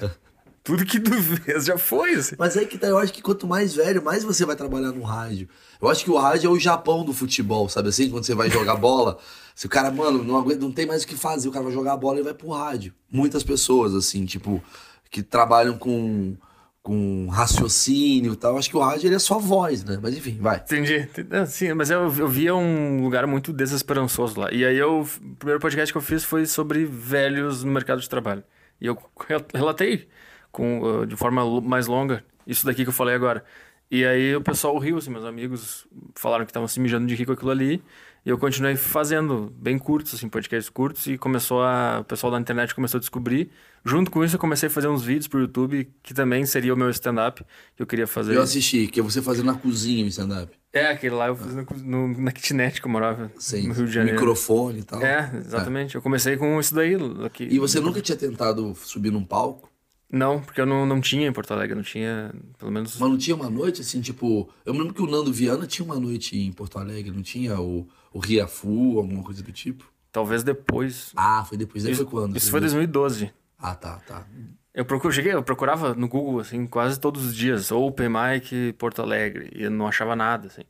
Tudo 0.63 0.85
que 0.85 1.01
tu 1.01 1.13
fez 1.13 1.65
já 1.65 1.79
foi. 1.79 2.15
Assim. 2.15 2.37
Mas 2.39 2.57
aí 2.57 2.67
que 2.67 2.79
tá, 2.79 2.87
eu 2.87 2.99
acho 2.99 3.13
que 3.13 3.23
quanto 3.23 3.47
mais 3.47 3.75
velho, 3.75 4.03
mais 4.03 4.25
você 4.25 4.45
vai 4.45 4.57
trabalhar 4.57 4.93
no 4.93 5.03
rádio. 5.03 5.49
Eu 5.81 5.89
acho 5.89 6.05
que 6.05 6.11
o 6.11 6.17
rádio 6.17 6.49
é 6.49 6.51
o 6.51 6.59
Japão 6.59 7.05
do 7.05 7.13
futebol, 7.13 7.69
sabe 7.69 7.89
assim? 7.89 8.11
Quando 8.11 8.25
você 8.25 8.35
vai 8.35 8.51
jogar 8.51 8.77
bola, 8.77 9.19
se 9.55 9.67
o 9.67 9.69
cara, 9.69 9.91
mano, 9.91 10.23
não, 10.23 10.37
aguenta, 10.37 10.61
não 10.61 10.73
tem 10.73 10.87
mais 10.87 11.03
o 11.03 11.07
que 11.07 11.17
fazer, 11.17 11.49
o 11.49 11.53
cara 11.53 11.65
vai 11.65 11.73
jogar 11.73 11.95
a 11.95 11.97
bola 11.97 12.21
e 12.21 12.23
vai 12.23 12.35
pro 12.35 12.51
rádio. 12.51 12.95
Muitas 13.11 13.43
pessoas, 13.43 13.95
assim, 13.95 14.25
tipo, 14.25 14.63
que 15.11 15.23
trabalham 15.23 15.77
com, 15.77 16.37
com 16.83 17.29
raciocínio 17.29 18.33
e 18.33 18.37
tal. 18.37 18.57
Acho 18.59 18.71
que 18.71 18.77
o 18.77 18.81
rádio 18.81 19.15
é 19.15 19.19
só 19.19 19.39
voz, 19.39 19.85
né? 19.85 19.99
Mas 20.03 20.17
enfim, 20.17 20.39
vai. 20.41 20.57
Entendi. 20.59 21.09
Ah, 21.31 21.47
Sim, 21.47 21.75
mas 21.75 21.91
eu, 21.91 22.03
eu 22.03 22.29
via 22.29 22.55
um 22.55 23.03
lugar 23.03 23.27
muito 23.27 23.53
desesperançoso 23.53 24.41
lá. 24.41 24.51
E 24.53 24.65
aí 24.65 24.77
eu, 24.79 25.01
o 25.03 25.37
primeiro 25.37 25.61
podcast 25.61 25.93
que 25.93 25.99
eu 25.99 26.03
fiz 26.03 26.25
foi 26.25 26.47
sobre 26.47 26.85
velhos 26.85 27.63
no 27.65 27.73
mercado 27.73 28.01
de 28.01 28.09
trabalho. 28.09 28.43
E 28.81 28.87
eu 28.87 28.97
rel- 29.29 29.45
relatei 29.55 30.09
com, 30.51 30.81
uh, 31.03 31.07
de 31.07 31.17
forma 31.17 31.61
mais 31.61 31.87
longa 31.87 32.25
isso 32.47 32.65
daqui 32.67 32.83
que 32.83 32.89
eu 32.89 32.93
falei 32.95 33.15
agora. 33.15 33.45
E 33.91 34.05
aí 34.05 34.35
o 34.37 34.41
pessoal 34.41 34.77
riu, 34.79 34.97
assim, 34.99 35.11
meus 35.11 35.25
amigos 35.25 35.87
falaram 36.15 36.45
que 36.45 36.51
estavam 36.51 36.67
se 36.69 36.79
mijando 36.81 37.07
de 37.07 37.15
rir 37.15 37.27
com 37.27 37.33
aquilo 37.33 37.51
ali. 37.51 37.83
E 38.25 38.29
eu 38.29 38.37
continuei 38.37 38.77
fazendo 38.77 39.53
bem 39.57 39.79
curtos, 39.79 40.15
assim, 40.15 40.29
podcasts 40.29 40.69
curtos. 40.69 41.07
E 41.07 41.17
começou 41.17 41.63
a, 41.63 42.01
o 42.01 42.05
pessoal 42.05 42.31
da 42.33 42.39
internet 42.39 42.75
começou 42.75 42.99
a 42.99 43.01
descobrir. 43.01 43.51
Junto 43.85 44.11
com 44.11 44.23
isso 44.23 44.37
eu 44.37 44.39
comecei 44.41 44.67
a 44.69 44.71
fazer 44.71 44.89
uns 44.89 45.03
vídeos 45.03 45.27
pro 45.27 45.41
YouTube, 45.41 45.89
que 46.03 46.13
também 46.13 46.45
seria 46.45 46.75
o 46.75 46.77
meu 46.77 46.91
stand-up, 46.91 47.43
que 47.75 47.83
eu 47.83 47.87
queria 47.87 48.07
fazer. 48.07 48.37
Eu 48.37 48.43
assisti, 48.43 48.87
que 48.89 49.01
é 49.01 49.03
você 49.03 49.23
fazendo 49.23 49.47
na 49.47 49.55
cozinha 49.55 50.05
o 50.05 50.09
stand-up. 50.09 50.53
É, 50.73 50.87
aquele 50.89 51.15
lá 51.15 51.29
eu 51.29 51.37
fiz 51.37 51.55
no, 51.55 51.65
no- 52.09 52.21
na 52.21 52.31
kitnet 52.31 52.81
que 52.81 52.87
eu 52.87 52.91
morava 52.91 53.33
Sim, 53.39 53.69
no 53.69 53.75
Rio 53.75 53.87
de 53.87 53.93
Janeiro. 53.93 54.19
microfone 54.21 54.81
e 54.81 54.85
tal. 54.85 55.03
É, 55.03 55.33
exatamente. 55.37 55.95
Eu 55.95 56.03
comecei 56.03 56.37
com 56.37 56.61
isso 56.61 56.75
daí. 56.75 56.95
Aqui. 57.25 57.49
E 57.51 57.59
você 57.59 57.81
nunca 57.81 58.01
tinha 58.01 58.17
tentado 58.17 58.75
subir 58.85 59.11
num 59.11 59.25
palco? 59.25 59.69
Não, 60.13 60.41
porque 60.41 60.61
eu 60.61 60.67
não, 60.67 60.85
não 60.85 61.01
tinha 61.01 61.27
em 61.29 61.33
Porto 61.33 61.53
Alegre, 61.53 61.75
não 61.77 61.85
tinha, 61.85 62.33
pelo 62.59 62.71
menos... 62.71 62.99
Mas 62.99 63.09
não 63.09 63.17
tinha 63.17 63.35
uma 63.37 63.49
noite, 63.49 63.81
assim, 63.81 64.01
tipo. 64.01 64.49
Eu 64.67 64.73
me 64.75 64.81
lembro 64.81 64.93
que 64.93 65.01
o 65.03 65.07
Nando 65.07 65.33
Viana 65.33 65.67
tinha 65.69 65.85
uma 65.87 65.99
noite 66.01 66.37
em 66.37 66.51
Porto 66.53 66.79
Alegre, 66.79 67.13
não 67.13 67.23
tinha 67.23 67.61
o, 67.61 67.87
o 68.13 68.19
Riafu, 68.19 68.99
alguma 68.99 69.23
coisa 69.23 69.43
do 69.43 69.53
tipo? 69.53 69.91
Talvez 70.13 70.43
depois. 70.43 71.13
Ah, 71.17 71.45
foi 71.49 71.57
depois. 71.57 71.85
Isso 71.85 71.97
foi 71.97 72.07
quando? 72.07 72.37
isso 72.37 72.51
foi 72.51 72.61
2012. 72.61 73.33
Ah, 73.59 73.75
tá, 73.75 73.97
tá. 74.07 74.27
Eu 74.75 74.85
procuro, 74.85 75.13
cheguei, 75.13 75.33
eu 75.35 75.43
procurava 75.43 75.95
no 75.95 76.09
Google, 76.09 76.41
assim, 76.41 76.67
quase 76.67 76.99
todos 76.99 77.25
os 77.25 77.35
dias, 77.37 77.71
Open 77.71 78.09
Mic 78.09 78.73
Porto 78.79 79.03
Alegre, 79.03 79.51
e 79.55 79.63
eu 79.65 79.71
não 79.71 79.87
achava 79.87 80.15
nada, 80.17 80.47
assim. 80.49 80.63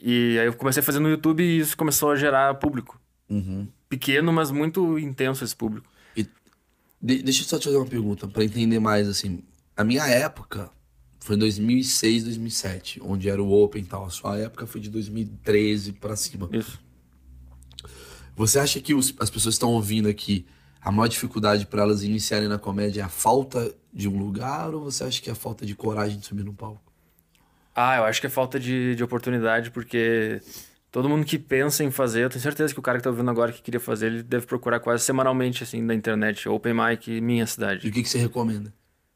E 0.00 0.38
aí 0.38 0.46
eu 0.46 0.54
comecei 0.54 0.80
a 0.80 0.84
fazer 0.84 0.98
no 0.98 1.08
YouTube 1.10 1.42
e 1.42 1.58
isso 1.58 1.76
começou 1.76 2.10
a 2.10 2.16
gerar 2.16 2.54
público. 2.54 2.98
Uhum. 3.28 3.68
Pequeno, 3.88 4.32
mas 4.32 4.50
muito 4.50 4.98
intenso 4.98 5.44
esse 5.44 5.54
público. 5.54 5.86
E 6.16 6.22
de- 7.02 7.22
deixa 7.22 7.42
eu 7.42 7.46
só 7.46 7.58
te 7.58 7.64
fazer 7.64 7.76
uma 7.76 7.86
pergunta, 7.86 8.26
pra 8.26 8.42
entender 8.44 8.78
mais, 8.78 9.08
assim. 9.08 9.42
A 9.76 9.84
minha 9.84 10.06
época 10.06 10.70
foi 11.20 11.36
2006, 11.36 12.24
2007, 12.24 13.00
onde 13.04 13.28
era 13.28 13.42
o 13.42 13.52
Open 13.52 13.82
e 13.82 13.84
tal. 13.86 14.04
A 14.06 14.10
sua 14.10 14.38
época 14.38 14.66
foi 14.66 14.80
de 14.80 14.88
2013 14.90 15.92
pra 15.92 16.16
cima. 16.16 16.48
Isso. 16.52 16.80
Você 18.36 18.58
acha 18.58 18.80
que 18.80 18.94
os- 18.94 19.14
as 19.18 19.28
pessoas 19.30 19.54
estão 19.54 19.70
ouvindo 19.70 20.08
aqui, 20.08 20.46
a 20.80 20.90
maior 20.90 21.08
dificuldade 21.08 21.66
pra 21.66 21.82
elas 21.82 22.02
iniciarem 22.02 22.48
na 22.48 22.58
comédia 22.58 23.02
é 23.02 23.04
a 23.04 23.08
falta 23.08 23.74
de 23.92 24.08
um 24.08 24.18
lugar 24.18 24.74
ou 24.74 24.84
você 24.84 25.04
acha 25.04 25.20
que 25.20 25.28
é 25.28 25.32
a 25.32 25.36
falta 25.36 25.66
de 25.66 25.74
coragem 25.74 26.18
de 26.18 26.24
subir 26.26 26.44
no 26.44 26.54
palco? 26.54 26.80
Ah, 27.74 27.96
eu 27.98 28.04
acho 28.04 28.20
que 28.20 28.26
é 28.26 28.30
falta 28.30 28.58
de, 28.58 28.94
de 28.94 29.04
oportunidade, 29.04 29.70
porque 29.70 30.40
todo 30.90 31.08
mundo 31.08 31.24
que 31.24 31.38
pensa 31.38 31.84
em 31.84 31.90
fazer, 31.90 32.24
eu 32.24 32.30
tenho 32.30 32.40
certeza 32.40 32.72
que 32.72 32.78
o 32.80 32.82
cara 32.82 32.98
que 32.98 33.04
tá 33.04 33.10
ouvindo 33.10 33.30
agora 33.30 33.52
que 33.52 33.60
queria 33.62 33.78
fazer, 33.80 34.06
ele 34.06 34.22
deve 34.22 34.46
procurar 34.46 34.80
quase 34.80 35.04
semanalmente, 35.04 35.62
assim, 35.62 35.80
na 35.82 35.94
internet, 35.94 36.48
Open 36.48 36.72
Mic 36.74 37.20
Minha 37.20 37.44
E 37.44 37.46
Cidade. 37.46 37.88
o 37.88 37.92
que, 37.92 38.02
que 38.02 38.08
você 38.08 38.18
recomenda? 38.18 38.72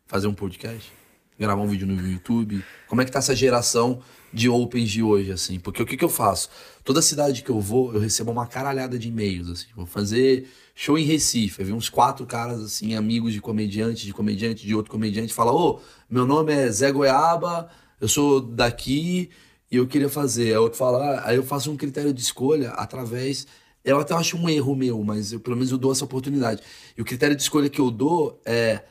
Fazer 0.07 0.27
um 0.27 0.35
podcast? 0.35 0.93
Gravar 1.39 1.63
um 1.63 1.67
vídeo 1.67 1.87
no 1.87 2.01
YouTube? 2.09 2.65
Como 2.87 3.03
é 3.03 3.05
que 3.05 3.11
tá 3.11 3.19
essa 3.19 3.35
geração 3.35 4.01
de 4.33 4.49
opens 4.49 4.89
de 4.89 5.03
hoje, 5.03 5.33
assim? 5.33 5.59
Porque 5.59 5.83
o 5.83 5.87
que, 5.87 5.97
que 5.97 6.05
eu 6.05 6.09
faço? 6.09 6.49
Toda 6.85 7.03
cidade 7.03 7.43
que 7.43 7.51
eu 7.51 7.61
vou, 7.61 7.93
eu 7.93 7.99
recebo 7.99 8.31
uma 8.31 8.47
caralhada 8.47 8.97
de 8.97 9.09
e-mails, 9.09 9.51
assim. 9.51 9.67
Vou 9.75 9.85
fazer 9.85 10.49
show 10.77 10.97
em 10.97 11.05
Recife. 11.05 11.61
Eu 11.61 11.67
vi 11.67 11.73
uns 11.73 11.89
quatro 11.89 12.25
caras, 12.25 12.61
assim, 12.61 12.95
amigos 12.95 13.33
de 13.33 13.41
comediante, 13.41 14.07
de 14.07 14.13
comediante, 14.13 14.65
de 14.65 14.77
outro 14.77 14.93
comediante, 14.93 15.35
fala, 15.35 15.53
ô, 15.53 15.81
meu 16.09 16.25
nome 16.25 16.53
é 16.53 16.71
Zé 16.71 16.93
Goiaba, 16.93 17.69
eu 18.01 18.07
sou 18.07 18.41
daqui 18.41 19.29
e 19.71 19.77
eu 19.77 19.89
queria 19.89 20.09
fazer. 20.09 20.53
Aí 20.53 20.57
outro 20.57 20.79
fala, 20.79 21.05
ah, 21.05 21.31
aí 21.31 21.37
eu 21.37 21.43
faço 21.43 21.69
um 21.69 21.77
critério 21.77 22.13
de 22.13 22.21
escolha 22.21 22.71
através 22.71 23.47
Eu 23.85 23.99
até 23.99 24.15
acho 24.15 24.37
um 24.37 24.49
erro 24.49 24.75
meu, 24.77 25.03
mas 25.03 25.33
eu, 25.33 25.41
pelo 25.41 25.57
menos 25.57 25.71
eu 25.73 25.79
dou 25.79 25.93
essa 25.93 26.05
oportunidade. 26.05 26.63
E 26.97 27.03
o 27.03 27.05
critério 27.05 27.35
de 27.37 27.43
escolha 27.43 27.69
que 27.69 27.81
eu 27.81 27.91
dou 27.91 28.41
é, 28.45 28.83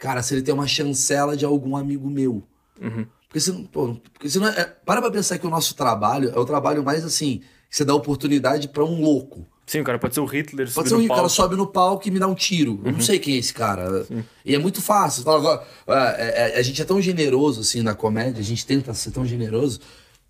cara, 0.00 0.22
se 0.22 0.34
ele 0.34 0.42
tem 0.42 0.52
uma 0.52 0.66
chancela 0.66 1.36
de 1.36 1.44
algum 1.44 1.76
amigo 1.76 2.10
meu. 2.10 2.42
Uhum. 2.80 3.06
Porque 3.28 3.38
você 3.38 3.52
não. 3.52 3.64
Pô, 3.64 3.94
porque 4.12 4.28
você 4.28 4.38
não 4.40 4.48
é, 4.48 4.64
para 4.64 5.00
pra 5.00 5.10
pensar 5.12 5.38
que 5.38 5.46
o 5.46 5.50
nosso 5.50 5.76
trabalho 5.76 6.32
é 6.34 6.38
o 6.38 6.44
trabalho 6.44 6.82
mais 6.82 7.04
assim, 7.04 7.38
que 7.68 7.76
você 7.76 7.84
dá 7.84 7.94
oportunidade 7.94 8.66
pra 8.68 8.84
um 8.84 9.00
louco. 9.00 9.46
Sim, 9.66 9.82
o 9.82 9.84
cara 9.84 10.00
pode 10.00 10.14
ser 10.14 10.20
o 10.20 10.24
Hitler. 10.24 10.68
Pode 10.72 10.88
ser 10.88 10.96
um 10.96 11.04
o 11.04 11.06
cara 11.06 11.14
palco. 11.20 11.28
sobe 11.30 11.54
no 11.54 11.64
palco 11.64 12.08
e 12.08 12.10
me 12.10 12.18
dá 12.18 12.26
um 12.26 12.34
tiro. 12.34 12.80
Eu 12.84 12.90
não 12.90 13.00
sei 13.00 13.20
quem 13.20 13.36
é 13.36 13.38
esse 13.38 13.54
cara. 13.54 14.04
E 14.44 14.52
é 14.52 14.58
muito 14.58 14.82
fácil. 14.82 15.22
Fala, 15.22 15.64
"Ah, 15.86 16.14
é- 16.18 16.56
é- 16.56 16.58
a 16.58 16.62
gente 16.62 16.82
é 16.82 16.84
tão 16.84 17.00
generoso 17.00 17.60
assim 17.60 17.80
na 17.80 17.94
comédia, 17.94 18.40
a 18.40 18.44
gente 18.44 18.66
tenta 18.66 18.92
ser 18.94 19.12
tão 19.12 19.24
generoso 19.24 19.78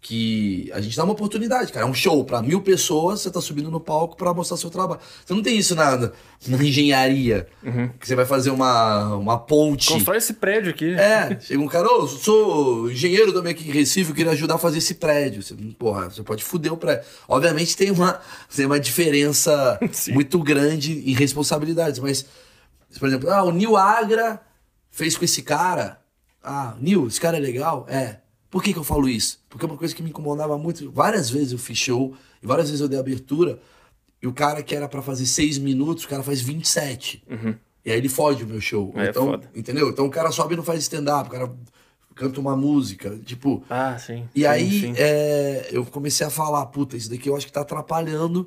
que 0.00 0.70
a 0.72 0.80
gente 0.80 0.96
dá 0.96 1.04
uma 1.04 1.12
oportunidade, 1.12 1.70
cara. 1.72 1.84
É 1.84 1.88
um 1.88 1.92
show 1.92 2.24
pra 2.24 2.40
mil 2.40 2.62
pessoas, 2.62 3.20
você 3.20 3.30
tá 3.30 3.40
subindo 3.40 3.70
no 3.70 3.78
palco 3.78 4.16
pra 4.16 4.32
mostrar 4.32 4.56
seu 4.56 4.70
trabalho. 4.70 5.00
Você 5.24 5.34
não 5.34 5.42
tem 5.42 5.58
isso 5.58 5.74
na, 5.74 6.10
na, 6.48 6.64
engenharia, 6.64 7.46
que 7.98 8.08
você 8.08 8.14
vai 8.14 8.24
fazer 8.24 8.50
uma, 8.50 9.14
uma 9.16 9.38
ponte. 9.38 9.88
Constrói 9.88 10.16
esse 10.16 10.34
prédio 10.34 10.70
aqui. 10.70 10.94
É, 10.94 11.38
chega 11.38 11.60
um 11.60 11.68
cara, 11.68 11.86
ô, 11.86 12.06
sou 12.06 12.90
engenheiro 12.90 13.30
também 13.32 13.52
aqui 13.52 13.68
em 13.68 13.72
Recife, 13.72 14.10
eu 14.10 14.16
queria 14.16 14.32
ajudar 14.32 14.54
a 14.54 14.58
fazer 14.58 14.78
esse 14.78 14.94
prédio. 14.94 15.42
Você, 15.42 15.54
porra, 15.78 16.08
você 16.08 16.22
pode 16.22 16.42
fuder 16.42 16.72
o 16.72 16.78
prédio. 16.78 17.04
Obviamente 17.28 17.76
tem 17.76 17.90
uma, 17.90 18.18
tem 18.54 18.64
uma 18.64 18.80
diferença 18.80 19.78
muito 20.08 20.38
grande 20.38 21.10
em 21.10 21.12
responsabilidades, 21.12 21.98
mas, 21.98 22.24
por 22.98 23.06
exemplo, 23.06 23.30
ah, 23.30 23.42
o 23.42 23.50
Nil 23.50 23.76
Agra 23.76 24.40
fez 24.90 25.14
com 25.14 25.26
esse 25.26 25.42
cara. 25.42 26.00
Ah, 26.42 26.74
Nil, 26.80 27.06
esse 27.06 27.20
cara 27.20 27.36
é 27.36 27.40
legal? 27.40 27.84
É. 27.86 28.19
Por 28.50 28.62
que, 28.62 28.72
que 28.72 28.78
eu 28.78 28.84
falo 28.84 29.08
isso? 29.08 29.40
Porque 29.48 29.64
é 29.64 29.68
uma 29.68 29.76
coisa 29.78 29.94
que 29.94 30.02
me 30.02 30.10
incomodava 30.10 30.58
muito. 30.58 30.90
Várias 30.90 31.30
vezes 31.30 31.52
eu 31.52 31.58
fiz 31.58 31.78
show, 31.78 32.14
e 32.42 32.46
várias 32.46 32.68
vezes 32.68 32.80
eu 32.80 32.88
dei 32.88 32.98
abertura, 32.98 33.60
e 34.20 34.26
o 34.26 34.32
cara 34.32 34.62
que 34.62 34.74
era 34.74 34.88
pra 34.88 35.00
fazer 35.02 35.24
seis 35.26 35.56
minutos, 35.56 36.04
o 36.04 36.08
cara 36.08 36.22
faz 36.22 36.40
27. 36.40 37.22
E 37.84 37.90
aí 37.90 37.96
ele 37.96 38.08
fode 38.08 38.44
o 38.44 38.46
meu 38.46 38.60
show. 38.60 38.92
É, 38.96 39.08
então, 39.10 39.26
foda. 39.26 39.50
entendeu? 39.54 39.88
Então 39.88 40.04
o 40.06 40.10
cara 40.10 40.30
sobe 40.32 40.54
e 40.54 40.56
não 40.56 40.64
faz 40.64 40.80
stand-up, 40.80 41.28
o 41.28 41.32
cara 41.32 41.50
canta 42.14 42.40
uma 42.40 42.54
música, 42.56 43.18
tipo. 43.24 43.62
Ah, 43.70 43.96
sim. 43.98 44.28
E 44.34 44.40
Sim, 44.40 44.46
aí 44.46 44.80
sim. 44.80 44.94
é, 44.98 45.68
eu 45.70 45.86
comecei 45.86 46.26
a 46.26 46.30
falar, 46.30 46.66
puta, 46.66 46.96
isso 46.96 47.08
daqui 47.08 47.28
eu 47.30 47.36
acho 47.36 47.46
que 47.46 47.52
tá 47.52 47.60
atrapalhando. 47.62 48.46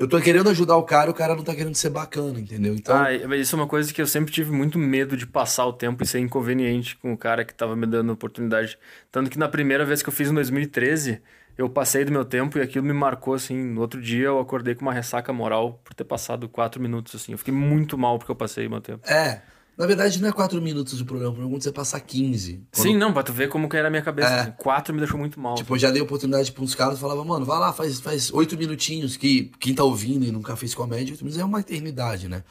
Eu 0.00 0.08
tô 0.08 0.18
querendo 0.18 0.48
ajudar 0.48 0.78
o 0.78 0.82
cara, 0.82 1.10
o 1.10 1.14
cara 1.14 1.36
não 1.36 1.44
tá 1.44 1.54
querendo 1.54 1.74
ser 1.74 1.90
bacana, 1.90 2.40
entendeu? 2.40 2.74
Então, 2.74 2.96
Ah, 2.96 3.12
isso 3.36 3.54
é 3.54 3.58
uma 3.58 3.66
coisa 3.66 3.92
que 3.92 4.00
eu 4.00 4.06
sempre 4.06 4.32
tive 4.32 4.50
muito 4.50 4.78
medo 4.78 5.14
de 5.14 5.26
passar 5.26 5.66
o 5.66 5.74
tempo 5.74 6.02
e 6.02 6.06
ser 6.06 6.20
inconveniente 6.20 6.96
com 6.96 7.12
o 7.12 7.18
cara 7.18 7.44
que 7.44 7.52
tava 7.52 7.76
me 7.76 7.86
dando 7.86 8.08
a 8.08 8.14
oportunidade. 8.14 8.78
Tanto 9.12 9.28
que 9.28 9.38
na 9.38 9.46
primeira 9.46 9.84
vez 9.84 10.02
que 10.02 10.08
eu 10.08 10.12
fiz 10.12 10.30
em 10.30 10.34
2013, 10.34 11.20
eu 11.58 11.68
passei 11.68 12.02
do 12.02 12.10
meu 12.10 12.24
tempo 12.24 12.56
e 12.56 12.62
aquilo 12.62 12.86
me 12.86 12.94
marcou, 12.94 13.34
assim. 13.34 13.62
No 13.62 13.82
outro 13.82 14.00
dia 14.00 14.28
eu 14.28 14.40
acordei 14.40 14.74
com 14.74 14.80
uma 14.80 14.92
ressaca 14.94 15.34
moral 15.34 15.78
por 15.84 15.92
ter 15.92 16.04
passado 16.04 16.48
quatro 16.48 16.80
minutos, 16.80 17.14
assim. 17.14 17.32
Eu 17.32 17.38
fiquei 17.38 17.52
muito 17.52 17.98
mal 17.98 18.18
porque 18.18 18.32
eu 18.32 18.36
passei 18.36 18.66
o 18.66 18.70
meu 18.70 18.80
tempo. 18.80 19.06
é. 19.06 19.42
Na 19.78 19.86
verdade, 19.86 20.20
não 20.20 20.28
é 20.28 20.32
quatro 20.32 20.60
minutos 20.60 21.00
o 21.00 21.04
programa, 21.06 21.30
o 21.30 21.34
programa 21.34 21.56
é 21.56 21.60
você 21.62 21.72
passar 21.72 22.00
15. 22.00 22.62
Quando- 22.70 22.82
Sim, 22.86 22.96
não, 22.98 23.12
pra 23.14 23.22
tu 23.22 23.32
ver 23.32 23.48
como 23.48 23.68
que 23.68 23.76
era 23.76 23.88
a 23.88 23.90
minha 23.90 24.02
cabeça. 24.02 24.28
É. 24.28 24.40
assim. 24.40 24.52
Quatro 24.58 24.92
me 24.92 25.00
deixou 25.00 25.18
muito 25.18 25.40
mal. 25.40 25.54
Tipo, 25.54 25.74
eu 25.74 25.78
já 25.78 25.90
dei 25.90 26.02
oportunidade 26.02 26.52
pra 26.52 26.62
uns 26.62 26.74
caras 26.74 26.98
e 26.98 27.00
falava, 27.00 27.24
mano, 27.24 27.46
vai 27.46 27.58
lá, 27.58 27.72
faz, 27.72 27.98
faz 28.00 28.30
oito 28.32 28.58
minutinhos, 28.58 29.16
que 29.16 29.50
quem 29.58 29.74
tá 29.74 29.82
ouvindo 29.82 30.24
e 30.26 30.30
nunca 30.30 30.54
fez 30.54 30.74
comédia, 30.74 31.12
oito 31.14 31.24
minutos 31.24 31.40
é 31.40 31.44
uma 31.44 31.60
eternidade, 31.60 32.28
né? 32.28 32.44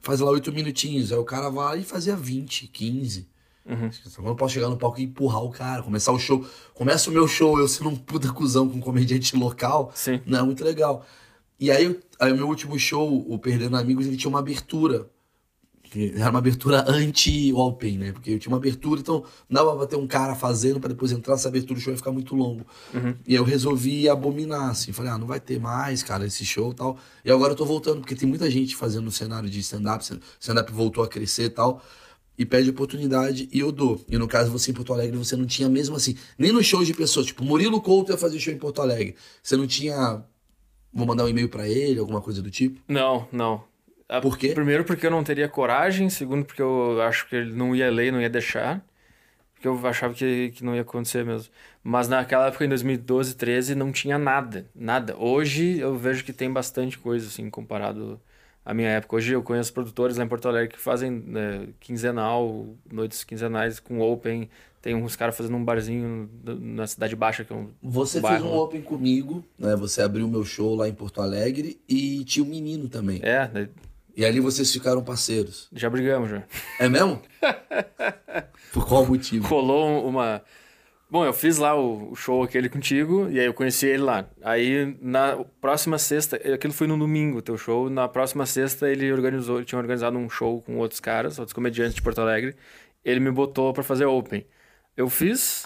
Faz 0.00 0.20
lá 0.20 0.30
oito 0.30 0.52
minutinhos, 0.52 1.10
aí 1.12 1.18
o 1.18 1.24
cara 1.24 1.48
vai 1.50 1.80
e 1.80 1.82
fazia 1.84 2.14
20, 2.14 2.68
15. 2.68 3.28
Eu 4.16 4.24
não 4.24 4.36
posso 4.36 4.54
chegar 4.54 4.68
no 4.68 4.78
palco 4.78 4.98
e 5.00 5.04
empurrar 5.04 5.42
o 5.42 5.50
cara, 5.50 5.82
começar 5.82 6.12
o 6.12 6.18
show. 6.18 6.46
Começa 6.72 7.10
o 7.10 7.12
meu 7.12 7.26
show, 7.28 7.58
eu 7.58 7.68
sendo 7.68 7.90
um 7.90 7.96
puta 7.96 8.32
cuzão 8.32 8.66
com 8.68 8.78
um 8.78 8.80
comediante 8.80 9.36
local. 9.36 9.90
Sim. 9.94 10.20
Não 10.24 10.38
é 10.38 10.42
muito 10.42 10.64
legal. 10.64 11.04
E 11.60 11.70
aí, 11.70 11.84
eu- 11.84 12.00
aí 12.20 12.32
o 12.32 12.36
meu 12.36 12.46
último 12.46 12.78
show, 12.78 13.26
o 13.28 13.38
Perdendo 13.38 13.76
Amigos, 13.76 14.06
ele 14.06 14.16
tinha 14.16 14.30
uma 14.30 14.38
abertura. 14.38 15.10
Que 15.90 16.12
Era 16.16 16.30
uma 16.30 16.38
abertura 16.38 16.84
anti-open, 16.88 17.98
né? 17.98 18.12
Porque 18.12 18.32
eu 18.32 18.38
tinha 18.38 18.50
uma 18.50 18.58
abertura, 18.58 19.00
então 19.00 19.24
não 19.48 19.64
dava 19.64 19.76
pra 19.76 19.86
ter 19.86 19.96
um 19.96 20.06
cara 20.06 20.34
fazendo 20.34 20.78
pra 20.78 20.88
depois 20.88 21.12
entrar 21.12 21.34
nessa 21.34 21.48
abertura, 21.48 21.78
o 21.78 21.82
show 21.82 21.92
ia 21.92 21.96
ficar 21.96 22.12
muito 22.12 22.34
longo. 22.34 22.66
E 23.26 23.32
aí 23.32 23.36
eu 23.36 23.44
resolvi 23.44 24.08
abominar, 24.08 24.70
assim. 24.70 24.92
Falei, 24.92 25.12
ah, 25.12 25.18
não 25.18 25.26
vai 25.26 25.40
ter 25.40 25.58
mais, 25.58 26.02
cara, 26.02 26.26
esse 26.26 26.44
show 26.44 26.72
e 26.72 26.74
tal. 26.74 26.98
E 27.24 27.30
agora 27.30 27.52
eu 27.52 27.56
tô 27.56 27.64
voltando, 27.64 28.00
porque 28.00 28.14
tem 28.14 28.28
muita 28.28 28.50
gente 28.50 28.76
fazendo 28.76 29.04
no 29.04 29.10
cenário 29.10 29.48
de 29.48 29.58
stand-up, 29.60 30.04
stand-up 30.38 30.72
voltou 30.72 31.02
a 31.02 31.08
crescer 31.08 31.44
e 31.44 31.50
tal. 31.50 31.82
E 32.38 32.46
pede 32.46 32.70
oportunidade 32.70 33.48
e 33.50 33.58
eu 33.58 33.72
dou. 33.72 34.00
E 34.08 34.16
no 34.16 34.28
caso, 34.28 34.52
você 34.52 34.70
em 34.70 34.74
Porto 34.74 34.92
Alegre, 34.92 35.16
você 35.16 35.34
não 35.34 35.44
tinha 35.44 35.68
mesmo 35.68 35.96
assim, 35.96 36.16
nem 36.38 36.52
nos 36.52 36.64
shows 36.66 36.86
de 36.86 36.94
pessoas. 36.94 37.26
Tipo, 37.26 37.42
Murilo 37.44 37.80
Couto 37.80 38.12
ia 38.12 38.18
fazer 38.18 38.38
show 38.38 38.54
em 38.54 38.58
Porto 38.58 38.80
Alegre. 38.80 39.16
Você 39.42 39.56
não 39.56 39.66
tinha. 39.66 40.22
Vou 40.92 41.04
mandar 41.04 41.24
um 41.24 41.28
e-mail 41.28 41.48
pra 41.48 41.68
ele, 41.68 41.98
alguma 41.98 42.20
coisa 42.20 42.40
do 42.40 42.48
tipo? 42.48 42.80
Não, 42.86 43.26
não. 43.32 43.64
A- 44.08 44.20
Por 44.20 44.38
quê? 44.38 44.52
Primeiro 44.54 44.84
porque 44.84 45.06
eu 45.06 45.10
não 45.10 45.22
teria 45.22 45.48
coragem, 45.48 46.08
segundo 46.08 46.44
porque 46.44 46.62
eu 46.62 47.00
acho 47.02 47.28
que 47.28 47.36
ele 47.36 47.52
não 47.54 47.74
ia 47.76 47.90
ler, 47.90 48.10
não 48.12 48.20
ia 48.20 48.30
deixar. 48.30 48.82
Porque 49.54 49.66
eu 49.66 49.86
achava 49.88 50.14
que, 50.14 50.50
que 50.54 50.64
não 50.64 50.74
ia 50.74 50.82
acontecer 50.82 51.24
mesmo. 51.24 51.52
Mas 51.82 52.08
naquela 52.08 52.46
época, 52.46 52.64
em 52.64 52.68
2012, 52.68 53.34
13, 53.34 53.74
não 53.74 53.90
tinha 53.90 54.16
nada. 54.16 54.66
Nada. 54.74 55.16
Hoje 55.18 55.78
eu 55.80 55.96
vejo 55.96 56.24
que 56.24 56.32
tem 56.32 56.50
bastante 56.52 56.96
coisa, 56.96 57.26
assim, 57.26 57.50
comparado 57.50 58.20
à 58.64 58.72
minha 58.72 58.88
época. 58.88 59.16
Hoje 59.16 59.32
eu 59.34 59.42
conheço 59.42 59.72
produtores 59.72 60.16
lá 60.16 60.24
em 60.24 60.28
Porto 60.28 60.46
Alegre 60.48 60.68
que 60.74 60.78
fazem 60.80 61.10
né, 61.10 61.66
quinzenal, 61.80 62.68
noites 62.90 63.24
quinzenais 63.24 63.80
com 63.80 64.00
open. 64.00 64.48
Tem 64.80 64.94
uns 64.94 65.16
caras 65.16 65.36
fazendo 65.36 65.56
um 65.56 65.64
barzinho 65.64 66.30
na 66.60 66.86
Cidade 66.86 67.16
Baixa, 67.16 67.44
que 67.44 67.52
é 67.52 67.56
um 67.56 67.68
Você 67.82 68.20
bairro, 68.20 68.42
fez 68.44 68.54
um 68.54 68.56
open 68.58 68.80
comigo, 68.80 69.44
né? 69.58 69.74
Você 69.74 70.00
abriu 70.00 70.24
o 70.24 70.30
meu 70.30 70.44
show 70.44 70.76
lá 70.76 70.88
em 70.88 70.94
Porto 70.94 71.20
Alegre 71.20 71.80
e 71.88 72.24
tinha 72.24 72.44
um 72.44 72.48
menino 72.48 72.88
também. 72.88 73.20
É, 73.24 73.50
E 74.18 74.24
ali 74.24 74.40
vocês 74.40 74.70
ficaram 74.72 75.02
parceiros. 75.04 75.68
já 75.72 75.88
brigamos 75.88 76.28
já. 76.28 76.42
É 76.80 76.88
mesmo? 76.88 77.22
Por 78.72 78.86
qual 78.86 79.06
motivo? 79.06 79.46
rolou 79.46 80.06
uma. 80.08 80.42
Bom, 81.10 81.24
eu 81.24 81.32
fiz 81.32 81.56
lá 81.56 81.74
o, 81.74 82.14
show 82.14 82.42
aquele 82.42 82.68
contigo, 82.68 83.28
e 83.30 83.38
aí 83.40 83.46
eu 83.46 83.54
conheci 83.54 83.86
ele 83.86 84.02
lá. 84.02 84.26
Aí 84.42 84.94
na 85.00 85.42
próxima 85.60 85.98
sexta, 85.98 86.36
aquilo 86.52 86.72
foi 86.72 86.86
no 86.86 86.98
domingo, 86.98 87.40
teu 87.40 87.56
show. 87.56 87.88
Na 87.88 88.08
próxima 88.08 88.44
sexta 88.44 88.90
ele 88.90 89.10
organizou, 89.10 89.56
ele 89.58 89.64
tinha 89.64 89.78
organizado 89.78 90.18
um 90.18 90.28
show 90.28 90.60
com 90.62 90.76
outros 90.78 91.00
caras, 91.00 91.38
outros 91.38 91.54
comediantes 91.54 91.94
de 91.94 92.02
Porto 92.02 92.20
Alegre. 92.20 92.54
Ele 93.04 93.20
me 93.20 93.30
botou 93.30 93.72
pra 93.72 93.82
fazer 93.82 94.04
open. 94.04 94.44
Eu 94.96 95.08
fiz 95.08 95.64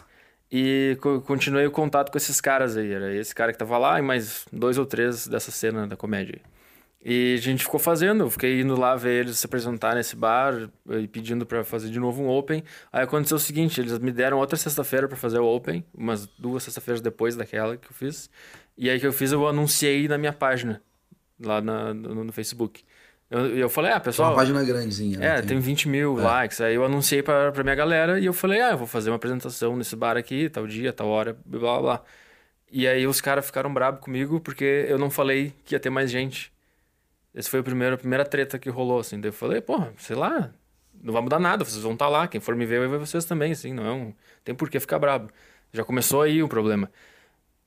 e 0.51 0.97
co- 1.01 1.23
continuei 1.23 1.67
o 1.67 1.71
contato 1.73 2.13
com 2.13 2.19
esses 2.19 2.41
caras 2.41 2.77
aí. 2.77 2.93
Era 2.93 3.13
esse 3.15 3.35
cara 3.35 3.51
que 3.53 3.59
tava 3.59 3.79
lá 3.79 3.99
e 3.99 4.03
mais 4.03 4.45
dois 4.53 4.79
ou 4.79 4.87
três 4.87 5.27
dessa 5.27 5.51
cena 5.51 5.87
da 5.89 5.97
comédia. 5.97 6.39
E 7.05 7.35
a 7.35 7.41
gente 7.43 7.65
ficou 7.65 7.81
fazendo, 7.81 8.23
eu 8.25 8.31
fiquei 8.31 8.61
indo 8.61 8.79
lá 8.79 8.95
ver 8.95 9.25
eles 9.25 9.37
se 9.39 9.45
apresentar 9.47 9.97
nesse 9.97 10.15
bar 10.15 10.71
e 10.89 11.09
pedindo 11.09 11.45
pra 11.45 11.65
fazer 11.65 11.91
de 11.91 11.99
novo 11.99 12.23
um 12.23 12.29
Open. 12.29 12.63
Aí 12.93 13.03
aconteceu 13.03 13.37
o 13.37 13.41
seguinte, 13.41 13.81
eles 13.81 13.99
me 13.99 14.13
deram 14.13 14.39
outra 14.39 14.57
sexta-feira 14.57 15.09
pra 15.09 15.17
fazer 15.17 15.41
o 15.41 15.45
Open, 15.45 15.85
umas 15.93 16.27
duas 16.39 16.63
sexta-feiras 16.63 17.01
depois 17.01 17.35
daquela 17.35 17.77
que 17.77 17.89
eu 17.89 17.93
fiz. 17.93 18.31
E 18.79 18.89
aí 18.89 19.01
que 19.01 19.07
eu 19.07 19.13
fiz, 19.13 19.33
eu 19.33 19.49
anunciei 19.49 20.07
na 20.07 20.17
minha 20.17 20.33
página, 20.33 20.81
lá 21.41 21.61
na- 21.61 21.93
no, 21.93 22.25
no 22.25 22.33
Facebook. 22.33 22.85
Eu, 23.29 23.47
eu 23.57 23.69
falei, 23.69 23.91
ah, 23.91 23.95
Uma 23.95 24.01
pessoal... 24.01 24.35
página 24.37 24.63
grandezinha. 24.63 25.19
né? 25.19 25.39
É, 25.39 25.43
tem 25.43 25.59
20 25.59 25.89
mil 25.89 26.15
likes. 26.15 26.61
Aí 26.61 26.75
eu 26.77 26.85
anunciei 26.85 27.21
pra, 27.23 27.51
pra 27.51 27.65
minha 27.65 27.75
galera 27.75 28.21
e 28.21 28.27
eu 28.27 28.33
falei, 28.33 28.61
ah, 28.61 28.73
eu 28.73 28.79
vou 28.79 28.87
fazer 28.87 29.11
uma 29.11 29.17
apresentação 29.17 29.77
nesse 29.77 29.97
bar 29.97 30.17
aqui, 30.17 30.49
tal 30.49 30.67
dia, 30.69 30.93
tal 30.93 31.09
hora, 31.09 31.37
blá 31.45 31.59
blá 31.59 31.81
blá. 31.81 32.03
E 32.71 32.87
aí 32.87 33.07
os 33.09 33.21
caras 33.21 33.45
ficaram 33.45 33.73
bravos 33.75 34.01
comigo 34.01 34.39
porque 34.39 34.85
eu 34.89 34.99
não 34.99 35.11
falei 35.11 35.53
que 35.65 35.75
ia 35.75 35.81
ter 35.81 35.91
mais 35.91 36.09
gente. 36.11 36.52
Esse 37.35 37.49
foi 37.49 37.61
o 37.61 37.65
primeiro, 37.65 37.95
a 37.95 37.99
primeira 37.99 38.25
treta 38.25 38.59
que 38.59 38.69
rolou, 38.69 39.01
assim. 39.01 39.21
Daí 39.21 39.31
eu 39.31 39.33
falei, 39.33 39.61
porra, 39.61 39.93
sei 39.99 40.17
lá, 40.17 40.53
não 41.03 41.13
vai 41.13 41.23
mudar 41.23 41.39
nada, 41.39 41.65
vocês 41.65 41.83
vão 41.83 41.95
estar 41.95 42.09
lá. 42.09 42.29
Quem 42.29 42.41
for 42.41 42.55
me 42.55 42.67
ver 42.67 42.81
vai 42.81 42.89
ver 42.89 42.99
vocês 42.99 43.25
também, 43.25 43.53
assim, 43.53 43.73
não 43.73 43.87
é 43.87 43.93
um... 43.93 44.15
Tem 44.45 44.55
por 44.55 44.69
que 44.69 44.79
ficar 44.79 44.99
bravo. 44.99 45.29
Já 45.73 45.85
começou 45.85 46.23
aí 46.23 46.43
o 46.43 46.49
problema. 46.49 46.91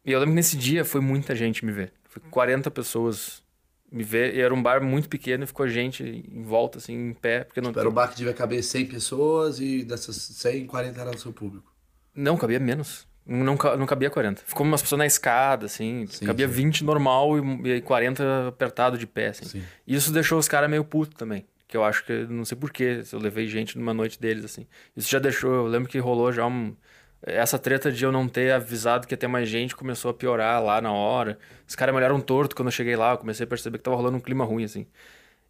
E 0.06 0.12
eu 0.12 0.20
lembro 0.20 0.34
que 0.34 0.36
nesse 0.36 0.56
dia 0.56 0.86
foi 0.86 1.02
muita 1.02 1.36
gente 1.36 1.66
me 1.66 1.72
ver. 1.72 1.92
Foi 2.04 2.22
40 2.30 2.70
pessoas 2.70 3.44
me 3.92 4.04
ver. 4.04 4.36
E 4.36 4.42
era 4.42 4.54
um 4.54 4.62
bar 4.62 4.84
muito 4.84 5.10
pequeno 5.10 5.44
e 5.44 5.48
ficou 5.48 5.68
gente 5.68 6.04
em 6.04 6.44
volta, 6.44 6.78
assim, 6.78 6.94
em 6.94 7.14
pé, 7.14 7.44
porque 7.44 7.60
não 7.60 7.72
Era 7.72 7.90
um 7.90 7.94
bar 7.94 8.10
que 8.10 8.18
devia 8.18 8.34
caber 8.34 8.64
100 8.64 8.86
pessoas 8.86 9.60
e 9.60 9.84
dessas 9.84 10.16
100, 10.16 10.68
40 10.68 11.02
era 11.02 11.10
o 11.10 11.18
seu 11.18 11.34
público. 11.34 11.74
Não, 12.14 12.38
cabia 12.38 12.60
menos. 12.60 13.08
Não, 13.26 13.56
não 13.56 13.86
cabia 13.88 14.10
40. 14.10 14.44
Ficou 14.46 14.66
umas 14.66 14.82
pessoas 14.82 15.00
na 15.00 15.06
escada, 15.06 15.66
assim. 15.66 16.06
Sim, 16.08 16.26
cabia 16.26 16.48
sim. 16.48 16.54
20 16.54 16.84
normal 16.84 17.40
e, 17.66 17.78
e 17.78 17.82
40 17.82 18.50
apertado 18.50 18.98
de 18.98 19.08
pé, 19.08 19.30
assim. 19.30 19.46
Sim. 19.46 19.64
Isso 19.88 20.12
deixou 20.14 20.38
os 20.38 20.48
caras 20.48 20.70
meio 20.70 20.84
putos 20.84 21.18
também. 21.18 21.46
Que 21.68 21.76
eu 21.76 21.84
acho 21.84 22.06
que, 22.06 22.14
não 22.30 22.46
sei 22.46 22.56
porquê, 22.56 23.04
se 23.04 23.16
eu 23.16 23.20
levei 23.20 23.48
gente 23.48 23.78
numa 23.78 23.94
noite 23.94 24.20
deles, 24.20 24.46
assim. 24.46 24.68
Isso 24.96 25.10
já 25.10 25.18
deixou, 25.18 25.52
eu 25.52 25.66
lembro 25.66 25.90
que 25.90 25.98
rolou 25.98 26.32
já 26.32 26.46
um... 26.46 26.76
Essa 27.24 27.58
treta 27.58 27.92
de 27.92 28.06
eu 28.06 28.12
não 28.12 28.28
ter 28.28 28.52
avisado 28.52 29.08
que 29.08 29.14
ia 29.14 29.18
ter 29.18 29.28
mais 29.28 29.50
gente 29.50 29.76
começou 29.76 30.12
a 30.12 30.14
piorar 30.14 30.64
lá 30.64 30.80
na 30.80 30.92
hora. 30.92 31.40
Os 31.68 31.76
caras 31.76 31.92
me 31.92 31.98
olharam 31.98 32.22
torto 32.22 32.56
quando 32.56 32.68
eu 32.68 32.72
cheguei 32.72 32.96
lá, 32.96 33.14
eu 33.14 33.18
comecei 33.18 33.46
a 33.46 33.48
perceber 33.48 33.80
que 33.80 33.84
tava 33.84 33.98
rolando 33.98 34.18
um 34.18 34.20
clima 34.20 34.46
ruim, 34.46 34.64
assim. 34.64 34.86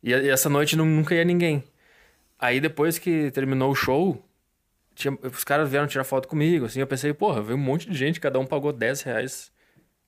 E, 0.01 0.11
e 0.11 0.29
essa 0.29 0.47
noite 0.47 0.77
não, 0.77 0.85
nunca 0.85 1.13
ia 1.13 1.25
ninguém. 1.25 1.61
Aí 2.39 2.61
depois 2.61 2.97
que 2.97 3.29
terminou 3.31 3.71
o 3.71 3.75
show, 3.75 4.25
tinha- 4.95 5.17
os 5.23 5.43
caras 5.43 5.69
vieram 5.69 5.87
tirar 5.87 6.03
foto 6.03 6.27
comigo, 6.27 6.65
assim, 6.65 6.79
eu 6.79 6.87
pensei, 6.87 7.13
porra, 7.13 7.41
veio 7.41 7.57
um 7.57 7.61
monte 7.61 7.89
de 7.89 7.95
gente, 7.97 8.19
cada 8.19 8.39
um 8.39 8.45
pagou 8.45 8.73
10 8.73 9.01
reais. 9.01 9.51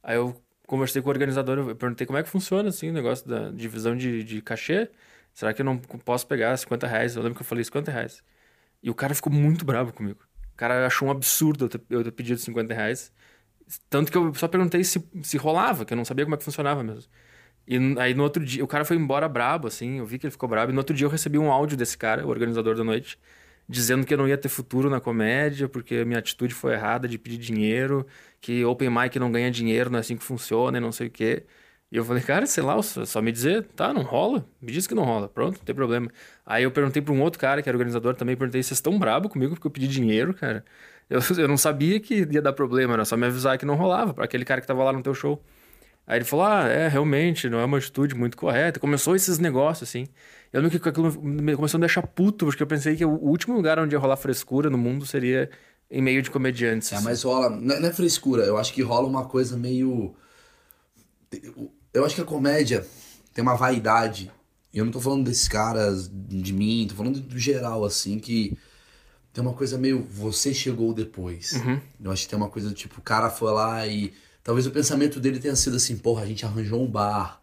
Aí 0.04 0.16
eu 0.18 0.42
conversei 0.68 1.02
com 1.02 1.10
o 1.10 1.12
organizador, 1.14 1.58
eu 1.60 1.76
perguntei 1.76 2.08
como 2.08 2.20
é 2.20 2.24
que 2.24 2.30
funciona, 2.30 2.70
assim, 2.70 2.90
o 2.90 2.94
negócio 2.94 3.28
da 3.28 3.52
divisão 3.52 3.96
de, 3.96 4.24
de 4.24 4.42
cachê. 4.42 4.90
Será 5.34 5.54
que 5.54 5.62
eu 5.62 5.66
não 5.66 5.78
posso 5.80 6.28
pegar 6.28 6.56
50 6.58 6.88
reais? 6.88 7.16
Eu 7.16 7.24
lembro 7.24 7.36
que 7.38 7.42
eu 7.44 7.46
falei 7.48 7.64
50 7.64 7.92
reais. 7.92 8.24
E 8.84 8.90
o 8.90 8.96
cara 8.96 9.16
ficou 9.16 9.32
muito 9.34 9.66
bravo 9.66 9.94
comigo. 9.94 10.20
O 10.54 10.58
cara 10.58 10.88
achou 10.88 11.08
um 11.08 11.12
absurdo 11.12 11.66
eu 11.66 11.70
ter, 11.70 11.82
eu 11.90 12.04
ter 12.04 12.12
pedido 12.12 12.40
50 12.40 12.74
reais. 12.74 13.14
Tanto 13.90 14.12
que 14.12 14.18
eu 14.18 14.34
só 14.34 14.48
perguntei 14.48 14.84
se, 14.84 15.04
se 15.24 15.38
rolava, 15.38 15.86
que 15.86 15.94
eu 15.94 15.98
não 15.98 16.06
sabia 16.06 16.26
como 16.26 16.36
é 16.36 16.38
que 16.38 16.44
funcionava 16.44 16.84
mesmo. 16.84 17.12
E 17.68 17.78
aí 18.00 18.14
no 18.14 18.24
outro 18.24 18.44
dia, 18.46 18.64
o 18.64 18.68
cara 18.68 18.86
foi 18.86 18.98
embora 18.98 19.28
brabo, 19.30 19.68
assim, 19.68 20.00
eu 20.00 20.06
vi 20.06 20.20
que 20.20 20.26
ele 20.28 20.32
ficou 20.32 20.50
brabo. 20.50 20.72
E 20.72 20.76
no 20.76 20.80
outro 20.80 20.96
dia 20.96 21.06
eu 21.06 21.10
recebi 21.12 21.38
um 21.38 21.52
áudio 21.52 21.78
desse 21.78 21.98
cara, 21.98 22.26
o 22.26 22.30
organizador 22.30 22.76
da 22.76 22.84
noite, 22.84 23.20
dizendo 23.68 24.06
que 24.06 24.14
eu 24.14 24.18
não 24.18 24.28
ia 24.28 24.38
ter 24.38 24.50
futuro 24.50 24.90
na 24.90 25.00
comédia, 25.00 25.68
porque 25.68 26.06
minha 26.06 26.20
atitude 26.20 26.54
foi 26.54 26.74
errada 26.74 27.08
de 27.08 27.18
pedir 27.18 27.38
dinheiro, 27.38 28.06
que 28.40 28.64
open 28.66 28.90
mic 28.90 29.20
não 29.20 29.32
ganha 29.32 29.52
dinheiro, 29.52 29.90
não 29.90 29.98
é 29.98 30.02
assim 30.02 30.18
que 30.18 30.24
funciona 30.24 30.78
e 30.78 30.82
não 30.82 30.92
sei 30.92 31.08
o 31.08 31.12
quê. 31.12 31.46
E 31.92 31.96
eu 31.96 32.04
falei, 32.04 32.22
cara, 32.22 32.46
sei 32.46 32.64
lá, 32.64 32.82
só 32.84 33.22
me 33.22 33.32
dizer, 33.32 33.64
tá, 33.76 33.94
não 33.94 34.02
rola. 34.02 34.46
Me 34.62 34.72
diz 34.72 34.86
que 34.88 34.94
não 34.94 35.04
rola, 35.04 35.30
pronto, 35.30 35.58
não 35.60 35.66
tem 35.66 35.74
problema. 35.76 36.10
Aí 36.46 36.64
eu 36.64 36.72
perguntei 36.72 37.02
pra 37.02 37.14
um 37.14 37.22
outro 37.22 37.40
cara, 37.40 37.62
que 37.62 37.70
era 37.70 37.78
organizador 37.78 38.14
também, 38.16 38.36
perguntei, 38.36 38.62
vocês 38.62 38.78
estão 38.78 39.00
brabo 39.00 39.30
comigo 39.30 39.54
porque 39.56 39.68
eu 39.68 39.72
pedi 39.72 39.88
dinheiro, 39.88 40.34
cara? 40.34 40.66
Eu, 41.10 41.20
eu 41.38 41.48
não 41.48 41.58
sabia 41.58 42.00
que 42.00 42.28
ia 42.30 42.42
dar 42.42 42.54
problema, 42.54 42.94
era 42.94 43.06
só 43.06 43.16
me 43.16 43.26
avisar 43.26 43.58
que 43.58 43.66
não 43.66 43.76
rolava, 43.76 44.14
para 44.14 44.26
aquele 44.26 44.44
cara 44.46 44.60
que 44.60 44.68
tava 44.68 44.84
lá 44.84 44.92
no 44.92 45.02
teu 45.02 45.14
show. 45.14 45.42
Aí 46.08 46.20
ele 46.20 46.26
falou, 46.26 46.46
ah, 46.46 46.64
é, 46.68 46.88
realmente, 46.88 47.50
não 47.50 47.60
é 47.60 47.66
uma 47.66 47.78
atitude 47.78 48.16
muito 48.16 48.38
correta. 48.38 48.80
Começou 48.80 49.16
esses 49.16 49.38
negócios, 49.38 49.90
assim. 49.90 50.08
Eu 50.54 50.62
lembro 50.62 50.80
que 50.80 50.90
aquilo 50.90 51.14
começou 51.14 51.78
a 51.78 51.80
me 51.80 51.86
deixar 51.86 52.02
puto, 52.02 52.46
porque 52.46 52.64
eu 52.64 52.68
pensei 52.68 52.96
que 52.96 53.04
o 53.04 53.10
último 53.10 53.54
lugar 53.54 53.78
onde 53.78 53.94
ia 53.94 54.00
rolar 54.00 54.16
frescura 54.16 54.70
no 54.70 54.78
mundo 54.78 55.06
seria 55.06 55.50
em 55.92 56.02
meio 56.02 56.22
de 56.22 56.32
comediantes. 56.32 56.94
É, 56.94 57.02
mas 57.02 57.24
rola, 57.24 57.50
não 57.50 57.76
é, 57.76 57.80
não 57.82 57.90
é 57.90 57.94
frescura, 57.94 58.44
eu 58.44 58.58
acho 58.58 58.74
que 58.74 58.82
rola 58.82 59.06
uma 59.06 59.26
coisa 59.26 59.58
meio 59.58 60.16
eu 61.94 62.06
acho 62.06 62.16
que 62.16 62.22
a 62.22 62.26
comédia 62.26 62.86
tem 63.34 63.42
uma 63.42 63.56
vaidade. 63.56 64.32
E 64.74 64.78
eu 64.78 64.86
não 64.86 64.92
tô 64.92 65.00
falando 65.00 65.26
desses 65.26 65.48
caras, 65.48 66.10
de 66.12 66.54
mim, 66.54 66.86
tô 66.88 66.96
falando 66.96 67.20
do 67.20 67.40
geral, 67.40 67.84
assim, 67.84 68.20
que 68.20 68.58
tem 69.34 69.42
uma 69.42 69.54
coisa 69.54 69.78
meio. 69.78 70.06
Você 70.10 70.54
chegou 70.54 70.94
depois. 70.94 71.54
Uhum. 71.54 71.80
Eu 72.04 72.12
acho 72.12 72.24
que 72.24 72.30
tem 72.30 72.38
uma 72.38 72.50
coisa 72.50 72.72
tipo, 72.74 73.00
o 73.00 73.04
cara 73.04 73.30
foi 73.30 73.52
lá 73.52 73.88
e. 73.88 74.14
Talvez 74.48 74.66
o 74.66 74.72
pensamento 74.72 75.20
dele 75.20 75.42
tenha 75.42 75.58
sido 75.58 75.76
assim, 75.76 75.98
porra, 75.98 76.24
a 76.24 76.26
gente 76.26 76.46
arranjou 76.46 76.82
um 76.82 76.88
bar. 76.88 77.42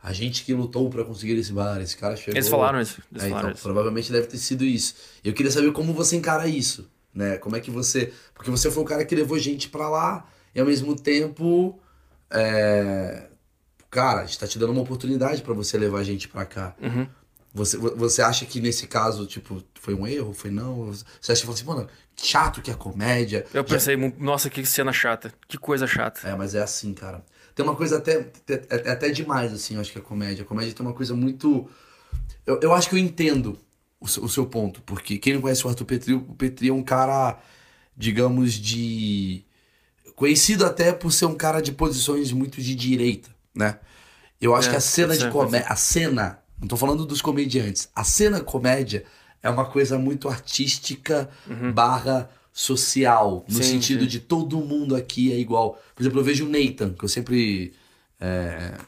A 0.00 0.12
gente 0.12 0.44
que 0.44 0.54
lutou 0.54 0.88
para 0.88 1.02
conseguir 1.02 1.32
esse 1.32 1.52
bar, 1.52 1.80
esse 1.80 1.96
cara 1.96 2.14
chegou. 2.14 2.34
Eles 2.34 2.48
falaram 2.48 2.80
isso. 2.80 3.02
Eles 3.10 3.24
é, 3.24 3.28
falaram 3.28 3.48
então, 3.48 3.54
isso. 3.56 3.62
provavelmente 3.64 4.12
deve 4.12 4.28
ter 4.28 4.38
sido 4.38 4.64
isso. 4.64 4.94
Eu 5.24 5.32
queria 5.32 5.50
saber 5.50 5.72
como 5.72 5.92
você 5.92 6.14
encara 6.14 6.46
isso, 6.46 6.88
né? 7.12 7.38
Como 7.38 7.56
é 7.56 7.60
que 7.60 7.72
você. 7.72 8.12
Porque 8.32 8.52
você 8.52 8.70
foi 8.70 8.84
o 8.84 8.86
cara 8.86 9.04
que 9.04 9.16
levou 9.16 9.36
gente 9.36 9.68
para 9.68 9.88
lá 9.88 10.28
e 10.54 10.60
ao 10.60 10.66
mesmo 10.66 10.94
tempo. 10.94 11.76
É 12.30 13.24
cara, 13.94 14.22
a 14.22 14.26
gente 14.26 14.38
tá 14.40 14.46
te 14.46 14.58
dando 14.58 14.72
uma 14.72 14.82
oportunidade 14.82 15.40
para 15.40 15.54
você 15.54 15.78
levar 15.78 16.00
a 16.00 16.04
gente 16.04 16.26
para 16.26 16.44
cá. 16.44 16.74
Uhum. 16.82 17.06
Você, 17.54 17.78
você 17.78 18.20
acha 18.20 18.44
que 18.44 18.60
nesse 18.60 18.86
caso, 18.88 19.26
tipo, 19.26 19.62
foi 19.80 19.94
um 19.94 20.06
erro? 20.06 20.34
Foi 20.34 20.50
não? 20.50 20.92
Você 21.20 21.32
acha 21.32 21.46
que 21.46 21.50
assim, 21.50 21.64
mano, 21.64 21.88
chato 22.16 22.60
que 22.60 22.70
é 22.70 22.74
comédia? 22.74 23.46
Eu 23.54 23.64
pensei, 23.64 23.96
Já... 23.96 24.12
nossa, 24.18 24.50
que 24.50 24.66
cena 24.66 24.92
chata. 24.92 25.32
Que 25.46 25.56
coisa 25.56 25.86
chata. 25.86 26.26
É, 26.28 26.34
mas 26.34 26.54
é 26.54 26.62
assim, 26.62 26.92
cara. 26.92 27.24
Tem 27.54 27.64
uma 27.64 27.76
coisa 27.76 27.98
até, 27.98 28.18
até, 28.18 28.90
até 28.90 29.08
demais, 29.10 29.52
assim, 29.52 29.76
eu 29.76 29.80
acho 29.80 29.92
que 29.92 29.98
a 29.98 30.02
comédia. 30.02 30.42
A 30.42 30.46
comédia 30.46 30.74
tem 30.74 30.84
uma 30.84 30.94
coisa 30.94 31.14
muito. 31.14 31.70
Eu, 32.44 32.58
eu 32.60 32.74
acho 32.74 32.88
que 32.88 32.96
eu 32.96 32.98
entendo 32.98 33.56
o, 34.00 34.04
o 34.04 34.28
seu 34.28 34.46
ponto, 34.46 34.82
porque 34.82 35.16
quem 35.16 35.34
não 35.34 35.40
conhece 35.40 35.64
o 35.64 35.68
Arthur 35.68 35.84
Petri, 35.84 36.14
o 36.14 36.34
Petri 36.34 36.68
é 36.68 36.72
um 36.72 36.82
cara, 36.82 37.38
digamos, 37.96 38.54
de. 38.54 39.44
Conhecido 40.16 40.66
até 40.66 40.92
por 40.92 41.12
ser 41.12 41.26
um 41.26 41.34
cara 41.34 41.60
de 41.60 41.72
posições 41.72 42.32
muito 42.32 42.60
de 42.60 42.74
direita 42.74 43.34
né? 43.54 43.78
Eu 44.40 44.54
acho 44.54 44.68
é, 44.68 44.72
que 44.72 44.76
a 44.76 44.80
cena 44.80 45.16
de 45.16 45.30
comédia. 45.30 45.68
A 45.68 45.76
cena, 45.76 46.38
não 46.64 46.68
tô 46.68 46.76
falando 46.78 47.04
dos 47.04 47.20
comediantes, 47.20 47.90
a 47.94 48.02
cena 48.02 48.40
comédia 48.40 49.04
é 49.42 49.50
uma 49.50 49.66
coisa 49.66 49.98
muito 49.98 50.30
artística 50.30 51.28
uhum. 51.46 51.70
barra 51.70 52.30
social, 52.52 53.44
no 53.46 53.56
sim, 53.56 53.72
sentido 53.72 54.04
sim. 54.04 54.08
de 54.08 54.20
todo 54.20 54.58
mundo 54.60 54.96
aqui 54.96 55.30
é 55.30 55.38
igual. 55.38 55.78
Por 55.94 56.02
exemplo, 56.02 56.20
eu 56.20 56.24
vejo 56.24 56.46
o 56.46 56.48
Nathan, 56.48 56.94
que 56.94 57.04
eu 57.04 57.08
sempre 57.08 57.74
é, 58.18 58.78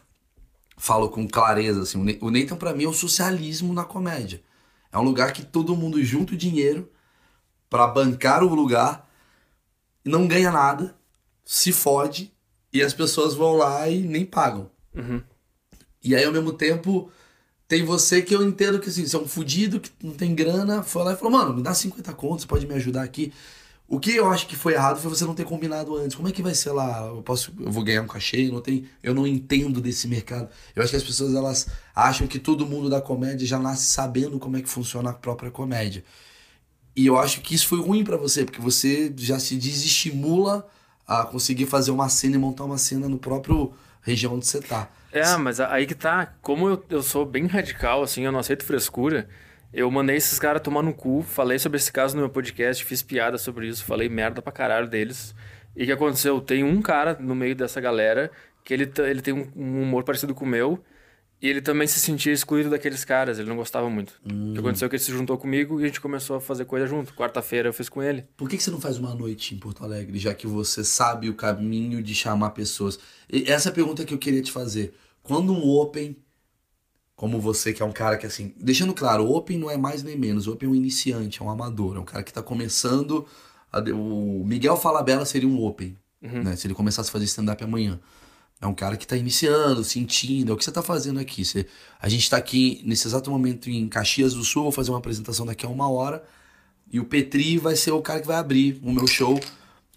falo 0.79 1.11
com 1.11 1.29
clareza, 1.29 1.83
assim, 1.83 1.99
o 2.21 2.31
Nathan 2.31 2.57
para 2.57 2.73
mim 2.73 2.85
é 2.85 2.89
o 2.89 2.95
socialismo 2.95 3.75
na 3.75 3.85
comédia. 3.85 4.41
É 4.91 4.97
um 4.97 5.03
lugar 5.03 5.35
que 5.35 5.45
todo 5.45 5.77
mundo 5.77 6.03
junta 6.03 6.33
o 6.33 6.37
dinheiro 6.37 6.91
para 7.69 7.87
bancar 7.87 8.43
o 8.43 8.55
lugar, 8.55 9.07
não 10.03 10.27
ganha 10.27 10.51
nada, 10.51 10.97
se 11.45 11.73
fode 11.73 12.33
e 12.73 12.81
as 12.81 12.95
pessoas 12.95 13.35
vão 13.35 13.55
lá 13.55 13.87
e 13.87 14.01
nem 14.01 14.25
pagam. 14.25 14.71
Uhum. 14.95 15.21
E 16.03 16.15
aí, 16.15 16.25
ao 16.25 16.33
mesmo 16.33 16.55
tempo, 16.55 17.11
tem 17.69 17.85
você 17.85 18.23
que 18.23 18.35
eu 18.35 18.43
entendo 18.43 18.79
que 18.79 18.89
assim, 18.89 19.07
você 19.07 19.17
é 19.17 19.19
um 19.19 19.27
fudido, 19.27 19.81
que 19.81 19.91
não 20.03 20.13
tem 20.13 20.35
grana, 20.35 20.83
foi 20.83 21.03
lá 21.05 21.13
e 21.13 21.17
falou, 21.17 21.33
mano, 21.33 21.55
me 21.55 21.63
dá 21.63 21.75
50 21.75 22.13
contos, 22.15 22.43
você 22.43 22.49
pode 22.49 22.67
me 22.67 22.75
ajudar 22.75 23.03
aqui. 23.03 23.33
O 23.89 24.01
que 24.01 24.17
eu 24.17 24.29
acho 24.29 24.49
que 24.49 24.57
foi 24.57 24.75
errado 24.75 25.01
foi 25.01 25.09
você 25.11 25.25
não 25.25 25.35
ter 25.35 25.45
combinado 25.45 25.95
antes. 25.97 26.17
Como 26.17 26.29
é 26.29 26.33
que 26.33 26.43
vai 26.43 26.55
ser 26.55 26.73
lá? 26.73 27.07
Eu 27.07 27.23
posso, 27.23 27.53
eu 27.61 27.71
vou 27.71 27.85
ganhar 27.85 28.03
um 28.03 28.07
cachê, 28.07 28.49
não 28.51 28.61
tem, 28.61 28.89
eu 29.01 29.15
não 29.15 29.27
entendo 29.27 29.81
desse 29.81 30.09
mercado. 30.09 30.49
Eu 30.75 30.83
acho 30.83 30.91
que 30.91 30.97
as 30.97 31.05
pessoas 31.05 31.35
elas 31.35 31.69
acham 31.95 32.27
que 32.27 32.39
todo 32.39 32.67
mundo 32.67 32.91
da 32.91 33.01
comédia 33.01 33.47
já 33.47 33.59
nasce 33.59 33.87
sabendo 33.87 34.41
como 34.41 34.57
é 34.57 34.63
que 34.63 34.69
funciona 34.69 35.11
a 35.11 35.13
própria 35.13 35.53
comédia. 35.53 36.05
E 36.97 37.07
eu 37.07 37.19
acho 37.19 37.43
que 37.43 37.55
isso 37.55 37.69
foi 37.69 37.81
ruim 37.81 38.03
para 38.03 38.17
você, 38.17 38.45
porque 38.45 38.61
você 38.61 39.13
já 39.17 39.39
se 39.39 39.57
desestimula 39.57 40.67
a 41.07 41.25
conseguir 41.25 41.67
fazer 41.67 41.93
uma 41.93 42.09
cena 42.09 42.35
e 42.37 42.39
montar 42.39 42.65
uma 42.65 42.79
cena 42.79 43.09
no 43.09 43.19
próprio 43.19 43.73
região 44.07 44.35
onde 44.35 44.47
você 44.47 44.61
tá. 44.61 44.89
É, 45.13 45.37
mas 45.37 45.61
aí 45.61 45.87
que 45.87 45.95
tá. 45.95 46.35
Como 46.41 46.69
eu, 46.69 46.85
eu 46.89 47.03
sou 47.03 47.27
bem 47.27 47.47
radical, 47.47 48.03
assim, 48.03 48.25
eu 48.25 48.33
não 48.33 48.39
aceito 48.39 48.65
frescura. 48.65 49.29
Eu 49.73 49.91
mandei 49.91 50.17
esses 50.17 50.39
caras 50.39 50.63
tomar 50.63 50.83
no 50.83 50.95
cu, 50.95 51.23
falei 51.23 51.59
sobre 51.59 51.77
esse 51.77 51.93
caso 51.93 52.15
no 52.15 52.23
meu 52.23 52.31
podcast, 52.31 52.85
fiz 52.85 53.03
piada 53.03 53.37
sobre 53.37 53.67
isso, 53.67 53.85
falei 53.85 54.09
merda 54.09 54.41
pra 54.41 54.53
caralho 54.53 54.89
deles. 54.89 55.35
E 55.75 55.83
o 55.83 55.87
que 55.87 55.93
aconteceu? 55.93 56.41
Tem 56.41 56.65
um 56.65 56.81
cara 56.81 57.17
no 57.21 57.35
meio 57.35 57.55
dessa 57.55 57.81
galera 57.81 58.31
que 58.65 58.73
ele, 58.73 58.91
ele 58.99 59.21
tem 59.21 59.35
um 59.35 59.83
humor 59.83 60.05
parecido 60.05 60.35
com 60.35 60.45
o 60.45 60.49
meu. 60.49 60.83
E 61.41 61.49
ele 61.49 61.61
também 61.61 61.87
se 61.87 62.01
sentia 62.01 62.33
excluído 62.33 62.71
daqueles 62.71 63.05
caras, 63.05 63.39
ele 63.39 63.49
não 63.49 63.57
gostava 63.57 63.91
muito. 63.91 64.15
Hum. 64.25 64.51
O 64.51 64.53
que 64.55 64.59
aconteceu 64.61 64.87
é 64.87 64.89
que 64.89 64.97
ele 64.97 65.03
se 65.03 65.13
juntou 65.13 65.37
comigo 65.37 65.79
e 65.81 65.85
a 65.85 65.87
gente 65.87 66.01
começou 66.01 66.37
a 66.37 66.41
fazer 66.41 66.65
coisa 66.65 66.87
junto. 66.87 67.13
Quarta-feira 67.15 67.69
eu 67.69 67.75
fiz 67.75 67.89
com 67.91 68.03
ele. 68.03 68.25
Por 68.37 68.49
que, 68.49 68.57
que 68.57 68.63
você 68.63 68.71
não 68.71 68.81
faz 68.81 68.97
uma 68.99 69.15
noite 69.15 69.55
em 69.55 69.59
Porto 69.59 69.85
Alegre, 69.85 70.19
já 70.19 70.33
que 70.33 70.47
você 70.47 70.83
sabe 70.83 71.29
o 71.29 71.35
caminho 71.35 72.03
de 72.03 72.15
chamar 72.15 72.51
pessoas? 72.51 72.99
E 73.31 73.51
essa 73.51 73.69
é 73.69 73.71
a 73.71 73.75
pergunta 73.75 74.05
que 74.05 74.15
eu 74.15 74.19
queria 74.19 74.41
te 74.41 74.51
fazer. 74.51 74.95
Quando 75.23 75.53
um 75.53 75.69
Open, 75.69 76.17
como 77.15 77.39
você, 77.39 77.73
que 77.73 77.83
é 77.83 77.85
um 77.85 77.93
cara 77.93 78.17
que 78.17 78.27
assim. 78.27 78.55
Deixando 78.59 78.95
claro, 78.95 79.25
o 79.25 79.37
Open 79.37 79.59
não 79.59 79.71
é 79.71 79.77
mais 79.77 80.03
nem 80.03 80.17
menos. 80.19 80.47
O 80.47 80.53
Open 80.53 80.69
é 80.69 80.73
um 80.73 80.75
iniciante, 80.75 81.43
é 81.43 81.45
um 81.45 81.51
amador, 81.51 81.97
é 81.97 82.01
um 82.01 82.05
cara 82.05 82.23
que 82.23 82.33
tá 82.33 82.43
começando. 82.43 83.27
A, 83.71 83.81
o 83.81 84.43
Miguel 84.47 84.77
Falabella 84.77 85.25
seria 85.27 85.49
um 85.49 85.63
Open, 85.63 85.97
Uhum. 86.23 86.43
né? 86.43 86.57
Se 86.57 86.67
ele 86.67 86.73
começasse 86.75 87.11
a 87.11 87.13
fazer 87.13 87.27
stand-up 87.27 87.63
amanhã. 87.63 88.01
É 88.61 88.67
um 88.67 88.75
cara 88.75 88.97
que 88.97 89.05
está 89.05 89.17
iniciando, 89.17 89.85
sentindo. 89.85 90.51
É 90.51 90.55
o 90.55 90.57
que 90.57 90.65
você 90.65 90.71
está 90.71 90.83
fazendo 90.83 91.21
aqui. 91.21 91.45
Você, 91.45 91.67
a 92.01 92.09
gente 92.09 92.23
está 92.23 92.37
aqui 92.37 92.83
nesse 92.85 93.07
exato 93.07 93.31
momento 93.31 93.69
em 93.69 93.87
Caxias 93.89 94.33
do 94.33 94.43
Sul. 94.43 94.65
Vou 94.65 94.73
fazer 94.73 94.91
uma 94.91 94.99
apresentação 94.99 95.45
daqui 95.45 95.67
a 95.67 95.69
uma 95.69 95.91
hora. 95.91 96.25
E 96.91 96.99
o 96.99 97.05
Petri 97.05 97.59
vai 97.59 97.77
ser 97.77 97.91
o 97.91 98.01
cara 98.01 98.21
que 98.21 98.27
vai 98.27 98.37
abrir 98.37 98.81
o 98.83 98.91
meu 98.93 99.07
show. 99.07 99.39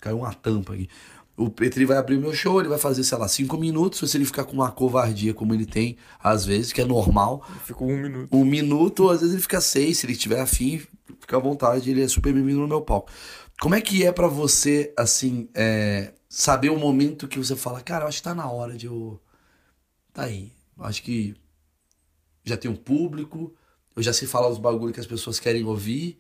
Caiu 0.02 0.20
uma 0.20 0.34
tampa 0.34 0.74
aqui. 0.74 0.90
O 1.38 1.50
Petri 1.50 1.86
vai 1.86 1.96
abrir 1.96 2.18
o 2.18 2.20
meu 2.20 2.34
show. 2.34 2.60
Ele 2.60 2.68
vai 2.68 2.78
fazer, 2.78 3.04
sei 3.06 3.18
lá, 3.18 3.30
cinco 3.30 3.58
minutos. 3.58 4.12
Se 4.12 4.18
ele 4.18 4.26
ficar 4.26 4.44
com 4.44 4.54
uma 4.54 4.70
covardia 4.70 5.34
como 5.34 5.54
ele 5.54 5.66
tem, 5.66 5.96
às 6.22 6.46
vezes, 6.46 6.74
que 6.74 6.82
é 6.82 6.86
normal. 6.86 7.48
Ficou 7.64 7.90
um 7.90 7.98
minuto. 7.98 8.36
Um 8.36 8.44
minuto, 8.44 9.10
às 9.10 9.22
vezes 9.22 9.34
ele 9.34 9.42
fica 9.42 9.62
seis. 9.62 10.00
Se 10.00 10.06
ele 10.06 10.18
tiver 10.18 10.42
afim, 10.42 10.82
fica 11.22 11.38
à 11.38 11.40
vontade. 11.40 11.90
Ele 11.90 12.04
é 12.04 12.08
super 12.10 12.34
bem-vindo 12.34 12.60
no 12.60 12.68
meu 12.68 12.82
palco. 12.82 13.10
Como 13.62 13.76
é 13.76 13.80
que 13.82 14.06
é 14.06 14.12
para 14.12 14.28
você, 14.28 14.94
assim, 14.98 15.48
é, 15.54 16.14
saber 16.30 16.70
o 16.70 16.78
momento 16.78 17.28
que 17.28 17.40
você 17.40 17.56
fala, 17.56 17.82
cara, 17.82 18.06
eu 18.06 18.08
acho 18.08 18.20
que 18.20 18.24
tá 18.24 18.36
na 18.36 18.50
hora 18.50 18.78
de 18.78 18.86
eu. 18.86 19.20
Tá 20.14 20.24
aí. 20.24 20.54
Acho 20.78 21.02
que 21.04 21.36
já 22.44 22.56
tem 22.56 22.70
um 22.70 22.76
público, 22.76 23.54
eu 23.96 24.04
já 24.04 24.14
sei 24.14 24.28
falar 24.28 24.48
os 24.48 24.58
bagulhos 24.58 24.94
que 24.94 25.00
as 25.00 25.08
pessoas 25.08 25.40
querem 25.40 25.66
ouvir. 25.66 26.20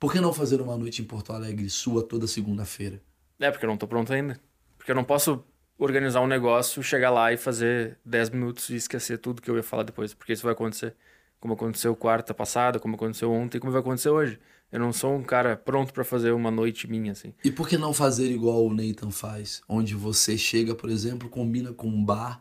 Por 0.00 0.12
que 0.12 0.20
não 0.20 0.32
fazer 0.32 0.60
uma 0.60 0.76
noite 0.76 1.00
em 1.02 1.04
Porto 1.04 1.32
Alegre 1.32 1.70
sua 1.70 2.02
toda 2.02 2.26
segunda-feira? 2.26 3.00
É, 3.38 3.50
porque 3.50 3.64
eu 3.64 3.70
não 3.70 3.76
tô 3.76 3.86
pronto 3.86 4.12
ainda. 4.12 4.40
Porque 4.76 4.90
eu 4.90 4.96
não 4.96 5.04
posso 5.04 5.44
organizar 5.78 6.20
um 6.20 6.26
negócio, 6.26 6.82
chegar 6.82 7.10
lá 7.10 7.32
e 7.32 7.36
fazer 7.36 7.98
10 8.04 8.30
minutos 8.30 8.68
e 8.70 8.74
esquecer 8.76 9.18
tudo 9.18 9.40
que 9.40 9.50
eu 9.50 9.56
ia 9.56 9.62
falar 9.62 9.84
depois. 9.84 10.14
Porque 10.14 10.32
isso 10.32 10.42
vai 10.42 10.52
acontecer. 10.52 10.96
Como 11.42 11.54
aconteceu 11.54 11.96
quarta 11.96 12.32
passada, 12.32 12.78
como 12.78 12.94
aconteceu 12.94 13.32
ontem, 13.32 13.58
como 13.58 13.72
vai 13.72 13.80
acontecer 13.80 14.10
hoje. 14.10 14.38
Eu 14.70 14.78
não 14.78 14.92
sou 14.92 15.12
um 15.12 15.24
cara 15.24 15.56
pronto 15.56 15.92
para 15.92 16.04
fazer 16.04 16.30
uma 16.30 16.52
noite 16.52 16.88
minha, 16.88 17.10
assim. 17.10 17.34
E 17.44 17.50
por 17.50 17.68
que 17.68 17.76
não 17.76 17.92
fazer 17.92 18.30
igual 18.30 18.64
o 18.64 18.72
Nathan 18.72 19.10
faz? 19.10 19.60
Onde 19.68 19.92
você 19.96 20.38
chega, 20.38 20.72
por 20.72 20.88
exemplo, 20.88 21.28
combina 21.28 21.72
com 21.72 21.88
um 21.88 22.04
bar 22.04 22.40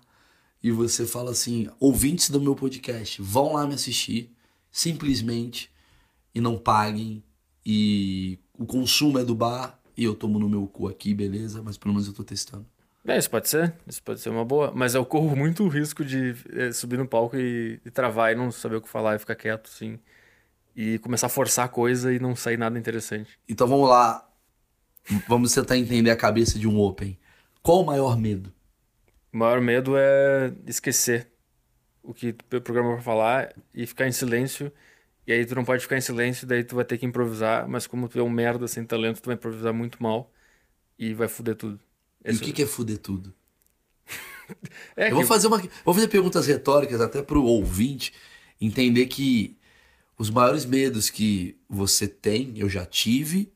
e 0.61 0.69
você 0.69 1.03
fala 1.03 1.31
assim: 1.31 1.67
ouvintes 1.79 2.29
do 2.29 2.39
meu 2.39 2.55
podcast, 2.55 3.19
vão 3.23 3.53
lá 3.53 3.65
me 3.65 3.73
assistir, 3.73 4.31
simplesmente, 4.71 5.71
e 6.35 6.39
não 6.39 6.55
paguem. 6.55 7.23
E 7.65 8.37
o 8.55 8.67
consumo 8.67 9.17
é 9.17 9.25
do 9.25 9.33
bar 9.33 9.81
e 9.97 10.03
eu 10.03 10.13
tomo 10.13 10.37
no 10.37 10.47
meu 10.47 10.67
cu 10.67 10.87
aqui, 10.87 11.11
beleza? 11.11 11.63
Mas 11.63 11.75
pelo 11.75 11.95
menos 11.95 12.07
eu 12.07 12.13
tô 12.13 12.23
testando. 12.23 12.67
É, 13.07 13.17
isso 13.17 13.29
pode 13.29 13.49
ser. 13.49 13.73
Isso 13.87 14.01
pode 14.03 14.19
ser 14.19 14.29
uma 14.29 14.45
boa. 14.45 14.71
Mas 14.73 14.93
eu 14.93 15.05
corro 15.05 15.35
muito 15.35 15.63
o 15.63 15.67
risco 15.67 16.05
de 16.05 16.35
eh, 16.53 16.71
subir 16.71 16.97
no 16.97 17.07
palco 17.07 17.35
e, 17.35 17.81
e 17.85 17.91
travar 17.91 18.31
e 18.31 18.35
não 18.35 18.51
saber 18.51 18.75
o 18.75 18.81
que 18.81 18.89
falar 18.89 19.15
e 19.15 19.19
ficar 19.19 19.35
quieto, 19.35 19.69
assim. 19.73 19.99
E 20.75 20.99
começar 20.99 21.27
a 21.27 21.29
forçar 21.29 21.65
a 21.65 21.69
coisa 21.69 22.13
e 22.13 22.19
não 22.19 22.35
sair 22.35 22.57
nada 22.57 22.77
interessante. 22.77 23.39
Então 23.49 23.67
vamos 23.67 23.89
lá. 23.89 24.27
Vamos 25.27 25.53
tentar 25.53 25.77
entender 25.77 26.11
a 26.11 26.15
cabeça 26.15 26.59
de 26.59 26.67
um 26.67 26.79
Open. 26.79 27.17
Qual 27.61 27.81
o 27.81 27.85
maior 27.85 28.17
medo? 28.17 28.53
O 29.33 29.37
maior 29.37 29.61
medo 29.61 29.97
é 29.97 30.53
esquecer 30.67 31.31
o 32.03 32.13
que 32.13 32.29
o 32.29 32.61
programa 32.61 32.93
vai 32.95 33.01
falar 33.01 33.53
e 33.73 33.85
ficar 33.87 34.07
em 34.07 34.11
silêncio. 34.11 34.71
E 35.27 35.31
aí 35.33 35.45
tu 35.45 35.55
não 35.55 35.65
pode 35.65 35.83
ficar 35.83 35.97
em 35.97 36.01
silêncio, 36.01 36.47
daí 36.47 36.63
tu 36.63 36.75
vai 36.75 36.85
ter 36.85 36.97
que 36.97 37.05
improvisar. 37.05 37.67
Mas 37.67 37.87
como 37.87 38.07
tu 38.09 38.19
é 38.19 38.23
um 38.23 38.29
merda 38.29 38.67
sem 38.67 38.85
talento, 38.85 39.21
tu 39.21 39.27
vai 39.27 39.35
improvisar 39.35 39.73
muito 39.73 40.01
mal 40.01 40.31
e 40.99 41.13
vai 41.13 41.27
foder 41.27 41.55
tudo. 41.55 41.79
E 42.25 42.31
o 42.31 42.39
que, 42.39 42.51
que 42.51 42.63
é 42.63 42.65
fuder 42.65 42.97
tudo? 42.97 43.33
É 44.97 45.09
Eu 45.09 45.15
vou 45.15 45.25
fazer 45.25 45.47
uma, 45.47 45.63
vou 45.85 45.93
fazer 45.93 46.09
perguntas 46.09 46.45
retóricas 46.45 46.99
até 46.99 47.21
pro 47.21 47.41
ouvinte 47.41 48.11
entender 48.59 49.05
que 49.05 49.55
os 50.17 50.29
maiores 50.29 50.65
medos 50.65 51.09
que 51.09 51.55
você 51.69 52.05
tem, 52.05 52.51
eu 52.57 52.67
já 52.67 52.85
tive, 52.85 53.49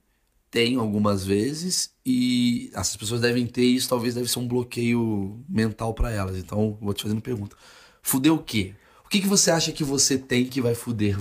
tenho 0.49 0.80
algumas 0.80 1.25
vezes 1.25 1.93
e 2.06 2.71
essas 2.73 2.95
pessoas 2.95 3.19
devem 3.19 3.45
ter 3.45 3.65
isso, 3.65 3.89
talvez 3.89 4.15
deve 4.15 4.30
ser 4.30 4.39
um 4.39 4.47
bloqueio 4.47 5.38
mental 5.49 5.93
pra 5.93 6.12
elas. 6.12 6.38
Então, 6.38 6.78
vou 6.82 6.93
te 6.93 7.04
fazendo 7.04 7.21
pergunta. 7.21 7.58
Fuder 8.01 8.34
o 8.34 8.39
quê? 8.39 8.73
O 9.04 9.10
que, 9.10 9.19
que 9.19 9.28
você 9.28 9.51
acha 9.51 9.71
que 9.71 9.84
você 9.84 10.17
tem 10.17 10.45
que 10.45 10.62
vai 10.62 10.73
fuder? 10.73 11.19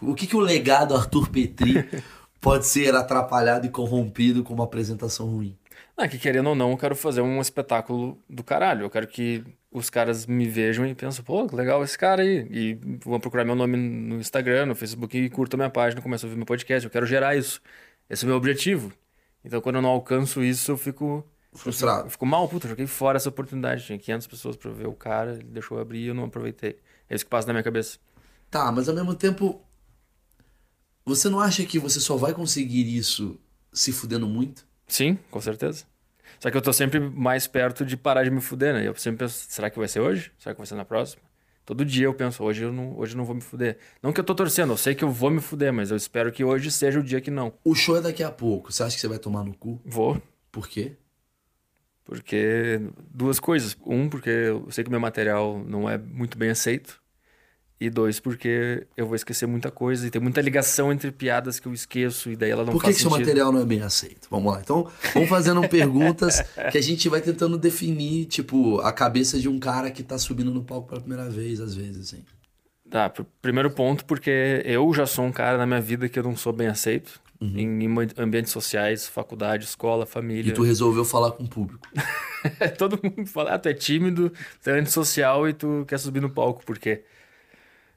O 0.00 0.14
que, 0.14 0.26
que 0.26 0.36
o 0.36 0.40
legado 0.40 0.94
Arthur 0.94 1.30
Petri 1.30 1.84
pode 2.40 2.66
ser 2.66 2.94
atrapalhado 2.94 3.66
e 3.66 3.70
corrompido 3.70 4.44
com 4.44 4.52
uma 4.52 4.64
apresentação 4.64 5.26
ruim? 5.26 5.56
Ah, 5.96 6.08
que 6.08 6.18
querendo 6.18 6.48
ou 6.48 6.54
não, 6.56 6.72
eu 6.72 6.76
quero 6.76 6.96
fazer 6.96 7.20
um 7.20 7.40
espetáculo 7.40 8.20
do 8.28 8.42
caralho. 8.42 8.82
Eu 8.84 8.90
quero 8.90 9.06
que 9.06 9.44
os 9.70 9.88
caras 9.88 10.26
me 10.26 10.48
vejam 10.48 10.84
e 10.86 10.94
pensem, 10.94 11.24
pô, 11.24 11.46
que 11.46 11.54
legal 11.54 11.82
esse 11.84 11.96
cara 11.96 12.22
aí. 12.22 12.46
E 12.50 12.78
vão 13.04 13.20
procurar 13.20 13.44
meu 13.44 13.54
nome 13.54 13.76
no 13.76 14.16
Instagram, 14.16 14.66
no 14.66 14.74
Facebook 14.74 15.16
e 15.16 15.30
curtam 15.30 15.56
minha 15.56 15.70
página, 15.70 16.02
começam 16.02 16.26
a 16.26 16.28
ouvir 16.28 16.36
meu 16.36 16.46
podcast. 16.46 16.84
Eu 16.84 16.90
quero 16.90 17.06
gerar 17.06 17.36
isso. 17.36 17.60
Esse 18.10 18.24
é 18.24 18.26
o 18.26 18.28
meu 18.28 18.36
objetivo. 18.36 18.92
Então, 19.44 19.60
quando 19.60 19.76
eu 19.76 19.82
não 19.82 19.90
alcanço 19.90 20.42
isso, 20.42 20.72
eu 20.72 20.76
fico. 20.76 21.24
Frustrado. 21.52 22.06
Eu 22.06 22.10
fico 22.10 22.26
mal, 22.26 22.48
puta, 22.48 22.66
joguei 22.66 22.86
fora 22.86 23.16
essa 23.16 23.28
oportunidade. 23.28 23.84
Tinha 23.84 23.98
500 23.98 24.26
pessoas 24.26 24.56
pra 24.56 24.72
ver 24.72 24.88
o 24.88 24.94
cara, 24.94 25.34
ele 25.34 25.44
deixou 25.44 25.78
eu 25.78 25.82
abrir 25.82 26.00
e 26.00 26.06
eu 26.08 26.14
não 26.14 26.24
aproveitei. 26.24 26.78
É 27.08 27.14
isso 27.14 27.24
que 27.24 27.30
passa 27.30 27.46
na 27.46 27.52
minha 27.52 27.62
cabeça. 27.62 27.98
Tá, 28.50 28.72
mas 28.72 28.88
ao 28.88 28.94
mesmo 28.94 29.14
tempo, 29.14 29.62
você 31.04 31.28
não 31.28 31.38
acha 31.38 31.64
que 31.64 31.78
você 31.78 32.00
só 32.00 32.16
vai 32.16 32.32
conseguir 32.32 32.96
isso 32.96 33.38
se 33.72 33.92
fudendo 33.92 34.26
muito? 34.26 34.66
Sim, 34.94 35.18
com 35.28 35.40
certeza. 35.40 35.84
Só 36.38 36.52
que 36.52 36.56
eu 36.56 36.62
tô 36.62 36.72
sempre 36.72 37.00
mais 37.00 37.48
perto 37.48 37.84
de 37.84 37.96
parar 37.96 38.22
de 38.22 38.30
me 38.30 38.40
fuder, 38.40 38.72
né? 38.72 38.86
Eu 38.86 38.94
sempre 38.94 39.18
penso, 39.18 39.44
será 39.48 39.68
que 39.68 39.76
vai 39.76 39.88
ser 39.88 39.98
hoje? 39.98 40.30
Será 40.38 40.54
que 40.54 40.60
vai 40.60 40.66
ser 40.68 40.76
na 40.76 40.84
próxima? 40.84 41.20
Todo 41.66 41.84
dia 41.84 42.04
eu 42.04 42.14
penso, 42.14 42.44
hoje 42.44 42.62
eu 42.62 42.72
não, 42.72 42.96
hoje 42.96 43.14
eu 43.14 43.16
não 43.18 43.24
vou 43.24 43.34
me 43.34 43.40
fuder. 43.40 43.76
Não 44.00 44.12
que 44.12 44.20
eu 44.20 44.24
tô 44.24 44.36
torcendo, 44.36 44.72
eu 44.72 44.76
sei 44.76 44.94
que 44.94 45.02
eu 45.02 45.10
vou 45.10 45.32
me 45.32 45.40
fuder, 45.40 45.72
mas 45.72 45.90
eu 45.90 45.96
espero 45.96 46.30
que 46.30 46.44
hoje 46.44 46.70
seja 46.70 47.00
o 47.00 47.02
dia 47.02 47.20
que 47.20 47.28
não. 47.28 47.52
O 47.64 47.74
show 47.74 47.96
é 47.96 48.00
daqui 48.00 48.22
a 48.22 48.30
pouco. 48.30 48.72
Você 48.72 48.84
acha 48.84 48.94
que 48.94 49.00
você 49.00 49.08
vai 49.08 49.18
tomar 49.18 49.42
no 49.42 49.52
cu? 49.52 49.82
Vou, 49.84 50.22
Por 50.52 50.68
quê? 50.68 50.92
porque 52.04 52.80
duas 53.10 53.40
coisas. 53.40 53.76
Um, 53.84 54.08
porque 54.08 54.30
eu 54.30 54.70
sei 54.70 54.84
que 54.84 54.90
meu 54.90 55.00
material 55.00 55.58
não 55.66 55.90
é 55.90 55.98
muito 55.98 56.38
bem 56.38 56.50
aceito. 56.50 57.02
E 57.80 57.90
dois, 57.90 58.20
porque 58.20 58.86
eu 58.96 59.04
vou 59.04 59.16
esquecer 59.16 59.46
muita 59.46 59.70
coisa 59.70 60.06
e 60.06 60.10
tem 60.10 60.22
muita 60.22 60.40
ligação 60.40 60.92
entre 60.92 61.10
piadas 61.10 61.58
que 61.58 61.66
eu 61.66 61.74
esqueço 61.74 62.30
e 62.30 62.36
daí 62.36 62.50
ela 62.50 62.64
não 62.64 62.72
Por 62.72 62.78
que, 62.80 62.86
faz 62.86 62.96
que 62.96 63.02
seu 63.02 63.10
material 63.10 63.50
não 63.52 63.60
é 63.60 63.64
bem 63.64 63.82
aceito? 63.82 64.28
Vamos 64.30 64.52
lá. 64.52 64.60
Então, 64.60 64.88
vamos 65.12 65.28
fazendo 65.28 65.60
perguntas 65.68 66.40
que 66.70 66.78
a 66.78 66.80
gente 66.80 67.08
vai 67.08 67.20
tentando 67.20 67.58
definir, 67.58 68.26
tipo, 68.26 68.78
a 68.80 68.92
cabeça 68.92 69.38
de 69.40 69.48
um 69.48 69.58
cara 69.58 69.90
que 69.90 70.02
tá 70.04 70.16
subindo 70.16 70.52
no 70.52 70.62
palco 70.62 70.88
pela 70.88 71.00
primeira 71.00 71.28
vez, 71.28 71.60
às 71.60 71.74
vezes, 71.74 72.08
assim. 72.14 72.24
Tá, 72.88 73.10
pr- 73.10 73.22
primeiro 73.42 73.70
ponto, 73.70 74.04
porque 74.04 74.62
eu 74.64 74.94
já 74.94 75.04
sou 75.04 75.24
um 75.24 75.32
cara 75.32 75.58
na 75.58 75.66
minha 75.66 75.80
vida 75.80 76.08
que 76.08 76.18
eu 76.18 76.22
não 76.22 76.36
sou 76.36 76.52
bem 76.52 76.68
aceito. 76.68 77.20
Em, 77.40 77.84
em 77.84 77.88
ambientes 78.16 78.52
sociais, 78.52 79.06
faculdade, 79.06 79.64
escola, 79.64 80.04
E 80.04 80.06
família. 80.06 80.54
tu 80.54 80.62
resolveu 80.62 81.04
falar 81.04 81.32
com 81.32 81.42
o 81.44 81.48
público. 81.48 81.86
Todo 82.78 82.98
mundo 83.02 83.26
fala, 83.26 83.52
ah, 83.54 83.58
tu 83.58 83.68
é 83.68 83.74
tímido, 83.74 84.32
tu 84.62 84.70
é 84.70 84.78
antissocial 84.78 85.46
e 85.46 85.52
tu 85.52 85.84
quer 85.86 85.98
subir 85.98 86.20
no 86.20 86.30
palco. 86.30 86.64
Por 86.64 86.78
quê? 86.78 87.02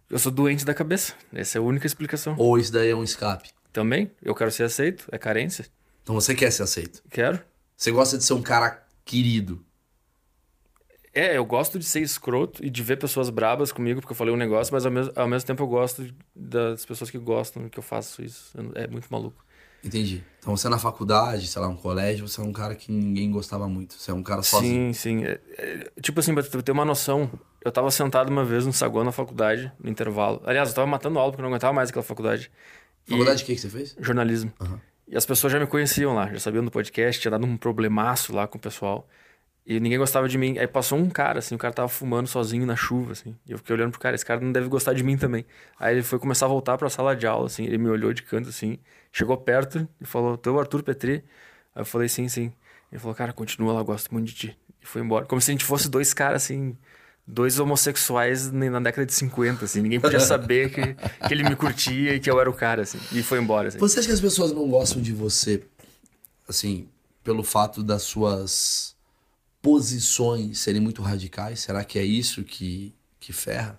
Eu 0.10 0.18
sou 0.18 0.32
doente 0.32 0.64
da 0.64 0.74
cabeça. 0.74 1.14
Essa 1.34 1.58
é 1.58 1.60
a 1.60 1.62
única 1.62 1.86
explicação. 1.86 2.36
Ou 2.38 2.58
isso 2.58 2.72
daí 2.72 2.90
é 2.90 2.96
um 2.96 3.04
escape. 3.04 3.50
Também, 3.74 4.10
eu 4.22 4.34
quero 4.34 4.52
ser 4.52 4.64
aceito, 4.64 5.06
é 5.12 5.18
carência. 5.18 5.66
Então 6.02 6.16
você 6.16 6.34
quer 6.34 6.50
ser 6.52 6.64
aceito. 6.64 7.04
Quero. 7.10 7.40
Você 7.76 7.92
gosta 7.92 8.18
de 8.18 8.24
ser 8.24 8.34
um 8.34 8.42
cara 8.42 8.86
querido. 9.04 9.64
É, 11.14 11.36
eu 11.36 11.44
gosto 11.44 11.78
de 11.78 11.84
ser 11.84 12.02
escroto 12.02 12.64
e 12.64 12.70
de 12.70 12.84
ver 12.84 12.98
pessoas 12.98 13.30
brabas 13.30 13.72
comigo 13.72 14.00
porque 14.00 14.14
eu 14.14 14.16
falei 14.16 14.34
um 14.34 14.38
negócio, 14.38 14.74
mas 14.74 14.86
ao 14.86 14.92
mesmo, 14.92 15.12
ao 15.16 15.28
mesmo 15.28 15.48
tempo 15.48 15.64
eu 15.64 15.68
gosto 15.68 16.08
das 16.36 16.86
pessoas 16.86 17.10
que 17.10 17.18
gostam 17.18 17.68
que 17.68 17.78
eu 17.78 17.84
faço 17.84 18.24
isso. 18.24 18.54
É 18.76 18.88
muito 18.88 19.08
maluco. 19.10 19.44
Entendi. 19.84 20.24
Então 20.40 20.56
você 20.56 20.70
na 20.70 20.78
faculdade, 20.78 21.48
sei 21.48 21.62
lá, 21.62 21.68
no 21.68 21.78
colégio, 21.78 22.28
você 22.28 22.40
é 22.40 22.44
um 22.44 22.54
cara 22.54 22.76
que 22.76 22.92
ninguém 22.92 23.32
gostava 23.32 23.68
muito. 23.68 23.96
Você 23.96 24.12
é 24.12 24.14
um 24.14 24.24
cara 24.24 24.42
sozinho. 24.42 24.94
Sim, 24.94 25.20
sim. 25.20 25.26
É, 25.26 25.40
é, 25.58 25.92
tipo 26.02 26.20
assim, 26.20 26.34
pra 26.34 26.44
ter 26.44 26.72
uma 26.72 26.86
noção, 26.86 27.30
eu 27.68 27.72
tava 27.72 27.92
sentado 27.92 28.30
uma 28.30 28.46
vez 28.46 28.66
no 28.66 28.74
saguão 28.74 29.04
na 29.04 29.12
faculdade, 29.12 29.72
no 29.80 29.90
intervalo. 29.90 30.42
Aliás, 30.46 30.70
eu 30.70 30.76
tava 30.76 30.88
matando 30.88 31.20
aula 31.20 31.32
porque 31.32 31.42
eu 31.42 31.44
não 31.44 31.50
aguentava 31.50 31.74
mais 31.74 31.90
aquela 31.90 32.04
faculdade. 32.04 32.50
Faculdade 33.06 33.40
de 33.40 33.46
que 33.46 33.56
que 33.56 33.62
você 33.62 33.70
fez? 33.70 33.96
Jornalismo. 34.00 34.54
Aham. 34.60 34.80
E 35.08 35.16
as 35.16 35.26
pessoas 35.26 35.54
já 35.54 35.60
me 35.60 35.68
conheciam 35.68 36.14
lá, 36.14 36.28
já 36.32 36.40
sabiam 36.40 36.64
do 36.64 36.72
podcast, 36.72 37.22
tinha 37.22 37.32
dado 37.32 37.46
um 37.46 37.56
problemaço 37.56 38.34
lá 38.34 38.46
com 38.48 38.58
o 38.58 38.62
pessoal. 38.62 39.08
E 39.66 39.80
ninguém 39.80 39.98
gostava 39.98 40.28
de 40.30 40.38
mim. 40.38 40.58
Aí 40.58 40.68
passou 40.68 40.98
um 40.98 41.10
cara, 41.10 41.40
assim, 41.40 41.56
o 41.56 41.58
cara 41.58 41.74
tava 41.74 41.90
fumando 41.90 42.28
sozinho 42.28 42.66
na 42.66 42.76
chuva, 42.76 43.12
assim. 43.12 43.36
E 43.46 43.52
eu 43.52 43.58
fiquei 43.58 43.76
olhando 43.76 43.92
pro 43.92 44.00
cara, 44.00 44.16
esse 44.16 44.26
cara 44.26 44.40
não 44.40 44.52
deve 44.52 44.68
gostar 44.70 44.94
de 44.94 45.04
mim 45.04 45.18
também. 45.18 45.46
Aí 45.78 45.96
ele 45.96 46.04
foi 46.04 46.20
começar 46.20 46.46
a 46.46 46.50
voltar 46.50 46.78
pra 46.78 46.90
sala 46.90 47.16
de 47.16 47.28
aula, 47.28 47.48
assim, 47.48 47.66
ele 47.66 47.78
me 47.78 47.90
olhou 47.90 48.14
de 48.14 48.24
canto, 48.24 48.48
assim, 48.48 48.80
chegou 49.12 49.36
perto 49.38 49.88
e 50.00 50.06
falou, 50.06 50.38
tu 50.38 50.50
é 50.50 50.54
o 50.54 50.60
Arthur 50.60 50.84
Petri? 50.84 51.24
Aí 51.76 51.82
eu 51.82 51.86
falei, 51.86 52.08
sim, 52.08 52.30
sim. 52.30 52.54
Ele 52.92 53.00
falou, 53.00 53.14
cara, 53.16 53.34
continua 53.34 53.74
lá, 53.74 53.84
gosto 53.84 54.14
muito 54.14 54.28
de 54.28 54.36
ti. 54.36 54.58
E 54.82 54.86
foi 54.86 55.02
embora. 55.02 55.26
Como 55.26 55.42
se 55.42 55.52
a 55.52 55.54
gente 55.54 55.66
fosse 55.66 55.90
dois 55.90 56.14
caras, 56.14 56.44
assim, 56.44 56.78
dois 57.28 57.60
homossexuais 57.60 58.50
na 58.52 58.80
década 58.80 59.06
de 59.06 59.14
50, 59.14 59.66
assim. 59.66 59.82
Ninguém 59.82 60.00
podia 60.00 60.20
saber 60.22 60.72
que, 60.72 60.94
que 61.28 61.34
ele 61.34 61.44
me 61.44 61.56
curtia 61.56 62.16
e 62.16 62.20
que 62.20 62.32
eu 62.32 62.40
era 62.40 62.50
o 62.50 62.54
cara, 62.54 62.84
assim. 62.84 63.00
E 63.12 63.22
foi 63.22 63.40
embora, 63.40 63.68
assim. 63.68 63.78
Você 63.78 64.00
acha 64.00 64.08
que 64.08 64.14
as 64.14 64.22
pessoas 64.22 64.54
não 64.54 64.68
gostam 64.70 65.02
de 65.02 65.12
você, 65.12 65.64
assim, 66.48 66.88
pelo 67.24 67.44
fato 67.44 67.84
das 67.84 68.04
suas 68.04 68.96
posições 69.62 70.60
serem 70.60 70.82
muito 70.82 71.02
radicais? 71.02 71.60
Será 71.60 71.84
que 71.84 72.00
é 72.00 72.04
isso 72.04 72.44
que, 72.44 72.96
que 73.20 73.34
ferra? 73.34 73.78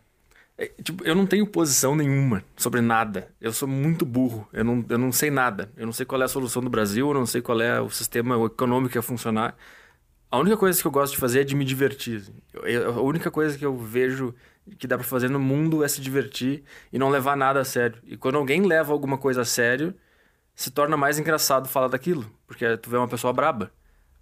É, 0.59 0.67
tipo, 0.83 1.05
eu 1.05 1.15
não 1.15 1.25
tenho 1.25 1.47
posição 1.47 1.95
nenhuma 1.95 2.45
sobre 2.57 2.81
nada. 2.81 3.29
Eu 3.41 3.53
sou 3.53 3.69
muito 3.69 4.05
burro. 4.05 4.47
Eu 4.53 4.65
não, 4.65 4.85
eu 4.89 4.99
não 4.99 5.13
sei 5.13 5.31
nada. 5.31 5.71
Eu 5.77 5.87
não 5.87 5.93
sei 5.93 6.05
qual 6.05 6.21
é 6.21 6.25
a 6.25 6.29
solução 6.29 6.61
do 6.61 6.69
Brasil, 6.69 7.09
eu 7.09 7.15
não 7.15 7.25
sei 7.25 7.41
qual 7.41 7.61
é 7.61 7.81
o 7.81 7.89
sistema 7.89 8.35
econômico 8.45 8.93
que 8.93 8.99
ia 8.99 9.03
funcionar. 9.03 9.57
A 10.31 10.39
única 10.39 10.57
coisa 10.57 10.81
que 10.81 10.87
eu 10.87 10.91
gosto 10.91 11.13
de 11.15 11.19
fazer 11.19 11.41
é 11.41 11.45
de 11.45 11.55
me 11.55 11.65
divertir. 11.65 12.19
assim. 12.21 12.35
Eu- 12.65 12.91
a 12.99 13.01
única 13.03 13.31
coisa 13.31 13.57
que 13.57 13.65
eu 13.65 13.77
vejo 13.77 14.35
que 14.79 14.87
dá 14.87 14.99
pra 14.99 15.07
fazer 15.07 15.31
no 15.31 15.41
mundo 15.41 15.83
é 15.83 15.89
se 15.89 16.01
divertir 16.01 16.63
e 16.93 16.99
não 16.99 17.09
levar 17.09 17.37
nada 17.37 17.61
a 17.61 17.65
sério. 17.65 17.99
E 18.07 18.17
quando 18.17 18.37
alguém 18.37 18.63
leva 18.67 18.93
alguma 18.93 19.17
coisa 19.17 19.41
a 19.41 19.45
sério, 19.45 19.95
se 20.55 20.71
torna 20.71 20.97
mais 20.97 21.19
engraçado 21.19 21.67
falar 21.69 21.89
daquilo. 21.89 22.31
Porque 22.47 22.77
tu 22.77 22.91
vê 22.91 22.97
uma 22.99 23.09
pessoa 23.09 23.33
braba. 23.33 23.71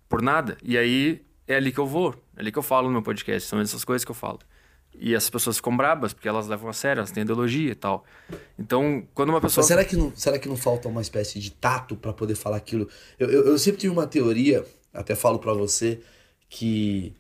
Por 0.08 0.22
nada. 0.22 0.56
E 0.62 0.78
aí 0.78 1.22
é 1.48 1.56
ali 1.56 1.72
que 1.72 1.80
eu 1.80 1.86
vou. 1.86 2.14
É 2.36 2.40
ali 2.40 2.52
que 2.52 2.58
eu 2.58 2.62
falo 2.62 2.86
no 2.86 2.92
meu 2.92 3.02
podcast. 3.02 3.48
São 3.48 3.60
essas 3.60 3.84
coisas 3.84 4.04
que 4.04 4.10
eu 4.10 4.14
falo. 4.14 4.38
E 4.98 5.14
essas 5.14 5.28
pessoas 5.28 5.56
ficam 5.56 5.76
brabas 5.76 6.12
porque 6.14 6.28
elas 6.28 6.46
levam 6.46 6.70
a 6.70 6.72
sério, 6.72 7.00
elas 7.00 7.10
têm 7.10 7.22
ideologia 7.24 7.72
e 7.72 7.74
tal. 7.74 8.04
Então, 8.58 9.06
quando 9.12 9.28
uma 9.30 9.40
pessoa. 9.40 9.62
Mas 9.62 9.66
será 9.68 9.84
que 9.84 9.96
não, 9.96 10.14
será 10.14 10.38
que 10.38 10.48
não 10.48 10.56
falta 10.56 10.88
uma 10.88 11.02
espécie 11.02 11.38
de 11.40 11.50
tato 11.50 11.96
pra 11.96 12.12
poder 12.14 12.34
falar 12.34 12.56
aquilo? 12.56 12.88
Eu, 13.18 13.28
eu, 13.28 13.46
eu 13.48 13.58
sempre 13.58 13.80
tive 13.80 13.92
uma 13.92 14.06
teoria, 14.06 14.64
até 14.96 15.14
falo 15.14 15.38
pra 15.38 15.52
você, 15.54 16.02
que 16.48 17.14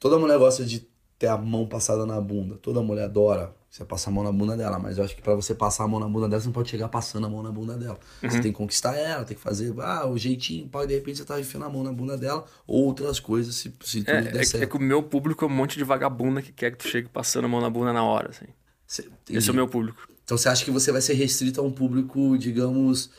toda 0.00 0.18
mulher 0.18 0.38
gosta 0.38 0.64
de 0.64 0.86
ter 1.18 1.28
a 1.28 1.36
mão 1.38 1.66
passada 1.66 2.06
na 2.06 2.20
bunda. 2.20 2.56
Toda 2.56 2.82
mulher 2.82 3.04
adora 3.04 3.54
você 3.70 3.84
passar 3.84 4.10
a 4.10 4.12
mão 4.14 4.24
na 4.24 4.32
bunda 4.32 4.56
dela, 4.56 4.78
mas 4.80 4.98
eu 4.98 5.04
acho 5.04 5.14
que 5.14 5.22
pra 5.22 5.34
você 5.34 5.54
passar 5.54 5.84
a 5.84 5.88
mão 5.88 6.00
na 6.00 6.08
bunda 6.08 6.28
dela, 6.28 6.40
você 6.40 6.46
não 6.48 6.52
pode 6.52 6.70
chegar 6.70 6.88
passando 6.88 7.26
a 7.26 7.30
mão 7.30 7.42
na 7.42 7.52
bunda 7.52 7.76
dela. 7.76 7.98
Você 8.22 8.40
tem 8.40 8.52
que 8.52 8.58
conquistar 8.58 8.96
ela, 8.96 9.24
tem 9.24 9.36
que 9.36 9.42
fazer 9.42 9.72
ah, 9.80 10.06
o 10.08 10.18
jeitinho, 10.18 10.68
pode 10.68 10.88
de 10.88 10.94
repente 10.94 11.18
você 11.18 11.24
tá 11.24 11.38
enfiando 11.38 11.66
a 11.66 11.68
mão 11.70 11.84
na 11.84 11.92
bunda 11.92 12.16
dela, 12.16 12.44
ou 12.66 12.84
outras 12.86 13.20
coisas 13.20 13.54
se, 13.54 13.72
se 13.84 14.02
tudo 14.02 14.10
É, 14.10 14.22
der 14.22 14.40
é, 14.40 14.44
certo. 14.44 14.64
é 14.64 14.66
que 14.66 14.76
o 14.76 14.80
meu 14.80 15.02
público 15.02 15.44
é 15.44 15.48
um 15.48 15.50
monte 15.50 15.78
de 15.78 15.84
vagabunda 15.84 16.42
que 16.42 16.50
quer 16.52 16.72
que 16.72 16.78
tu 16.78 16.88
chegue 16.88 17.08
passando 17.08 17.44
a 17.44 17.48
mão 17.48 17.60
na 17.60 17.70
bunda 17.70 17.92
na 17.92 18.02
hora, 18.02 18.30
assim. 18.30 18.46
Cê- 18.86 19.08
Esse 19.28 19.50
é 19.50 19.52
o 19.52 19.54
meu 19.54 19.68
público. 19.68 20.08
Então 20.24 20.36
você 20.36 20.48
acha 20.48 20.64
que 20.64 20.70
você 20.70 20.90
vai 20.90 21.00
ser 21.00 21.14
restrito 21.14 21.60
a 21.60 21.64
um 21.64 21.70
público, 21.70 22.36
digamos, 22.38 23.10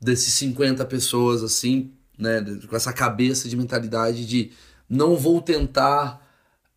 desses 0.00 0.32
50 0.34 0.84
pessoas, 0.84 1.42
assim, 1.42 1.92
né? 2.18 2.44
Com 2.68 2.76
essa 2.76 2.92
cabeça 2.92 3.48
de 3.48 3.56
mentalidade 3.56 4.26
de 4.26 4.52
não 4.88 5.16
vou 5.16 5.40
tentar 5.40 6.28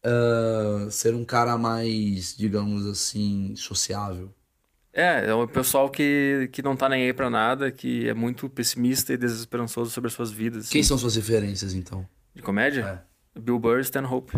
ah, 0.03 0.87
ser 0.89 1.13
um 1.13 1.23
cara 1.23 1.57
mais, 1.57 2.35
digamos 2.35 2.85
assim, 2.85 3.53
sociável. 3.55 4.33
É, 4.93 5.27
é 5.29 5.33
o 5.33 5.47
pessoal 5.47 5.89
que, 5.89 6.49
que 6.51 6.61
não 6.61 6.75
tá 6.75 6.89
nem 6.89 7.03
aí 7.03 7.13
pra 7.13 7.29
nada, 7.29 7.71
que 7.71 8.09
é 8.09 8.13
muito 8.13 8.49
pessimista 8.49 9.13
e 9.13 9.17
desesperançoso 9.17 9.89
sobre 9.89 10.09
as 10.09 10.13
suas 10.13 10.31
vidas. 10.31 10.65
assim. 10.65 10.73
Quem 10.73 10.83
são 10.83 10.97
suas 10.97 11.15
referências, 11.15 11.73
então? 11.73 12.05
De 12.35 12.41
comédia? 12.41 13.03
Bill 13.39 13.57
Burr 13.57 13.79
e 13.79 13.81
Stanhope. 13.83 14.37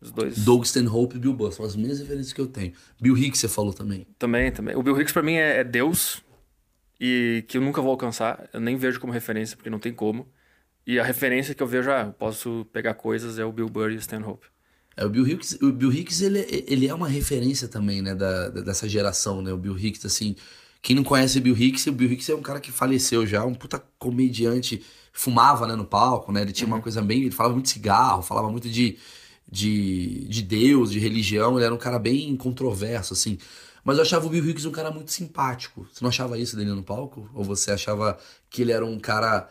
Os 0.00 0.10
dois. 0.10 0.38
Doug 0.38 0.64
Stanhope 0.64 1.16
e 1.16 1.18
Bill 1.18 1.34
Burr. 1.34 1.52
São 1.52 1.64
as 1.64 1.76
mesmas 1.76 2.00
referências 2.00 2.32
que 2.32 2.40
eu 2.40 2.46
tenho. 2.46 2.72
Bill 2.98 3.16
Hicks 3.16 3.40
você 3.40 3.48
falou 3.48 3.74
também. 3.74 4.06
Também, 4.18 4.50
também. 4.50 4.74
O 4.74 4.82
Bill 4.82 4.98
Hicks 4.98 5.12
pra 5.12 5.22
mim 5.22 5.34
é, 5.34 5.58
é 5.58 5.64
Deus 5.64 6.22
e 7.02 7.44
que 7.48 7.58
eu 7.58 7.62
nunca 7.62 7.82
vou 7.82 7.92
alcançar. 7.92 8.48
Eu 8.54 8.60
nem 8.60 8.76
vejo 8.78 9.00
como 9.00 9.12
referência, 9.12 9.56
porque 9.58 9.70
não 9.70 9.80
tem 9.80 9.94
como. 9.94 10.32
E 10.86 11.00
a 11.00 11.04
referência 11.04 11.54
que 11.54 11.62
eu 11.62 11.68
vejo, 11.68 11.90
ah, 11.92 12.06
eu 12.08 12.14
posso 12.14 12.66
pegar 12.72 12.94
coisas, 12.94 13.38
é 13.40 13.44
o 13.46 13.52
Bill 13.52 13.68
Burr 13.70 13.92
e 13.92 13.96
o 13.96 14.00
Stanhope. 14.00 14.48
É, 14.96 15.04
o 15.06 15.08
Bill 15.10 15.26
Hicks, 15.26 15.58
o 15.62 15.72
Bill 15.72 15.92
Hicks 15.92 16.20
ele, 16.20 16.40
ele 16.68 16.86
é 16.86 16.94
uma 16.94 17.08
referência 17.08 17.66
também, 17.68 18.02
né, 18.02 18.14
da, 18.14 18.48
da- 18.50 18.60
dessa 18.62 18.88
geração, 18.88 19.40
né? 19.42 19.52
O 19.52 19.56
Bill 19.56 19.78
Hicks, 19.78 20.04
assim, 20.04 20.36
quem 20.82 20.94
não 20.96 21.02
conhece 21.04 21.38
o 21.38 21.40
Bill 21.40 21.56
Hicks, 21.56 21.86
o 21.86 21.92
Bill 21.92 22.12
Hicks 22.12 22.28
é 22.28 22.34
um 22.34 22.42
cara 22.42 22.60
que 22.60 22.70
faleceu 22.70 23.26
já, 23.26 23.44
um 23.44 23.54
puta 23.54 23.78
comediante, 23.98 24.84
fumava, 25.12 25.66
né, 25.66 25.74
no 25.76 25.86
palco, 25.86 26.30
né? 26.32 26.42
Ele 26.42 26.52
tinha 26.52 26.66
uma 26.66 26.80
coisa 26.80 27.00
bem, 27.02 27.22
ele 27.22 27.30
falava 27.30 27.54
muito 27.54 27.66
de 27.66 27.72
cigarro, 27.72 28.22
falava 28.22 28.50
muito 28.50 28.68
de, 28.68 28.98
de, 29.50 30.26
de 30.28 30.42
Deus, 30.42 30.90
de 30.92 30.98
religião, 30.98 31.56
ele 31.56 31.64
era 31.64 31.74
um 31.74 31.78
cara 31.78 31.98
bem 31.98 32.36
controverso, 32.36 33.14
assim. 33.14 33.38
Mas 33.84 33.96
eu 33.96 34.02
achava 34.02 34.26
o 34.26 34.30
Bill 34.30 34.48
Hicks 34.48 34.64
um 34.64 34.70
cara 34.72 34.90
muito 34.90 35.10
simpático. 35.10 35.86
Você 35.92 36.02
não 36.02 36.08
achava 36.08 36.38
isso 36.38 36.56
dele 36.56 36.70
no 36.72 36.82
palco? 36.82 37.28
Ou 37.34 37.42
você 37.42 37.72
achava 37.72 38.18
que 38.48 38.62
ele 38.62 38.72
era 38.72 38.84
um 38.86 38.98
cara 38.98 39.48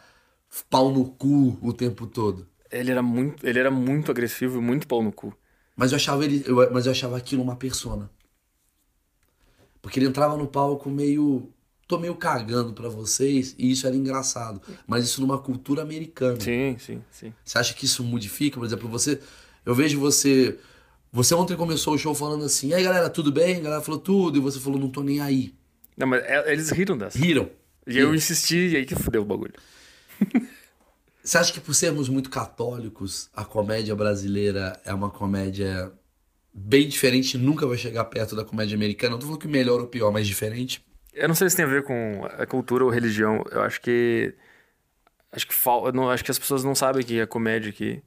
pau 0.69 0.91
no 0.91 1.05
cu 1.11 1.57
o 1.61 1.73
tempo 1.73 2.07
todo? 2.07 2.47
Ele 2.71 2.91
era 2.91 3.01
muito, 3.01 3.45
ele 3.45 3.59
era 3.59 3.69
muito 3.69 4.09
agressivo 4.11 4.59
e 4.59 4.61
muito 4.61 4.87
pau 4.87 5.03
no 5.03 5.11
cu. 5.11 5.35
Mas 5.75 5.91
eu 5.91 5.97
achava 5.97 6.23
ele, 6.23 6.43
eu- 6.45 6.71
mas 6.71 6.85
eu 6.85 6.91
achava 6.91 7.17
aquilo 7.17 7.43
uma 7.43 7.55
persona. 7.55 8.09
Porque 9.81 9.99
ele 9.99 10.07
entrava 10.07 10.37
no 10.37 10.47
palco 10.47 10.89
meio 10.89 11.51
tô 11.87 11.97
meio 11.99 12.15
cagando 12.15 12.71
pra 12.71 12.87
vocês 12.87 13.53
e 13.57 13.71
isso 13.71 13.85
era 13.85 13.93
engraçado, 13.95 14.61
mas 14.87 15.03
isso 15.03 15.19
numa 15.19 15.37
cultura 15.37 15.81
americana. 15.81 16.39
Sim, 16.39 16.77
sim, 16.79 17.01
sim. 17.11 17.33
Você 17.43 17.57
acha 17.57 17.73
que 17.73 17.83
isso 17.85 18.01
modifica, 18.03 18.57
por 18.57 18.65
exemplo, 18.65 18.87
você 18.87 19.19
eu 19.65 19.75
vejo 19.75 19.99
você 19.99 20.57
você 21.11 21.33
ontem 21.33 21.55
começou 21.55 21.93
o 21.93 21.97
show 21.97 22.13
falando 22.15 22.45
assim: 22.45 22.69
"E 22.69 22.73
aí, 22.73 22.83
galera, 22.83 23.09
tudo 23.09 23.31
bem?" 23.31 23.57
A 23.57 23.59
galera 23.61 23.81
falou 23.81 23.99
tudo 23.99 24.37
e 24.37 24.41
você 24.41 24.59
falou: 24.59 24.79
"Não 24.79 24.89
tô 24.89 25.03
nem 25.03 25.19
aí". 25.19 25.53
Não, 25.97 26.07
mas 26.07 26.23
é- 26.23 26.51
eles 26.51 26.69
riram 26.69 26.97
dessa. 26.97 27.17
Riram. 27.17 27.49
E 27.87 27.97
eu 27.97 28.13
insisti, 28.13 28.69
e 28.69 28.77
aí 28.77 28.85
que 28.85 28.95
fudeu 28.95 29.21
o 29.21 29.25
bagulho. 29.25 29.53
Você 31.23 31.37
acha 31.37 31.53
que 31.53 31.59
por 31.59 31.75
sermos 31.75 32.09
muito 32.09 32.29
católicos, 32.29 33.29
a 33.35 33.45
comédia 33.45 33.95
brasileira 33.95 34.79
é 34.83 34.91
uma 34.93 35.09
comédia 35.09 35.91
bem 36.51 36.87
diferente, 36.87 37.37
nunca 37.37 37.67
vai 37.67 37.77
chegar 37.77 38.05
perto 38.05 38.35
da 38.35 38.43
comédia 38.43 38.75
americana? 38.75 39.11
Não 39.11 39.19
tô 39.19 39.27
falando 39.27 39.39
que 39.41 39.47
melhor 39.47 39.79
ou 39.79 39.87
pior, 39.87 40.11
mas 40.11 40.25
diferente. 40.25 40.83
Eu 41.13 41.27
não 41.27 41.35
sei 41.35 41.49
se 41.49 41.55
tem 41.55 41.65
a 41.65 41.67
ver 41.67 41.83
com 41.83 42.25
a 42.25 42.45
cultura 42.47 42.83
ou 42.83 42.89
religião. 42.89 43.43
Eu 43.51 43.61
acho 43.61 43.79
que. 43.81 44.33
Acho 45.31 45.47
que 45.47 45.53
fal... 45.53 45.91
não, 45.91 46.09
acho 46.09 46.25
que 46.25 46.31
as 46.31 46.39
pessoas 46.39 46.63
não 46.63 46.73
sabem 46.73 47.03
que 47.05 47.19
é 47.19 47.25
comédia 47.25 47.69
aqui. 47.69 48.01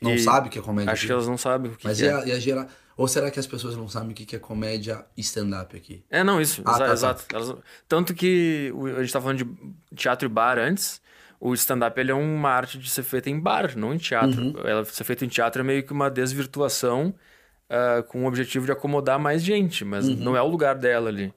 Não 0.00 0.18
sabe 0.18 0.48
o 0.48 0.50
que 0.50 0.58
é 0.58 0.62
comédia. 0.62 0.92
Acho 0.92 1.00
aqui? 1.00 1.06
que 1.06 1.12
elas 1.12 1.26
não 1.28 1.38
sabem 1.38 1.70
o 1.72 1.76
que, 1.76 1.84
Mas 1.86 1.98
que 1.98 2.04
e 2.04 2.08
é. 2.08 2.12
a, 2.12 2.26
e 2.26 2.32
a 2.32 2.38
gera... 2.38 2.66
Ou 2.96 3.08
será 3.08 3.28
que 3.30 3.40
as 3.40 3.46
pessoas 3.46 3.76
não 3.76 3.88
sabem 3.88 4.10
o 4.12 4.14
que 4.14 4.36
é 4.36 4.38
comédia 4.38 5.04
stand-up 5.16 5.76
aqui? 5.76 6.04
É, 6.10 6.22
não, 6.22 6.40
isso. 6.40 6.62
Ah, 6.64 6.70
exa- 6.70 6.78
tá, 6.78 6.86
tá. 6.86 6.92
exato. 6.92 7.24
Elas- 7.32 7.56
Tanto 7.88 8.14
que 8.14 8.72
a 8.96 9.00
gente 9.02 9.12
tava 9.12 9.24
falando 9.24 9.44
de 9.44 9.96
teatro 9.96 10.26
e 10.26 10.28
bar 10.28 10.58
antes. 10.58 11.00
O 11.40 11.52
stand-up 11.54 12.00
é 12.00 12.14
uma 12.14 12.50
arte 12.50 12.78
de 12.78 12.88
ser 12.88 13.02
feita 13.02 13.28
em 13.28 13.38
bar, 13.40 13.76
não 13.76 13.92
em 13.92 13.98
teatro. 13.98 14.40
Uhum. 14.40 14.54
Ela 14.64 14.84
ser 14.84 15.02
feita 15.04 15.24
em 15.24 15.28
teatro 15.28 15.60
é 15.62 15.64
meio 15.64 15.82
que 15.82 15.92
uma 15.92 16.08
desvirtuação 16.10 17.12
ah, 17.68 18.02
com 18.06 18.24
o 18.24 18.26
objetivo 18.28 18.64
de 18.66 18.72
acomodar 18.72 19.18
mais 19.18 19.42
gente, 19.42 19.84
mas 19.84 20.06
Uhum. 20.06 20.14
não 20.16 20.36
é 20.36 20.42
o 20.42 20.46
lugar 20.46 20.76
dela 20.76 21.08
ali. 21.08 21.34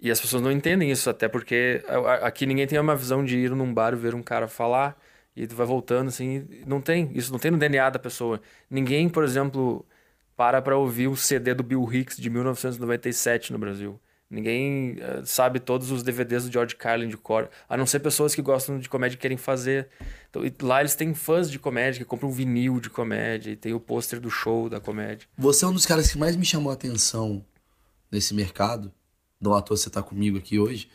E 0.00 0.10
as 0.10 0.20
pessoas 0.20 0.42
não 0.42 0.52
entendem 0.52 0.90
isso, 0.90 1.08
até 1.10 1.26
porque 1.26 1.82
a- 1.88 1.96
a- 1.96 2.14
aqui 2.28 2.46
ninguém 2.46 2.66
tem 2.66 2.78
uma 2.78 2.94
visão 2.94 3.24
de 3.24 3.36
ir 3.38 3.50
num 3.50 3.72
bar 3.74 3.92
e 3.94 3.96
ver 3.96 4.14
um 4.14 4.22
cara 4.22 4.46
falar 4.46 4.96
e 5.36 5.46
tu 5.46 5.54
vai 5.54 5.66
voltando 5.66 6.08
assim. 6.08 6.46
Não 6.66 6.80
tem, 6.80 7.10
isso 7.14 7.30
não 7.30 7.38
tem 7.38 7.50
no 7.50 7.58
DNA 7.58 7.90
da 7.90 7.98
pessoa. 7.98 8.40
Ninguém, 8.70 9.08
por 9.08 9.22
exemplo, 9.22 9.84
para 10.36 10.62
pra 10.62 10.76
ouvir 10.76 11.08
o 11.08 11.16
CD 11.16 11.54
do 11.54 11.62
Bill 11.62 11.86
Hicks 11.92 12.16
de 12.16 12.30
1997 12.30 13.52
no 13.52 13.58
Brasil. 13.58 14.00
Ninguém 14.28 14.96
eh, 14.98 15.22
sabe 15.24 15.60
todos 15.60 15.92
os 15.92 16.02
DVDs 16.02 16.44
do 16.44 16.52
George 16.52 16.74
Carlin 16.74 17.08
de 17.08 17.16
cor, 17.16 17.48
a 17.68 17.76
não 17.76 17.86
ser 17.86 18.00
pessoas 18.00 18.34
que 18.34 18.42
gostam 18.42 18.76
de 18.78 18.88
comédia 18.88 19.14
e 19.14 19.18
querem 19.18 19.36
fazer. 19.36 19.88
Então, 20.28 20.42
lá 20.62 20.80
eles 20.80 20.96
têm 20.96 21.14
fãs 21.14 21.48
de 21.48 21.60
comédia 21.60 22.00
que 22.00 22.04
compram 22.04 22.28
um 22.28 22.32
vinil 22.32 22.80
de 22.80 22.90
comédia 22.90 23.52
e 23.52 23.56
tem 23.56 23.72
o 23.72 23.78
pôster 23.78 24.18
do 24.18 24.28
show 24.28 24.68
da 24.68 24.80
comédia. 24.80 25.28
Você 25.38 25.64
é 25.64 25.68
um 25.68 25.72
dos 25.72 25.86
caras 25.86 26.10
que 26.10 26.18
mais 26.18 26.34
me 26.34 26.44
chamou 26.44 26.70
a 26.70 26.74
atenção 26.74 27.44
nesse 28.10 28.34
mercado. 28.34 28.92
À 29.40 29.62
toa 29.62 29.76
você 29.76 29.88
tá 29.88 30.02
comigo 30.02 30.38
aqui 30.38 30.58
hoje. 30.58 30.88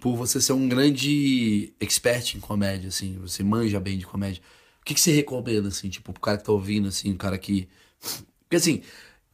Por 0.00 0.16
você 0.16 0.40
ser 0.40 0.52
um 0.54 0.68
grande 0.68 1.72
expert 1.80 2.34
em 2.34 2.40
comédia, 2.40 2.88
assim. 2.88 3.18
Você 3.20 3.42
manja 3.42 3.78
bem 3.78 3.98
de 3.98 4.06
comédia. 4.06 4.42
O 4.80 4.84
que, 4.84 4.94
que 4.94 5.00
você 5.00 5.12
recomenda, 5.12 5.68
assim, 5.68 5.88
tipo, 5.88 6.12
pro 6.12 6.20
cara 6.20 6.38
que 6.38 6.44
tá 6.44 6.52
ouvindo, 6.52 6.88
assim, 6.88 7.12
o 7.12 7.16
cara 7.16 7.36
que... 7.38 7.68
Porque, 8.40 8.56
assim, 8.56 8.76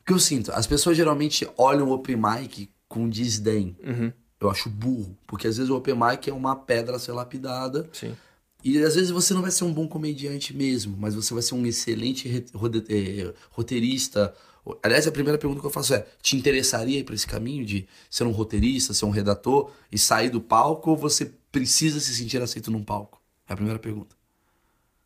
o 0.01 0.05
que 0.05 0.13
eu 0.13 0.19
sinto? 0.19 0.51
As 0.53 0.67
pessoas 0.67 0.97
geralmente 0.97 1.49
olham 1.57 1.89
o 1.89 1.93
open 1.93 2.17
mic 2.17 2.69
com 2.89 3.09
desdém. 3.09 3.77
Uhum, 3.83 4.13
Eu 4.41 4.51
acho 4.51 4.69
burro. 4.69 5.17
Porque, 5.27 5.47
às 5.47 5.57
vezes, 5.57 5.71
o 5.71 5.77
open 5.77 5.95
mic 5.95 6.29
é 6.29 6.33
uma 6.33 6.57
pedra 6.57 6.97
a 6.97 6.99
ser 6.99 7.13
lapidada. 7.13 7.89
sim. 7.93 8.15
E 8.65 8.79
às 8.83 8.95
vezes 8.95 9.11
você 9.11 9.33
não 9.33 9.43
vai 9.43 9.51
ser 9.51 9.65
um 9.65 9.73
bom 9.73 9.87
comediante 9.87 10.55
mesmo, 10.55 10.97
mas 10.99 11.15
você 11.15 11.33
vai 11.33 11.43
ser 11.43 11.55
um 11.55 11.65
excelente 11.67 12.29
eh, 12.29 13.35
roteirista. 13.51 14.35
Aliás, 14.83 15.07
a 15.07 15.13
primeira 15.13 15.39
pergunta 15.39 15.61
que 15.61 15.67
eu 15.67 15.71
faço 15.71 15.95
é: 15.95 16.07
te 16.21 16.37
interessaria 16.37 16.99
ir 16.99 17.05
para 17.05 17.15
esse 17.15 17.27
caminho 17.27 17.65
de 17.65 17.87
ser 18.11 18.25
um 18.25 18.33
roteirista, 18.33 18.93
ser 18.93 19.05
um 19.05 19.11
redator 19.11 19.71
e 19.93 19.99
sair 19.99 20.31
do 20.31 20.41
palco 20.41 20.91
ou 20.91 20.97
você 20.97 21.33
precisa 21.53 22.01
se 22.01 22.15
sentir 22.15 22.43
aceito 22.43 22.71
num 22.71 22.83
palco? 22.83 23.23
É 23.49 23.53
a 23.53 23.57
primeira 23.57 23.79
pergunta. 23.79 24.17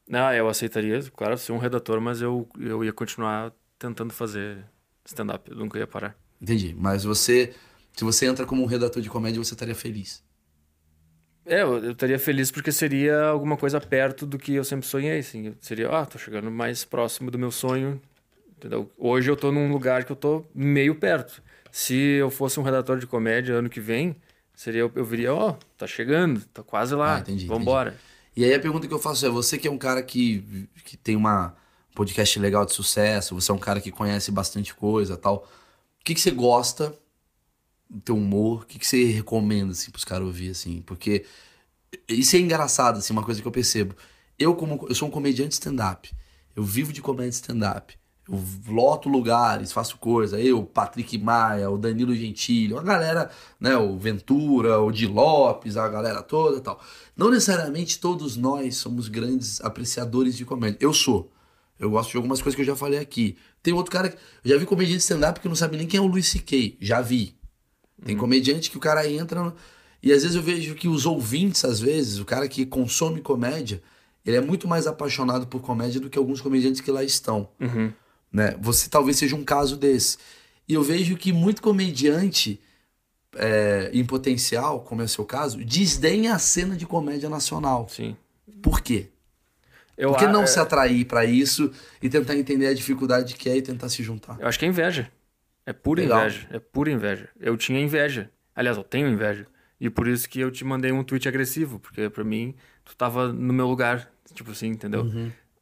Não, 0.08 0.32
eu 0.32 0.48
aceitaria, 0.48 1.00
claro, 1.14 1.38
ser 1.38 1.52
um 1.52 1.58
redator, 1.58 2.00
mas 2.00 2.20
eu, 2.20 2.48
eu 2.58 2.84
ia 2.84 2.92
continuar 2.92 3.52
tentando 3.78 4.12
fazer 4.12 4.64
stand-up. 5.04 5.48
Eu 5.48 5.56
nunca 5.56 5.78
ia 5.78 5.86
parar. 5.86 6.18
Entendi. 6.40 6.74
Mas 6.76 7.04
você, 7.04 7.54
se 7.94 8.02
você 8.02 8.26
entra 8.26 8.44
como 8.44 8.62
um 8.62 8.66
redator 8.66 9.00
de 9.02 9.08
comédia, 9.08 9.42
você 9.42 9.54
estaria 9.54 9.74
feliz. 9.74 10.22
É, 11.50 11.62
eu, 11.62 11.84
eu 11.84 11.90
estaria 11.90 12.16
feliz 12.16 12.48
porque 12.52 12.70
seria 12.70 13.22
alguma 13.22 13.56
coisa 13.56 13.80
perto 13.80 14.24
do 14.24 14.38
que 14.38 14.54
eu 14.54 14.62
sempre 14.62 14.86
sonhei, 14.86 15.18
assim. 15.18 15.48
Eu 15.48 15.54
Seria, 15.60 15.90
ah, 15.90 16.06
tô 16.06 16.16
chegando 16.16 16.48
mais 16.48 16.84
próximo 16.84 17.28
do 17.28 17.36
meu 17.36 17.50
sonho, 17.50 18.00
entendeu? 18.56 18.88
Hoje 18.96 19.28
eu 19.28 19.36
tô 19.36 19.50
num 19.50 19.68
lugar 19.72 20.04
que 20.04 20.12
eu 20.12 20.16
tô 20.16 20.44
meio 20.54 20.94
perto. 20.94 21.42
Se 21.72 21.94
eu 21.94 22.30
fosse 22.30 22.60
um 22.60 22.62
redator 22.62 23.00
de 23.00 23.06
comédia 23.06 23.56
ano 23.56 23.68
que 23.68 23.80
vem, 23.80 24.14
seria, 24.54 24.82
eu, 24.82 24.92
eu 24.94 25.04
viria, 25.04 25.34
ó, 25.34 25.56
tá 25.76 25.88
chegando, 25.88 26.40
tá 26.54 26.62
quase 26.62 26.94
lá, 26.94 27.16
Ah, 27.16 27.18
entendi, 27.18 27.46
vambora. 27.46 27.96
E 28.36 28.44
aí 28.44 28.54
a 28.54 28.60
pergunta 28.60 28.86
que 28.86 28.94
eu 28.94 29.00
faço 29.00 29.26
é: 29.26 29.28
você 29.28 29.58
que 29.58 29.66
é 29.66 29.70
um 29.70 29.78
cara 29.78 30.04
que, 30.04 30.68
que 30.84 30.96
tem 30.96 31.16
uma 31.16 31.56
um 31.90 31.94
podcast 31.94 32.38
legal 32.38 32.64
de 32.64 32.72
sucesso, 32.72 33.34
você 33.34 33.50
é 33.50 33.54
um 33.54 33.58
cara 33.58 33.80
que 33.80 33.90
conhece 33.90 34.30
bastante 34.30 34.72
coisa 34.72 35.16
tal. 35.16 35.48
O 36.00 36.04
que, 36.04 36.14
que 36.14 36.20
você 36.20 36.30
gosta 36.30 36.94
teu 38.04 38.16
humor? 38.16 38.62
O 38.62 38.66
que, 38.66 38.78
que 38.78 38.86
você 38.86 39.06
recomenda 39.06 39.72
assim, 39.72 39.90
pros 39.90 40.04
caras 40.04 40.26
ouvir, 40.26 40.50
assim? 40.50 40.82
Porque 40.82 41.24
isso 42.08 42.36
é 42.36 42.38
engraçado, 42.38 42.98
assim, 42.98 43.12
uma 43.12 43.24
coisa 43.24 43.40
que 43.40 43.46
eu 43.46 43.52
percebo. 43.52 43.94
Eu, 44.38 44.54
como 44.54 44.86
eu 44.88 44.94
sou 44.94 45.08
um 45.08 45.10
comediante 45.10 45.54
stand-up, 45.54 46.10
eu 46.54 46.62
vivo 46.62 46.92
de 46.92 47.02
comédia 47.02 47.30
stand-up. 47.30 47.98
Eu 48.28 48.42
loto 48.68 49.08
lugares, 49.08 49.72
faço 49.72 49.98
coisa. 49.98 50.40
Eu, 50.40 50.64
Patrick 50.64 51.18
Maia, 51.18 51.68
o 51.68 51.76
Danilo 51.76 52.14
Gentili, 52.14 52.74
a 52.76 52.82
galera, 52.82 53.30
né? 53.58 53.76
O 53.76 53.98
Ventura, 53.98 54.78
o 54.80 54.92
Di 54.92 55.06
Lopes, 55.06 55.76
a 55.76 55.88
galera 55.88 56.22
toda 56.22 56.58
e 56.58 56.60
tal. 56.60 56.80
Não 57.16 57.30
necessariamente 57.30 57.98
todos 57.98 58.36
nós 58.36 58.76
somos 58.76 59.08
grandes 59.08 59.60
apreciadores 59.62 60.36
de 60.36 60.44
comédia. 60.44 60.78
Eu 60.80 60.94
sou. 60.94 61.32
Eu 61.78 61.90
gosto 61.90 62.10
de 62.10 62.16
algumas 62.18 62.40
coisas 62.40 62.54
que 62.54 62.62
eu 62.62 62.66
já 62.66 62.76
falei 62.76 63.00
aqui. 63.00 63.36
Tem 63.62 63.74
outro 63.74 63.90
cara 63.90 64.10
que. 64.10 64.16
Eu 64.44 64.52
já 64.52 64.58
vi 64.58 64.66
comediante 64.66 65.02
stand-up 65.02 65.40
que 65.40 65.48
não 65.48 65.56
sabe 65.56 65.76
nem 65.76 65.86
quem 65.86 65.98
é 65.98 66.00
o 66.00 66.06
Luis 66.06 66.28
C.K. 66.28 66.76
Já 66.80 67.00
vi. 67.00 67.39
Tem 68.04 68.16
comediante 68.16 68.70
que 68.70 68.76
o 68.76 68.80
cara 68.80 69.08
entra. 69.08 69.52
E 70.02 70.12
às 70.12 70.22
vezes 70.22 70.36
eu 70.36 70.42
vejo 70.42 70.74
que 70.74 70.88
os 70.88 71.04
ouvintes, 71.06 71.64
às 71.64 71.80
vezes, 71.80 72.18
o 72.18 72.24
cara 72.24 72.48
que 72.48 72.64
consome 72.64 73.20
comédia, 73.20 73.82
ele 74.24 74.36
é 74.36 74.40
muito 74.40 74.66
mais 74.66 74.86
apaixonado 74.86 75.46
por 75.46 75.60
comédia 75.60 76.00
do 76.00 76.08
que 76.08 76.18
alguns 76.18 76.40
comediantes 76.40 76.80
que 76.80 76.90
lá 76.90 77.04
estão. 77.04 77.48
Uhum. 77.60 77.92
Né? 78.32 78.56
Você 78.60 78.88
talvez 78.88 79.16
seja 79.18 79.36
um 79.36 79.44
caso 79.44 79.76
desse. 79.76 80.16
E 80.68 80.74
eu 80.74 80.82
vejo 80.82 81.16
que 81.16 81.32
muito 81.32 81.60
comediante 81.60 82.60
é, 83.36 83.90
em 83.92 84.04
potencial, 84.04 84.80
como 84.80 85.02
é 85.02 85.04
o 85.04 85.08
seu 85.08 85.24
caso, 85.24 85.58
desdenha 85.64 86.34
a 86.34 86.38
cena 86.38 86.76
de 86.76 86.86
comédia 86.86 87.28
nacional. 87.28 87.86
Sim. 87.90 88.16
Por 88.62 88.80
quê? 88.80 89.08
Eu, 89.96 90.10
Por 90.10 90.18
que 90.18 90.26
não 90.26 90.44
é- 90.44 90.46
se 90.46 90.58
atrair 90.58 91.04
pra 91.04 91.24
isso 91.26 91.70
e 92.02 92.08
tentar 92.08 92.34
entender 92.36 92.66
a 92.68 92.74
dificuldade 92.74 93.34
que 93.34 93.50
é 93.50 93.56
e 93.58 93.62
tentar 93.62 93.88
se 93.90 94.02
juntar? 94.02 94.36
Eu 94.40 94.48
acho 94.48 94.58
que 94.58 94.64
é 94.64 94.68
inveja. 94.68 95.10
É 95.64 95.72
pura 95.72 96.02
Legal. 96.02 96.20
inveja. 96.20 96.48
É 96.50 96.58
pura 96.58 96.90
inveja. 96.90 97.28
Eu 97.38 97.56
tinha 97.56 97.80
inveja. 97.80 98.30
Aliás, 98.54 98.76
eu 98.76 98.84
tenho 98.84 99.08
inveja. 99.08 99.46
E 99.80 99.88
por 99.88 100.06
isso 100.06 100.28
que 100.28 100.40
eu 100.40 100.50
te 100.50 100.64
mandei 100.64 100.92
um 100.92 101.02
tweet 101.02 101.28
agressivo, 101.28 101.78
porque 101.78 102.10
pra 102.10 102.22
mim, 102.24 102.54
tu 102.84 102.94
tava 102.96 103.32
no 103.32 103.52
meu 103.52 103.66
lugar. 103.66 104.10
Tipo 104.34 104.52
assim, 104.52 104.68
entendeu? 104.68 105.10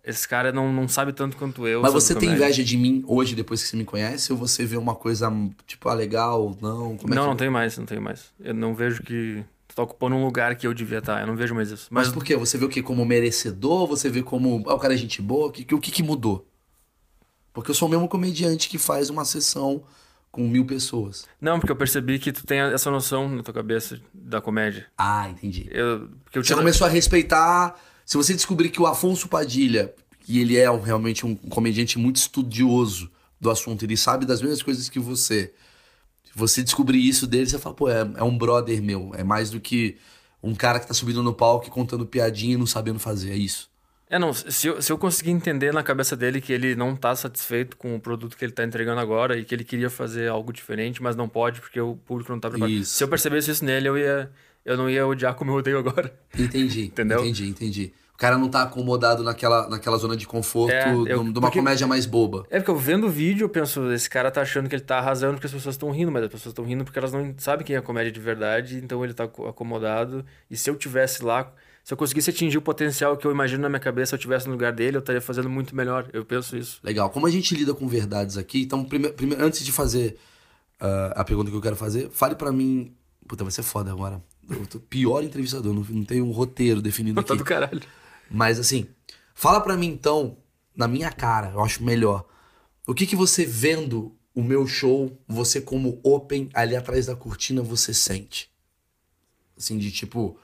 Esse 0.04 0.26
cara 0.26 0.52
não, 0.52 0.72
não 0.72 0.88
sabe 0.88 1.12
tanto 1.12 1.36
quanto 1.36 1.66
eu. 1.66 1.78
Uhum. 1.78 1.82
Mas 1.82 1.92
você 1.92 2.14
tem 2.14 2.28
comédia. 2.28 2.44
inveja 2.44 2.64
de 2.64 2.76
mim 2.76 3.04
hoje, 3.06 3.34
depois 3.34 3.62
que 3.62 3.68
você 3.68 3.76
me 3.76 3.84
conhece, 3.84 4.32
ou 4.32 4.38
você 4.38 4.64
vê 4.64 4.76
uma 4.76 4.94
coisa, 4.94 5.30
tipo, 5.66 5.88
ah, 5.88 5.94
legal, 5.94 6.56
não? 6.60 6.96
Como 6.96 7.12
é 7.12 7.16
não, 7.16 7.24
que... 7.24 7.28
não 7.28 7.36
tenho 7.36 7.52
mais, 7.52 7.76
não 7.76 7.86
tenho 7.86 8.00
mais. 8.02 8.32
Eu 8.40 8.54
não 8.54 8.74
vejo 8.74 9.02
que 9.02 9.44
Tu 9.68 9.76
tá 9.76 9.82
ocupando 9.82 10.16
um 10.16 10.24
lugar 10.24 10.56
que 10.56 10.66
eu 10.66 10.72
devia 10.72 10.98
estar. 10.98 11.20
Eu 11.20 11.26
não 11.26 11.36
vejo 11.36 11.54
mais 11.54 11.70
isso. 11.70 11.88
Mas, 11.90 12.06
Mas, 12.06 12.14
por 12.14 12.24
quê? 12.24 12.34
Você 12.36 12.56
vê 12.56 12.64
o 12.64 12.68
que 12.70 12.82
como 12.82 13.04
merecedor? 13.04 13.86
Você 13.86 14.08
vê 14.08 14.22
como. 14.22 14.64
Ah, 14.66 14.74
o 14.74 14.78
cara 14.78 14.94
é 14.94 14.96
gente 14.96 15.20
boa? 15.20 15.48
O 15.48 15.52
que, 15.52 15.74
o 15.74 15.78
que, 15.78 15.90
que 15.90 16.02
mudou? 16.02 16.47
Porque 17.60 17.70
eu 17.70 17.74
sou 17.74 17.88
o 17.88 17.90
mesmo 17.90 18.08
comediante 18.08 18.68
que 18.68 18.78
faz 18.78 19.10
uma 19.10 19.24
sessão 19.24 19.82
com 20.30 20.46
mil 20.46 20.64
pessoas. 20.66 21.24
não, 21.40 21.58
porque 21.58 21.72
eu 21.72 21.76
percebi 21.76 22.18
que 22.18 22.30
tu 22.32 22.44
tem 22.46 22.58
essa 22.60 22.90
noção 22.90 23.28
na 23.28 23.42
tua 23.42 23.54
cabeça 23.54 23.98
da 24.12 24.40
comédia. 24.40 24.86
Ah, 24.96 25.28
entendi. 25.30 25.68
Eu, 25.70 25.86
eu 25.86 26.08
Você 26.34 26.42
tinha... 26.42 26.56
começou 26.58 26.86
a 26.86 26.90
respeitar. 26.90 27.78
Se 28.04 28.16
você 28.16 28.34
descobrir 28.34 28.68
que 28.70 28.80
o 28.80 28.86
Afonso 28.86 29.26
Padilha, 29.28 29.94
que 30.20 30.38
ele 30.38 30.56
é 30.56 30.70
um- 30.70 30.80
realmente 30.80 31.24
um 31.26 31.34
comediante 31.34 31.98
muito 31.98 32.16
estudioso 32.16 33.10
do 33.40 33.50
assunto, 33.50 33.84
ele 33.84 33.96
sabe 33.96 34.26
das 34.26 34.40
mesmas 34.42 34.62
coisas 34.62 34.88
que 34.88 34.98
você. 34.98 35.52
Se 36.24 36.32
você 36.34 36.62
descobrir 36.62 37.00
isso 37.06 37.26
dele, 37.26 37.46
você 37.48 37.58
fala, 37.58 37.74
pô, 37.74 37.88
é, 37.88 38.00
é 38.16 38.22
um 38.22 38.36
brother 38.36 38.82
meu. 38.82 39.12
É 39.14 39.24
mais 39.24 39.50
do 39.50 39.58
que 39.60 39.96
um 40.42 40.54
cara 40.54 40.78
que 40.78 40.86
tá 40.86 40.94
subindo 40.94 41.22
no 41.22 41.32
palco 41.34 41.66
e 41.66 41.70
contando 41.70 42.04
piadinha 42.06 42.54
e 42.54 42.56
não 42.58 42.66
sabendo 42.66 42.98
fazer. 42.98 43.30
É 43.32 43.36
isso. 43.36 43.68
É, 44.10 44.18
não, 44.18 44.32
se 44.32 44.66
eu, 44.68 44.80
se 44.80 44.90
eu 44.90 44.96
conseguir 44.96 45.30
entender 45.30 45.72
na 45.72 45.82
cabeça 45.82 46.16
dele 46.16 46.40
que 46.40 46.52
ele 46.52 46.74
não 46.74 46.96
tá 46.96 47.14
satisfeito 47.14 47.76
com 47.76 47.94
o 47.94 48.00
produto 48.00 48.36
que 48.36 48.44
ele 48.44 48.52
tá 48.52 48.64
entregando 48.64 49.00
agora 49.00 49.36
e 49.36 49.44
que 49.44 49.54
ele 49.54 49.64
queria 49.64 49.90
fazer 49.90 50.28
algo 50.28 50.52
diferente, 50.52 51.02
mas 51.02 51.14
não 51.14 51.28
pode 51.28 51.60
porque 51.60 51.78
o 51.80 51.94
público 51.94 52.32
não 52.32 52.40
tá 52.40 52.48
preparado. 52.48 52.72
Isso. 52.72 52.94
Se 52.94 53.04
eu 53.04 53.08
percebesse 53.08 53.50
isso 53.50 53.64
nele, 53.64 53.88
eu 53.88 53.98
ia 53.98 54.30
eu 54.64 54.76
não 54.76 54.88
ia 54.90 55.06
odiar 55.06 55.34
como 55.34 55.50
eu 55.50 55.56
odeio 55.56 55.78
agora. 55.78 56.12
Entendi. 56.38 56.84
Entendeu? 56.92 57.20
Entendi, 57.20 57.48
entendi. 57.48 57.92
O 58.14 58.18
cara 58.18 58.36
não 58.36 58.48
tá 58.48 58.62
acomodado 58.62 59.22
naquela, 59.22 59.68
naquela 59.68 59.96
zona 59.96 60.16
de 60.16 60.26
conforto 60.26 60.72
É, 60.72 60.90
eu- 60.92 61.04
de 61.04 61.14
um- 61.14 61.20
uma 61.30 61.32
porque- 61.42 61.58
comédia 61.58 61.86
mais 61.86 62.04
boba. 62.04 62.44
É 62.50 62.58
porque 62.58 62.70
eu 62.70 62.76
vendo 62.76 63.06
o 63.06 63.10
vídeo, 63.10 63.44
eu 63.44 63.48
penso, 63.48 63.92
esse 63.92 64.10
cara 64.10 64.30
tá 64.30 64.40
achando 64.42 64.68
que 64.68 64.74
ele 64.74 64.82
tá 64.82 64.98
arrasando 64.98 65.34
porque 65.34 65.46
as 65.46 65.52
pessoas 65.52 65.74
estão 65.76 65.90
rindo, 65.92 66.10
mas 66.10 66.24
as 66.24 66.28
pessoas 66.28 66.50
estão 66.52 66.64
rindo 66.64 66.82
porque 66.84 66.98
elas 66.98 67.12
não 67.12 67.32
sabem 67.38 67.64
quem 67.64 67.76
é 67.76 67.78
a 67.78 67.82
comédia 67.82 68.10
de 68.10 68.18
verdade, 68.20 68.78
então 68.82 69.04
ele 69.04 69.14
tá 69.14 69.24
aco- 69.24 69.46
acomodado. 69.46 70.24
E 70.50 70.56
se 70.56 70.68
eu 70.68 70.74
tivesse 70.76 71.22
lá, 71.24 71.52
se 71.88 71.94
eu 71.94 71.96
conseguisse 71.96 72.28
atingir 72.28 72.58
o 72.58 72.60
potencial 72.60 73.16
que 73.16 73.26
eu 73.26 73.30
imagino 73.30 73.62
na 73.62 73.68
minha 73.70 73.80
cabeça, 73.80 74.10
se 74.10 74.14
eu 74.16 74.18
tivesse 74.18 74.44
no 74.46 74.52
lugar 74.52 74.74
dele, 74.74 74.98
eu 74.98 75.00
estaria 75.00 75.22
fazendo 75.22 75.48
muito 75.48 75.74
melhor. 75.74 76.06
Eu 76.12 76.22
penso 76.22 76.54
isso. 76.54 76.78
Legal. 76.82 77.08
Como 77.08 77.26
a 77.26 77.30
gente 77.30 77.54
lida 77.54 77.72
com 77.72 77.88
verdades 77.88 78.36
aqui, 78.36 78.60
então, 78.60 78.84
prime- 78.84 79.08
prime- 79.08 79.36
antes 79.38 79.64
de 79.64 79.72
fazer 79.72 80.18
ah, 80.78 81.14
a 81.16 81.24
pergunta 81.24 81.50
que 81.50 81.56
eu 81.56 81.62
quero 81.62 81.76
fazer, 81.76 82.10
fale 82.10 82.34
pra 82.34 82.52
mim. 82.52 82.94
Puta, 83.26 83.42
vai 83.42 83.50
ser 83.50 83.62
foda 83.62 83.90
agora. 83.90 84.22
Eu 84.50 84.66
tô 84.66 84.78
pior 84.78 85.24
entrevistador, 85.24 85.72
não, 85.72 85.82
não 85.82 86.04
tenho 86.04 86.26
um 86.26 86.30
roteiro 86.30 86.82
definido 86.82 87.14
Tá 87.24 87.32
aqui. 87.32 87.38
do 87.42 87.44
caralho. 87.46 87.80
Mas 88.30 88.58
assim, 88.58 88.86
fala 89.34 89.58
pra 89.58 89.74
mim 89.74 89.86
então, 89.86 90.36
na 90.76 90.86
minha 90.86 91.10
cara, 91.10 91.52
eu 91.52 91.62
acho 91.64 91.82
melhor. 91.82 92.26
O 92.86 92.92
que 92.92 93.06
que 93.06 93.16
você 93.16 93.46
vendo 93.46 94.14
o 94.34 94.42
meu 94.42 94.66
show, 94.66 95.18
você 95.26 95.58
como 95.58 95.98
open 96.04 96.50
ali 96.52 96.76
atrás 96.76 97.06
da 97.06 97.16
cortina, 97.16 97.62
você 97.62 97.94
sente? 97.94 98.50
Assim, 99.56 99.78
de 99.78 99.90
tipo, 99.90 100.38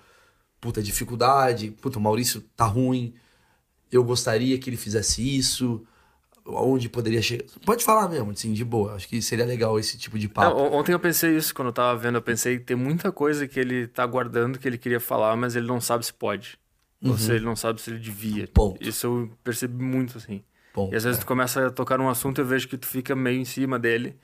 puta, 0.64 0.82
dificuldade, 0.82 1.70
puta, 1.72 1.98
o 1.98 2.00
Maurício 2.00 2.40
tá 2.56 2.64
ruim, 2.64 3.12
eu 3.92 4.02
gostaria 4.02 4.58
que 4.58 4.70
ele 4.70 4.78
fizesse 4.78 5.20
isso, 5.20 5.86
onde 6.46 6.88
poderia 6.88 7.20
chegar. 7.20 7.44
Pode 7.66 7.84
falar 7.84 8.08
mesmo, 8.08 8.30
assim, 8.30 8.54
de 8.54 8.64
boa. 8.64 8.94
Acho 8.94 9.06
que 9.06 9.20
seria 9.20 9.44
legal 9.44 9.78
esse 9.78 9.98
tipo 9.98 10.18
de 10.18 10.26
Não, 10.26 10.32
papo. 10.32 10.56
on- 10.58 10.72
ontem 10.78 10.92
eu 10.92 10.98
pensei 10.98 11.36
isso 11.36 11.54
quando 11.54 11.68
eu 11.68 11.72
tava 11.74 11.98
vendo. 11.98 12.14
Eu 12.16 12.22
pensei 12.22 12.58
que 12.58 12.64
tem 12.64 12.74
muita 12.76 13.12
coisa 13.12 13.46
que 13.46 13.60
ele 13.60 13.86
tá 13.86 14.06
guardando 14.06 14.58
que 14.58 14.66
ele 14.66 14.78
queria 14.78 15.00
falar, 15.00 15.36
mas 15.36 15.54
ele 15.54 15.66
não 15.66 15.82
sabe 15.82 16.06
se 16.06 16.14
pode. 16.14 16.58
Ou 17.04 17.18
se 17.18 17.30
ele 17.32 17.44
não 17.44 17.54
sabe 17.54 17.82
se 17.82 17.90
ele 17.90 17.98
devia. 17.98 18.48
Ponto. 18.48 18.82
Isso 18.82 19.06
eu 19.06 19.30
percebi 19.44 19.84
muito, 19.84 20.16
assim. 20.16 20.42
Bom, 20.74 20.88
E 20.90 20.96
às 20.96 21.04
vezes 21.04 21.20
tu 21.20 21.26
começa 21.26 21.66
a 21.66 21.70
tocar 21.70 21.98
num 21.98 22.08
assunto 22.08 22.38
e 22.38 22.40
eu 22.40 22.46
vejo 22.46 22.66
que 22.66 22.78
tu 22.78 22.86
fica 22.86 23.14
meio 23.14 23.38
em 23.38 23.44
cima 23.44 23.78
dele 23.78 24.16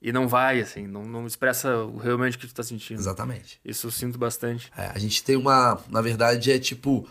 e 0.00 0.12
não 0.12 0.28
vai, 0.28 0.60
assim, 0.60 0.86
não, 0.86 1.04
não 1.04 1.26
expressa 1.26 1.70
realmente 2.00 2.36
o 2.36 2.40
que 2.40 2.46
tu 2.46 2.54
tá 2.54 2.62
sentindo. 2.62 3.00
exatamente. 3.00 3.60
Isso 3.64 3.88
eu 3.88 3.90
sinto 3.90 4.18
bastante. 4.18 4.70
É, 4.76 4.86
a 4.86 4.98
gente 4.98 5.22
tem 5.24 5.36
uma. 5.36 5.80
Na 5.88 6.00
verdade, 6.00 6.52
é 6.52 6.58
tipo. 6.58 7.08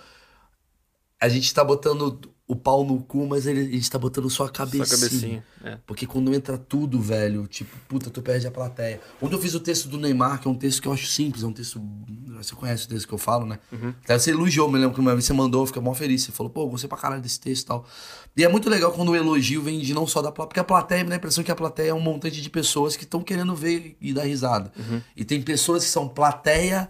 A 1.19 1.27
gente 1.27 1.53
tá 1.53 1.63
botando 1.63 2.19
o 2.49 2.55
pau 2.55 2.85
no 2.85 3.01
cu, 3.01 3.27
mas 3.27 3.45
ele- 3.45 3.59
a 3.59 3.63
gente 3.71 3.91
tá 3.91 3.99
botando 3.99 4.29
só 4.29 4.43
a 4.43 4.47
Só 4.47 4.53
cabecinha. 4.53 4.83
a 4.85 4.87
cabecinha. 4.87 5.43
É. 5.65 5.77
Porque 5.85 6.05
quando 6.07 6.33
entra 6.33 6.57
tudo, 6.57 6.97
velho, 7.01 7.45
tipo, 7.45 7.75
puta, 7.89 8.09
tu 8.09 8.21
perde 8.21 8.47
a 8.47 8.51
plateia. 8.51 9.01
Ontem 9.21 9.35
eu 9.35 9.41
fiz 9.41 9.53
o 9.53 9.59
texto 9.59 9.89
do 9.89 9.97
Neymar, 9.97 10.39
que 10.39 10.47
é 10.47 10.51
um 10.51 10.55
texto 10.55 10.81
que 10.81 10.87
eu 10.87 10.93
acho 10.93 11.07
simples, 11.07 11.43
é 11.43 11.47
um 11.47 11.51
texto. 11.51 11.81
Você 12.37 12.55
conhece 12.55 12.85
o 12.85 12.87
texto 12.87 13.05
que 13.05 13.13
eu 13.13 13.17
falo, 13.17 13.45
né? 13.45 13.59
Até 14.03 14.17
você 14.17 14.31
elogiou, 14.31 14.71
me 14.71 14.77
lembro 14.79 14.93
que 14.95 15.01
uma 15.01 15.11
vez 15.11 15.25
você 15.25 15.33
mandou, 15.33 15.63
eu 15.63 15.67
fiquei 15.67 15.81
mó 15.81 15.93
feliz. 15.93 16.23
Você 16.23 16.31
falou, 16.31 16.49
pô, 16.49 16.65
gostei 16.67 16.87
pra 16.87 16.97
caralho 16.97 17.21
desse 17.21 17.39
texto 17.39 17.63
e 17.63 17.67
tal. 17.67 17.85
E 18.37 18.45
é 18.45 18.47
muito 18.47 18.69
legal 18.69 18.93
quando 18.93 19.09
o 19.09 19.15
elogio 19.15 19.61
vem 19.61 19.79
de 19.79 19.93
não 19.93 20.07
só 20.07 20.21
da 20.21 20.31
plateia, 20.31 20.47
porque 20.47 20.59
a 20.61 20.63
plateia 20.63 21.03
me 21.03 21.09
dá 21.09 21.15
a 21.15 21.17
impressão 21.17 21.43
que 21.43 21.51
a 21.51 21.55
plateia 21.55 21.89
é 21.89 21.93
um 21.93 21.99
montante 21.99 22.41
de 22.41 22.49
pessoas 22.49 22.95
que 22.95 23.03
estão 23.03 23.21
querendo 23.21 23.53
ver 23.55 23.97
e 23.99 24.13
dar 24.13 24.23
risada. 24.23 24.71
E 25.17 25.25
tem 25.25 25.41
pessoas 25.41 25.83
que 25.83 25.89
são 25.89 26.07
plateia 26.07 26.89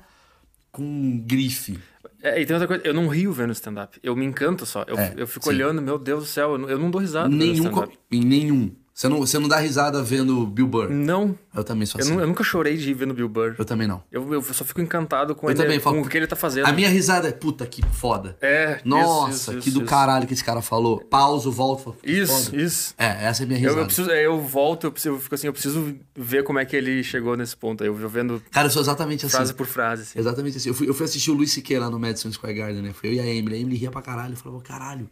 com 0.72 1.20
grife. 1.26 1.80
É, 2.22 2.41
e 2.41 2.45
tem 2.45 2.55
outra 2.55 2.68
coisa, 2.68 2.84
eu 2.86 2.93
não 2.93 3.07
rio 3.07 3.32
vendo 3.32 3.51
stand-up. 3.51 3.99
Eu 4.01 4.15
me 4.15 4.26
encanto 4.26 4.65
só. 4.65 4.84
Eu, 4.88 4.97
É, 4.97 5.13
eu 5.18 5.28
fico 5.28 5.45
sim. 5.45 5.51
olhando, 5.51 5.82
meu 5.82 5.99
Deus 5.99 6.24
do 6.24 6.28
céu, 6.28 6.53
eu 6.53 6.57
não, 6.57 6.70
eu 6.70 6.80
não 6.80 6.89
dou 6.89 6.99
risada 7.01 7.30
Nenhum. 7.30 7.72
Em 8.11 8.24
nenhum. 8.24 8.72
Você 8.98 9.08
não, 9.08 9.20
você 9.20 9.38
não 9.38 9.48
dá 9.48 9.60
risada 9.60 10.02
vendo 10.02 10.43
Bill 10.48 10.66
Burr. 10.66 10.89
Não, 10.89 11.38
Eu 11.56 11.64
também 11.64 11.86
sou 11.86 12.02
eu, 12.02 12.04
assim. 12.04 12.16
nu- 12.16 12.20
eu 12.20 12.26
nunca 12.26 12.43
chorei 12.43 12.76
de 12.76 12.84
rir 12.88 12.95
vendo 12.95 13.14
Bill 13.14 13.30
Burr. 13.30 13.54
Eu 13.56 13.64
também 13.64 13.88
não. 13.88 14.02
Eu, 14.12 14.34
eu 14.34 14.41
só 14.41 14.66
fico 14.66 14.82
encantado 14.82 15.36
com, 15.36 15.45
Eu 15.45 15.52
ele, 15.52 15.62
também 15.62 15.80
falo, 15.80 15.98
com 15.98 16.02
o 16.08 16.10
que 16.10 16.18
ele 16.18 16.26
tá 16.26 16.36
fazendo. 16.36 16.66
A 16.66 16.72
minha 16.72 16.89
risada 16.89 17.28
é, 17.28 17.32
puta, 17.32 17.64
que 17.68 17.84
foda. 17.93 18.36
É, 18.41 18.78
isso, 18.78 18.88
Nossa, 18.88 19.52
isso, 19.52 19.52
que 19.62 19.70
isso, 19.70 19.78
do 19.78 19.84
isso. 19.84 19.89
caralho 19.91 20.26
que 20.26 20.34
esse 20.34 20.43
cara 20.43 20.64
falou. 20.64 20.98
Pauso, 21.00 21.52
volto. 21.52 21.95
Isso, 22.04 22.45
foda. 22.45 22.58
isso. 22.60 22.95
É, 22.98 23.26
essa 23.28 23.43
é 23.43 23.45
a 23.45 23.48
minha 23.48 23.60
Eu, 23.60 23.62
risada. 23.66 23.82
eu, 23.82 23.86
preciso, 23.86 24.10
é, 24.10 24.26
eu 24.26 24.41
volto, 24.41 24.86
eu, 24.88 24.91
preciso, 24.91 25.14
eu 25.14 25.20
fico 25.20 25.36
assim, 25.36 25.45
eu 25.45 25.54
preciso 25.54 25.95
ver 26.16 26.43
como 26.43 26.58
é 26.58 26.66
que 26.66 26.76
ele 26.76 27.04
chegou 27.04 27.38
nesse 27.38 27.56
ponto. 27.56 27.84
aí. 27.84 27.89
Eu 27.89 27.93
vou 27.93 28.10
vendo 28.10 28.41
Cara, 28.50 28.66
eu 28.66 28.72
sou 28.72 28.82
exatamente 28.82 29.28
assim. 29.28 29.36
frase 29.36 29.54
por 29.54 29.68
frase. 29.68 30.02
Assim. 30.02 30.18
Exatamente 30.18 30.58
assim. 30.58 30.70
Eu 30.70 30.74
fui, 30.74 30.89
eu 30.89 30.93
fui 30.95 31.06
assistir 31.06 31.30
o 31.30 31.36
Luiz 31.36 31.52
C.K. 31.52 31.78
lá 31.78 31.88
no 31.91 32.00
Madison 32.00 32.32
Square 32.32 32.56
Garden, 32.58 32.82
né? 32.82 32.93
Foi 32.93 33.10
eu 33.10 33.14
e 33.14 33.20
a 33.20 33.26
Emily. 33.28 33.58
A 33.58 33.60
Emily 33.60 33.78
ria 33.78 33.91
pra 33.91 34.02
caralho. 34.02 34.34
Eu 34.34 34.38
falava, 34.38 34.60
caralho, 34.64 35.08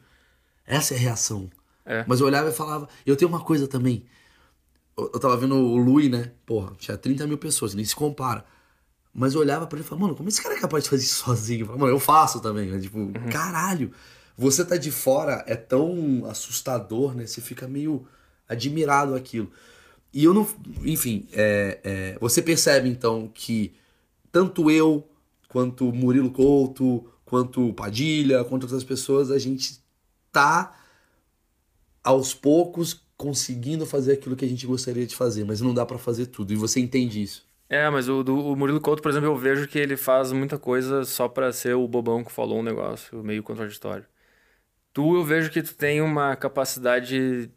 essa 0.65 0.95
é 0.95 0.97
a 0.97 0.99
reação. 0.99 1.47
É. 1.85 2.03
Mas 2.07 2.19
eu 2.19 2.25
olhava 2.27 2.49
e 2.49 2.53
falava. 2.53 2.89
Eu 3.05 3.15
tenho 3.15 3.29
uma 3.29 3.39
coisa 3.41 3.67
também. 3.67 4.05
Eu, 4.97 5.11
eu 5.13 5.19
tava 5.19 5.37
vendo 5.37 5.55
o 5.55 5.77
Louis, 5.77 6.09
né? 6.09 6.31
Porra, 6.45 6.73
tinha 6.77 6.97
30 6.97 7.27
mil 7.27 7.37
pessoas, 7.37 7.73
nem 7.73 7.85
se 7.85 7.95
compara. 7.95 8.45
Mas 9.13 9.33
eu 9.33 9.39
olhava 9.39 9.65
pra 9.67 9.77
ele 9.77 9.85
e 9.85 9.87
falava, 9.87 10.07
mano, 10.07 10.17
como 10.17 10.27
esse 10.27 10.41
cara 10.41 10.55
é 10.55 10.59
capaz 10.59 10.83
de 10.83 10.89
fazer 10.89 11.03
isso 11.03 11.23
sozinho? 11.23 11.61
Eu 11.61 11.65
falava, 11.67 11.85
mano, 11.85 11.95
eu 11.95 11.99
faço 11.99 12.41
também. 12.41 12.69
né? 12.69 12.79
Tipo, 12.79 13.11
caralho, 13.31 13.91
você 14.37 14.65
tá 14.65 14.75
de 14.75 14.91
fora 14.91 15.43
é 15.47 15.55
tão 15.55 16.25
assustador, 16.25 17.15
né? 17.15 17.25
Você 17.25 17.39
fica 17.39 17.67
meio 17.67 18.05
admirado 18.47 19.15
aquilo. 19.15 19.51
E 20.13 20.23
eu 20.23 20.33
não. 20.33 20.47
Enfim, 20.83 21.27
é, 21.33 21.79
é, 21.83 22.17
você 22.19 22.41
percebe 22.41 22.89
então 22.89 23.29
que 23.33 23.73
tanto 24.31 24.69
eu, 24.71 25.07
quanto 25.49 25.89
o 25.89 25.93
Murilo 25.95 26.31
Couto, 26.31 27.05
quanto 27.25 27.69
o 27.69 27.73
Padilha, 27.73 28.43
quanto 28.43 28.63
outras 28.63 28.83
pessoas, 28.83 29.31
a 29.31 29.39
gente 29.39 29.81
tá 30.31 30.73
aos 32.05 32.33
poucos 32.33 33.03
conseguindo 33.17 33.85
fazer 33.85 34.13
aquilo 34.13 34.35
que 34.35 34.45
a 34.45 34.47
gente 34.47 34.67
gostaria 34.67 35.05
de 35.07 35.15
fazer, 35.15 35.43
mas 35.43 35.59
não 35.59 35.73
dá 35.73 35.85
pra 35.85 35.97
fazer 35.97 36.27
tudo. 36.27 36.53
E 36.53 36.55
você 36.55 36.79
entende 36.79 37.21
isso. 37.21 37.45
É, 37.67 37.89
mas 37.89 38.07
o, 38.07 38.23
do, 38.23 38.37
o 38.37 38.55
Murilo 38.55 38.79
Couto, 38.79 39.01
por 39.01 39.09
exemplo, 39.09 39.27
eu 39.27 39.35
vejo 39.35 39.67
que 39.67 39.79
ele 39.79 39.97
faz 39.97 40.31
muita 40.31 40.59
coisa 40.59 41.03
só 41.03 41.27
pra 41.27 41.51
ser 41.51 41.73
o 41.75 41.87
bobão 41.87 42.23
que 42.23 42.31
falou 42.31 42.59
um 42.59 42.63
negócio 42.63 43.23
meio 43.23 43.41
contraditório. 43.41 44.05
Tu, 44.93 45.15
eu 45.15 45.23
vejo 45.23 45.51
que 45.51 45.63
tu 45.63 45.75
tem 45.75 46.01
uma 46.01 46.35
capacidade 46.35 47.51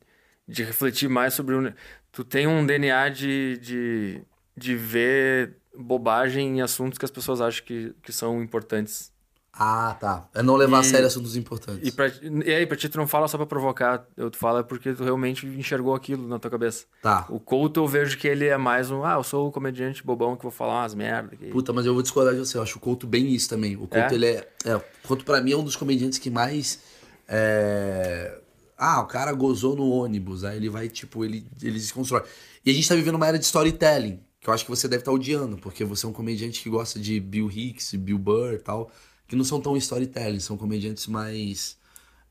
de 0.47 0.65
refletir 0.65 1.09
mais 1.09 1.35
sobre 1.35 1.55
o... 1.55 1.75
Tu 2.13 2.25
tem 2.25 2.47
um 2.47 2.67
DNA 2.67 3.11
de, 3.11 3.59
de, 3.59 4.23
de 4.57 4.77
ver 4.77 5.57
bobagem 5.77 6.59
em 6.59 6.63
assuntos 6.63 6.99
que 6.99 7.05
as 7.05 7.11
pessoas 7.11 7.41
acham 7.41 7.65
que, 7.65 7.95
que 8.03 8.13
são 8.13 8.43
importantes. 8.43 9.13
Ah, 9.61 9.97
tá. 9.99 10.29
É 10.35 10.43
não 10.43 10.55
levar 10.55 10.79
a 10.79 10.81
E- 10.83 10.85
sério 10.85 11.07
assuntos 11.07 11.35
importantes. 11.37 11.89
E, 11.89 11.91
pra, 11.91 12.07
e 12.07 12.55
aí, 12.55 12.65
pra 12.65 12.77
ti, 12.77 12.89
tu 12.89 12.97
não 12.97 13.09
fala 13.09 13.27
só 13.27 13.37
pra 13.37 13.45
provocar, 13.47 14.07
eu, 14.17 14.31
tu 14.31 14.37
fala 14.39 14.63
porque 14.63 14.93
tu 14.95 15.03
realmente 15.03 15.45
enxergou 15.47 15.95
aquilo 15.95 16.29
na 16.29 16.39
tua 16.39 16.51
cabeça. 16.51 16.85
Tá. 17.03 17.27
O 17.29 17.41
Couto, 17.41 17.81
eu 17.81 17.87
vejo 17.89 18.17
que 18.17 18.29
ele 18.29 18.47
é 18.47 18.57
mais 18.57 18.91
um, 18.91 19.03
ah, 19.05 19.15
eu 19.15 19.25
sou 19.25 19.49
o 19.49 19.53
comediante 19.53 20.05
bobão 20.05 20.37
que 20.37 20.43
vou 20.45 20.53
falar 20.53 20.83
umas 20.83 20.95
merda. 20.95 21.35
Que... 21.37 21.47
Puta, 21.47 21.73
mas 21.73 21.87
eu 21.87 21.93
vou 21.93 22.03
discordar 22.03 22.35
de 22.35 22.39
você. 22.41 22.57
Eu 22.57 22.63
acho 22.63 22.79
o 22.79 22.81
Couto 22.81 23.07
bem 23.07 23.35
isso 23.35 23.49
também. 23.49 23.75
O 23.75 23.81
Couto, 23.89 23.97
É? 23.97 24.15
ele 24.15 24.27
é, 24.27 24.49
é. 24.65 24.77
O 24.77 24.83
Couto, 25.09 25.25
pra 25.25 25.41
mim, 25.41 25.51
é 25.53 25.57
um 25.57 25.65
dos 25.65 25.75
comediantes 25.75 26.19
que 26.21 26.31
mais. 26.31 26.79
é, 27.27 28.39
Ah, 28.77 29.01
o 29.01 29.07
cara 29.07 29.33
gozou 29.33 29.75
no 29.75 29.89
ônibus. 29.91 30.45
Aí 30.45 30.57
ele 30.57 30.69
vai, 30.69 30.89
tipo, 30.89 31.25
ele, 31.25 31.45
ele 31.61 31.81
se 31.81 31.93
constrói. 31.93 32.23
E 32.65 32.71
a 32.71 32.75
gente 32.75 32.89
tá 32.89 32.95
vivendo 32.95 33.17
uma 33.17 33.27
era 33.27 33.39
de 33.39 33.45
storytelling. 33.45 34.21
Que 34.41 34.49
eu 34.49 34.55
acho 34.55 34.65
que 34.65 34.71
você 34.71 34.87
deve 34.87 35.01
estar 35.01 35.11
odiando, 35.11 35.59
porque 35.59 35.85
você 35.85 36.07
é 36.07 36.09
um 36.09 36.13
comediante 36.13 36.63
que 36.63 36.71
gosta 36.71 37.01
de 37.01 37.19
Bill 37.19 37.51
Hicks, 37.51 37.93
Bill 37.97 38.17
Burr 38.19 38.53
e 38.55 38.59
tal. 38.59 38.89
Que 39.29 39.37
não 39.37 39.45
são 39.45 39.61
tão 39.61 39.77
storytelling, 39.77 40.41
são 40.41 40.57
comediantes 40.57 41.07
mais. 41.07 41.79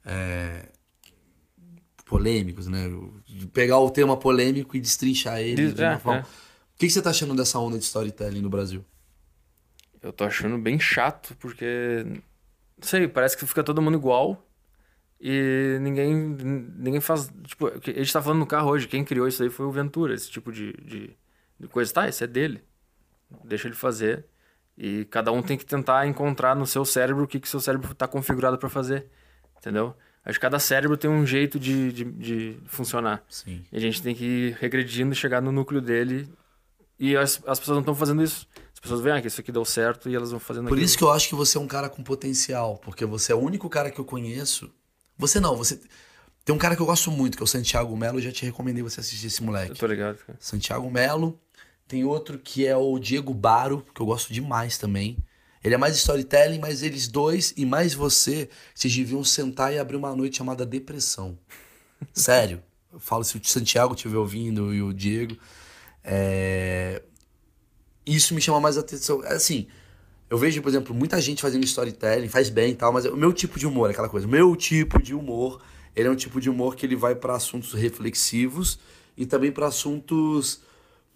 é, 0.06 0.70
polêmicos, 2.08 2.68
né? 2.68 2.90
De 3.26 3.48
Pegar 3.48 3.80
o 3.80 3.92
tema 3.92 4.18
polêmico 4.18 4.76
e 4.76 4.80
destrinchar 4.80 5.40
ele 5.40 5.72
de 5.72 5.82
uma 5.82 5.94
é, 5.94 6.00
forma. 6.00 6.20
é. 6.22 6.24
O 6.24 6.78
que, 6.78 6.88
que 6.88 6.90
você 6.90 7.02
tá 7.02 7.10
achando 7.10 7.36
dessa 7.36 7.60
onda 7.60 7.78
de 7.78 7.84
storytelling 7.84 8.42
no 8.42 8.50
Brasil? 8.50 8.84
Eu 10.02 10.14
tô 10.14 10.24
achando 10.24 10.58
bem 10.58 10.80
chato, 10.80 11.36
porque. 11.40 12.04
Não 12.06 12.88
sei, 12.88 13.08
parece 13.08 13.36
que 13.36 13.46
fica 13.46 13.64
todo 13.64 13.82
mundo 13.82 13.98
igual. 13.98 14.44
E 15.20 15.78
ninguém, 15.82 16.14
ninguém 16.16 17.02
faz. 17.02 17.30
Tipo, 17.46 17.68
a 17.68 17.80
gente 17.80 18.14
tá 18.14 18.22
falando 18.22 18.40
no 18.40 18.48
carro 18.48 18.70
hoje, 18.70 18.88
quem 18.88 19.04
criou 19.04 19.28
isso 19.28 19.42
aí 19.42 19.50
foi 19.50 19.66
o 19.66 19.72
Ventura, 19.72 20.14
esse 20.14 20.30
tipo 20.30 20.52
de, 20.52 20.74
de, 20.74 21.10
de 21.60 21.68
coisa. 21.68 21.92
Tá, 21.92 22.08
isso 22.08 22.24
é 22.24 22.28
dele. 22.28 22.64
Deixa 23.44 23.68
ele 23.68 23.76
fazer. 23.76 24.26
E 24.78 25.06
cada 25.06 25.32
um 25.32 25.42
tem 25.42 25.58
que 25.58 25.66
tentar 25.66 26.06
encontrar 26.06 26.56
no 26.56 26.68
seu 26.68 26.86
cérebro 26.86 27.24
o 27.24 27.28
que 27.28 27.40
que 27.40 27.50
seu 27.50 27.60
cérebro 27.60 27.92
está 27.92 28.08
configurado 28.08 28.58
para 28.58 28.70
fazer, 28.70 29.08
entendeu? 29.58 29.96
Acho 30.24 30.38
que 30.38 30.42
cada 30.44 30.60
cérebro 30.60 30.98
tem 30.98 31.10
um 31.10 31.26
jeito 31.26 31.58
de, 31.58 31.92
de, 31.92 32.04
de 32.04 32.60
funcionar. 32.68 33.24
Sim. 33.30 33.64
E 33.72 33.78
a 33.78 33.80
gente 33.80 34.02
tem 34.04 34.14
que 34.14 34.24
ir 34.26 34.58
regredindo 34.60 35.14
e 35.14 35.16
chegar 35.16 35.42
no 35.42 35.52
núcleo 35.52 35.82
dele. 35.82 36.30
E 37.00 37.16
as, 37.16 37.42
as 37.48 37.58
pessoas 37.60 37.76
não 37.76 37.80
estão 37.82 37.96
fazendo 37.96 38.22
isso. 38.22 38.46
As 38.74 38.80
pessoas 38.80 39.02
veem 39.02 39.16
ah, 39.16 39.22
que 39.22 39.28
isso 39.28 39.40
aqui 39.42 39.52
deu 39.52 39.64
certo 39.66 40.10
e 40.10 40.16
elas 40.16 40.30
vão 40.32 40.40
fazendo 40.40 40.66
Por 40.68 40.74
aquilo. 40.74 40.86
isso 40.86 40.98
que 40.98 41.04
eu 41.04 41.12
acho 41.12 41.30
que 41.30 41.34
você 41.36 41.58
é 41.58 41.62
um 41.62 41.68
cara 41.68 41.90
com 41.90 42.04
potencial, 42.04 42.78
porque 42.78 43.06
você 43.06 43.32
é 43.32 43.36
o 43.36 43.40
único 43.40 43.70
cara 43.70 43.90
que 43.90 44.00
eu 44.00 44.06
conheço. 44.06 44.70
Você 45.18 45.40
não, 45.40 45.56
você. 45.56 45.80
Tem 46.46 46.54
um 46.54 46.60
cara 46.60 46.76
que 46.76 46.82
eu 46.82 46.86
gosto 46.86 47.10
muito, 47.10 47.36
que 47.38 47.44
é 47.44 47.46
o 47.46 47.48
Santiago 47.48 47.96
Melo, 47.98 48.20
eu 48.20 48.24
já 48.24 48.32
te 48.32 48.46
recomendei 48.46 48.84
você 48.84 49.00
assistir 49.00 49.28
esse 49.28 49.42
Eu 49.42 49.46
moleque. 49.48 49.80
tô 49.80 49.88
ligado, 49.88 50.18
cara. 50.18 50.38
Santiago 50.40 50.90
Melo. 50.92 51.40
Tem 51.88 52.04
outro 52.04 52.38
que 52.38 52.66
é 52.66 52.76
o 52.76 53.00
Diego 53.00 53.34
Baro, 53.34 53.86
que 53.96 54.02
eu 54.02 54.06
gosto 54.06 54.34
demais 54.34 54.78
também. 54.78 55.18
Ele 55.64 55.74
é 55.74 55.78
mais 55.78 55.96
storytelling, 55.96 56.60
mas 56.60 56.84
eles 56.84 57.08
dois 57.08 57.54
e 57.56 57.66
mais 57.66 57.94
você, 57.94 58.50
vocês 58.74 58.94
deviam 58.94 59.24
sentar 59.24 59.74
e 59.74 59.80
abrir 59.80 59.96
uma 59.96 60.16
noite 60.16 60.38
chamada 60.38 60.66
Depressão. 60.66 61.38
Sério. 62.14 62.62
Eu 62.92 63.00
falo 63.00 63.24
se 63.24 63.38
o 63.38 63.42
Santiago 63.44 63.94
estiver 63.94 64.18
ouvindo 64.18 64.74
e 64.74 64.82
o 64.82 64.94
Diego. 64.94 65.38
É... 66.04 67.02
Isso 68.06 68.34
me 68.34 68.42
chama 68.42 68.60
mais 68.60 68.78
atenção. 68.78 69.22
Assim, 69.26 69.68
eu 70.30 70.38
vejo, 70.38 70.62
por 70.62 70.70
exemplo, 70.70 70.96
muita 70.96 71.20
gente 71.22 71.42
fazendo 71.42 71.64
storytelling, 71.64 72.28
faz 72.28 72.50
bem 72.50 72.72
e 72.72 72.76
tal, 72.76 72.92
mas 72.92 73.06
o 73.06 73.16
meu 73.16 73.32
tipo 73.32 73.60
de 73.60 73.66
humor, 73.68 73.90
é 73.90 73.92
aquela 73.92 74.10
coisa, 74.10 74.26
o 74.26 74.30
meu 74.30 74.56
tipo 74.56 75.02
de 75.02 75.14
humor, 75.14 75.62
ele 75.96 76.08
é 76.08 76.12
um 76.12 76.16
tipo 76.16 76.40
de 76.42 76.50
humor 76.50 76.76
que 76.76 76.86
ele 76.86 76.96
vai 76.96 77.16
para 77.16 77.36
assuntos 77.36 77.74
reflexivos 77.74 78.80
e 79.16 79.26
também 79.26 79.52
para 79.52 79.68
assuntos 79.68 80.62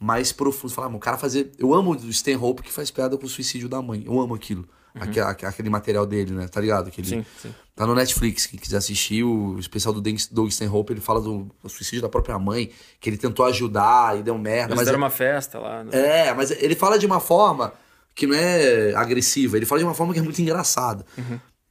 mais 0.01 0.31
profundos. 0.31 0.73
Falar, 0.73 0.87
ah, 0.87 0.95
o 0.95 0.99
cara 0.99 1.17
fazer. 1.17 1.51
Eu 1.59 1.73
amo 1.73 1.91
o 1.91 2.09
Stanhope 2.09 2.63
que 2.63 2.71
faz 2.73 2.89
piada 2.89 3.15
com 3.17 3.25
o 3.25 3.29
suicídio 3.29 3.69
da 3.69 3.81
mãe. 3.81 4.03
Eu 4.05 4.19
amo 4.19 4.33
aquilo. 4.33 4.67
Aque- 4.95 5.21
aque- 5.21 5.45
Aquele, 5.45 5.69
material 5.69 6.05
dele, 6.05 6.31
né? 6.33 6.47
Tá 6.49 6.59
ligado? 6.59 6.87
Aquele, 6.89 7.07
Sim, 7.07 7.25
sim. 7.41 7.53
Tá 7.73 7.87
no 7.87 7.95
Netflix, 7.95 8.45
quem 8.45 8.59
quiser 8.59 8.77
assistir, 8.77 9.23
o 9.23 9.57
especial 9.57 9.93
do 9.93 10.01
Doug 10.01 10.49
Stanhope, 10.49 10.91
ele 10.91 10.99
fala 10.99 11.21
do, 11.21 11.49
do 11.63 11.69
suicídio 11.69 12.01
da 12.01 12.09
própria 12.09 12.37
mãe, 12.37 12.69
que 12.99 13.09
ele 13.09 13.15
tentou 13.17 13.45
ajudar 13.45 14.19
e 14.19 14.23
deu 14.23 14.37
merda. 14.37 14.71
Eles 14.73 14.75
mas 14.77 14.85
deram 14.85 14.97
é- 14.99 15.03
uma 15.03 15.09
festa 15.09 15.59
lá. 15.59 15.83
né? 15.83 15.91
é, 15.93 16.33
mas 16.33 16.51
ele 16.51 16.75
fala 16.75 16.99
de 16.99 17.05
uma 17.05 17.19
forma 17.21 17.73
que 18.13 18.27
não 18.27 18.35
é 18.35 18.93
agressiva, 18.93 19.55
ele 19.55 19.65
fala 19.65 19.79
de 19.79 19.85
uma 19.85 19.93
forma 19.93 20.11
que 20.13 20.19
é 20.19 20.21
muito 20.23 20.41
engraçada. 20.41 21.05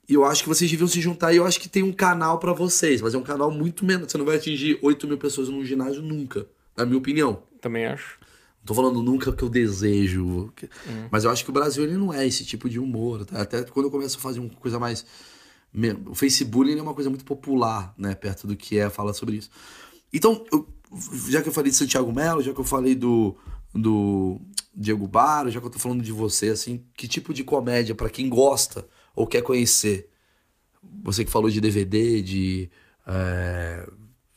E 0.08 0.14
eu 0.14 0.24
acho 0.24 0.42
que 0.42 0.48
vocês 0.48 0.68
deviam 0.70 0.88
se 0.88 1.00
juntar 1.00 1.32
e 1.32 1.36
eu 1.36 1.44
acho 1.46 1.60
que 1.60 1.68
tem 1.68 1.82
um 1.82 1.92
canal 1.92 2.38
pra 2.38 2.52
vocês, 2.54 3.02
mas 3.02 3.14
é 3.14 3.18
um 3.18 3.22
canal 3.22 3.50
muito 3.50 3.84
menos. 3.84 4.10
Você 4.10 4.16
não 4.18 4.24
vai 4.24 4.36
atingir 4.36 4.78
8 4.82 5.06
mil 5.06 5.18
pessoas 5.18 5.48
num 5.50 5.62
ginásio 5.64 6.00
nunca, 6.00 6.46
na 6.76 6.86
minha 6.86 6.96
opinião. 6.98 7.42
Também 7.60 7.84
acho. 7.86 8.18
Não 8.60 8.66
tô 8.66 8.74
falando 8.74 9.02
nunca 9.02 9.32
que 9.32 9.42
eu 9.42 9.48
desejo. 9.48 10.52
que- 10.54 10.68
Mas 11.10 11.24
eu 11.24 11.30
acho 11.30 11.42
que 11.44 11.50
o 11.50 11.52
Brasil 11.52 11.82
ele 11.84 11.96
não 11.96 12.12
é 12.12 12.26
esse 12.26 12.44
tipo 12.44 12.68
de 12.68 12.78
humor. 12.78 13.24
tá? 13.24 13.40
Até 13.40 13.62
quando 13.64 13.86
eu 13.86 13.90
começo 13.90 14.18
a 14.18 14.20
fazer 14.20 14.38
uma 14.40 14.50
coisa 14.50 14.78
mais. 14.78 15.04
O 16.06 16.14
Facebook 16.14 16.70
é 16.76 16.82
uma 16.82 16.94
coisa 16.94 17.08
muito 17.08 17.24
popular, 17.24 17.94
né? 17.96 18.14
Perto 18.14 18.46
do 18.46 18.56
que 18.56 18.78
é 18.78 18.90
falar 18.90 19.14
sobre 19.14 19.36
isso. 19.36 19.50
Então, 20.12 20.44
eu- 20.52 20.68
já 21.28 21.40
que 21.40 21.48
eu 21.48 21.52
falei 21.52 21.70
de 21.70 21.76
Santiago 21.76 22.12
Melo, 22.12 22.42
já 22.42 22.52
que 22.52 22.58
eu 22.60 22.64
falei 22.64 22.94
do, 22.94 23.36
do 23.72 24.40
Diego 24.74 25.06
Baro, 25.06 25.50
já 25.50 25.60
que 25.60 25.66
eu 25.66 25.70
tô 25.70 25.78
falando 25.78 26.02
de 26.02 26.10
você, 26.12 26.48
assim, 26.48 26.84
que 26.96 27.06
tipo 27.08 27.32
de 27.32 27.44
comédia, 27.44 27.94
pra 27.94 28.10
quem 28.10 28.28
gosta 28.28 28.86
ou 29.14 29.26
quer 29.26 29.42
conhecer? 29.42 30.10
Você 31.04 31.24
que 31.24 31.30
falou 31.30 31.48
de 31.50 31.60
DVD, 31.60 32.20
de. 32.20 32.70
é, 33.06 33.88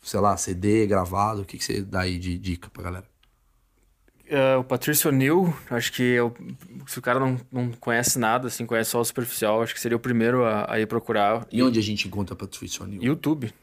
sei 0.01 0.19
lá, 0.19 0.37
CD 0.37 0.85
gravado, 0.85 1.41
o 1.41 1.45
que, 1.45 1.57
que 1.57 1.63
você 1.63 1.81
dá 1.81 2.01
aí 2.01 2.17
de 2.19 2.37
dica 2.37 2.69
pra 2.69 2.83
galera? 2.83 3.07
É, 4.33 4.57
o 4.57 4.63
Patrício 4.63 5.11
O'Neill, 5.11 5.53
acho 5.69 5.93
que 5.93 6.01
eu, 6.01 6.35
se 6.87 6.97
o 6.97 7.01
cara 7.03 7.19
não, 7.19 7.39
não 7.51 7.71
conhece 7.71 8.17
nada, 8.17 8.47
assim, 8.47 8.65
conhece 8.65 8.89
só 8.89 8.99
o 8.99 9.05
superficial, 9.05 9.61
acho 9.61 9.75
que 9.75 9.79
seria 9.79 9.95
o 9.95 9.99
primeiro 9.99 10.43
a, 10.43 10.73
a 10.73 10.79
ir 10.79 10.87
procurar. 10.87 11.45
E 11.51 11.61
onde 11.61 11.77
a 11.77 11.83
gente 11.83 12.07
encontra 12.07 12.35
Patrícia 12.35 12.83
O'Neill? 12.83 13.03
YouTube. 13.03 13.53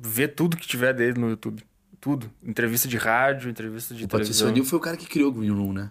Vê 0.00 0.28
tudo 0.28 0.56
que 0.56 0.64
tiver 0.64 0.94
dele 0.94 1.18
no 1.18 1.30
YouTube. 1.30 1.60
Tudo. 2.00 2.30
Entrevista 2.40 2.86
de 2.86 2.96
rádio, 2.96 3.50
entrevista 3.50 3.96
de 3.96 4.04
O 4.04 4.06
televisão. 4.06 4.48
O'Neill 4.48 4.64
foi 4.64 4.78
o 4.78 4.82
cara 4.82 4.96
que 4.96 5.06
criou 5.06 5.30
o 5.30 5.32
Green 5.32 5.50
Room, 5.50 5.72
né? 5.72 5.90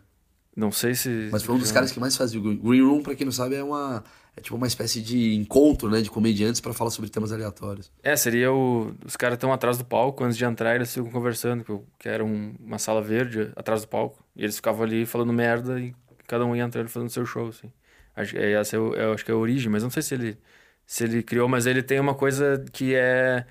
Não 0.56 0.72
sei 0.72 0.95
se... 0.95 1.30
Mas 1.32 1.43
foi 1.43 1.56
um 1.56 1.60
dos 1.60 1.72
caras 1.72 1.91
que 1.91 1.99
mais 1.99 2.16
fazia 2.16 2.39
o 2.39 2.43
Green 2.43 2.82
Room, 2.82 3.03
pra 3.03 3.14
quem 3.14 3.26
não 3.26 3.32
sabe, 3.32 3.56
é 3.56 3.64
uma 3.64 4.03
é 4.38 4.41
tipo 4.41 4.56
uma 4.58 4.68
espécie 4.68 5.01
de 5.01 5.34
encontro, 5.36 5.89
né, 5.89 6.01
de 6.01 6.10
comediantes 6.10 6.60
pra 6.60 6.74
falar 6.74 6.89
sobre 6.91 7.10
temas 7.10 7.32
aleatórios. 7.32 7.89
É, 8.03 8.16
seria 8.18 8.51
o... 8.51 8.93
Os 9.06 9.16
caras 9.16 9.36
estão 9.38 9.51
atrás 9.53 9.78
do 9.78 9.86
palco, 9.86 10.24
antes 10.24 10.38
de 10.38 10.43
entrar 10.43 10.76
eles 10.76 10.93
ficam 10.93 11.10
conversando, 11.10 11.64
que, 11.97 12.08
era 12.10 12.24
um- 12.24 12.53
uma 12.60 12.78
sala 12.78 13.01
verde 13.01 13.51
atrás 13.56 13.82
do 13.84 13.88
palco. 13.88 14.24
E 14.36 14.43
eles 14.43 14.56
ficavam 14.58 14.84
ali 14.84 15.06
falando 15.06 15.32
merda 15.32 15.80
e 15.80 15.95
cada 16.28 16.45
um 16.45 16.56
ia 16.56 16.64
entrando 16.64 16.89
fazendo 16.89 17.10
seu 17.10 17.26
show, 17.26 17.47
assim. 17.47 17.72
Acho, 18.16 18.38
é, 18.38 18.53
essa 18.53 18.76
é, 18.76 18.80
o- 18.80 18.93
eu 18.93 19.14
acho 19.14 19.24
que 19.24 19.32
é 19.32 19.34
a 19.34 19.38
origem, 19.38 19.70
mas 19.72 19.84
não 19.84 19.89
sei 19.89 20.01
se 20.01 20.14
ele, 20.16 20.38
se 20.86 21.03
ele 21.06 21.24
criou, 21.24 21.47
mas 21.47 21.66
ele 21.66 21.82
tem 21.82 21.99
uma 21.99 22.14
coisa 22.16 22.64
que 22.74 22.93
é... 22.93 23.45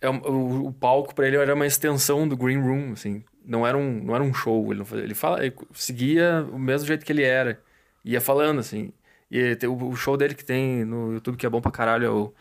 é 0.00 0.08
o, 0.08 0.66
o 0.66 0.72
palco 0.72 1.14
pra 1.14 1.26
ele 1.26 1.36
era 1.36 1.54
uma 1.54 1.66
extensão 1.66 2.28
do 2.28 2.36
Green 2.36 2.60
Room, 2.60 2.92
assim. 2.92 3.24
Não 3.48 3.66
era 3.66 3.78
um, 3.78 4.04
não 4.04 4.14
era 4.14 4.22
um 4.22 4.34
show, 4.34 4.70
ele, 4.70 4.80
não 4.80 4.84
fazia, 4.84 5.04
ele, 5.04 5.14
fala, 5.14 5.42
ele 5.42 5.54
seguia 5.72 6.46
o 6.52 6.58
mesmo 6.58 6.86
jeito 6.86 7.04
que 7.06 7.10
ele 7.10 7.22
era. 7.22 7.58
Ia 8.04 8.20
falando, 8.20 8.58
assim. 8.58 8.92
E 9.30 9.56
tem 9.56 9.68
o, 9.68 9.96
show 9.96 10.18
dele 10.18 10.34
que 10.34 10.44
tem 10.44 10.84
no 10.84 11.14
YouTube, 11.14 11.38
que 11.38 11.46
é 11.46 11.48
bom 11.48 11.60
pra 11.60 11.70
caralho, 11.70 12.04
é 12.06 12.10
o 12.10 12.34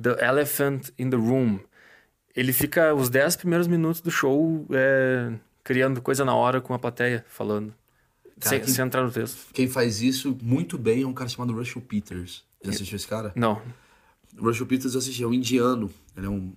The 0.00 0.22
Elephant 0.22 0.90
in 0.98 1.08
the 1.08 1.16
Room. 1.16 1.58
Ele 2.36 2.52
fica 2.52 2.94
os 2.94 3.08
10 3.08 3.36
primeiros 3.36 3.66
minutos 3.66 4.02
do 4.02 4.10
show 4.10 4.66
é, 4.70 5.32
criando 5.64 6.02
coisa 6.02 6.24
na 6.26 6.34
hora 6.34 6.60
com 6.60 6.74
a 6.74 6.78
plateia, 6.78 7.24
falando. 7.26 7.74
Cara, 8.38 8.56
sem, 8.56 8.60
que- 8.60 8.70
sem 8.70 8.84
entrar 8.84 9.02
no 9.02 9.10
texto. 9.10 9.52
Quem 9.52 9.66
faz 9.66 10.02
isso 10.02 10.36
muito 10.42 10.76
bem 10.76 11.02
é 11.02 11.06
um 11.06 11.12
cara 11.14 11.28
chamado 11.28 11.54
Russell 11.54 11.82
Peters. 11.82 12.44
Já 12.62 12.70
assistiu 12.70 12.96
esse 12.96 13.08
cara? 13.08 13.32
Não. 13.34 13.60
Russell 14.38 14.66
Peters 14.66 14.92
eu 14.94 14.98
assisti, 15.00 15.22
é 15.22 15.26
um 15.26 15.32
indiano. 15.34 15.90
Ele 16.16 16.26
é 16.26 16.30
um 16.30 16.52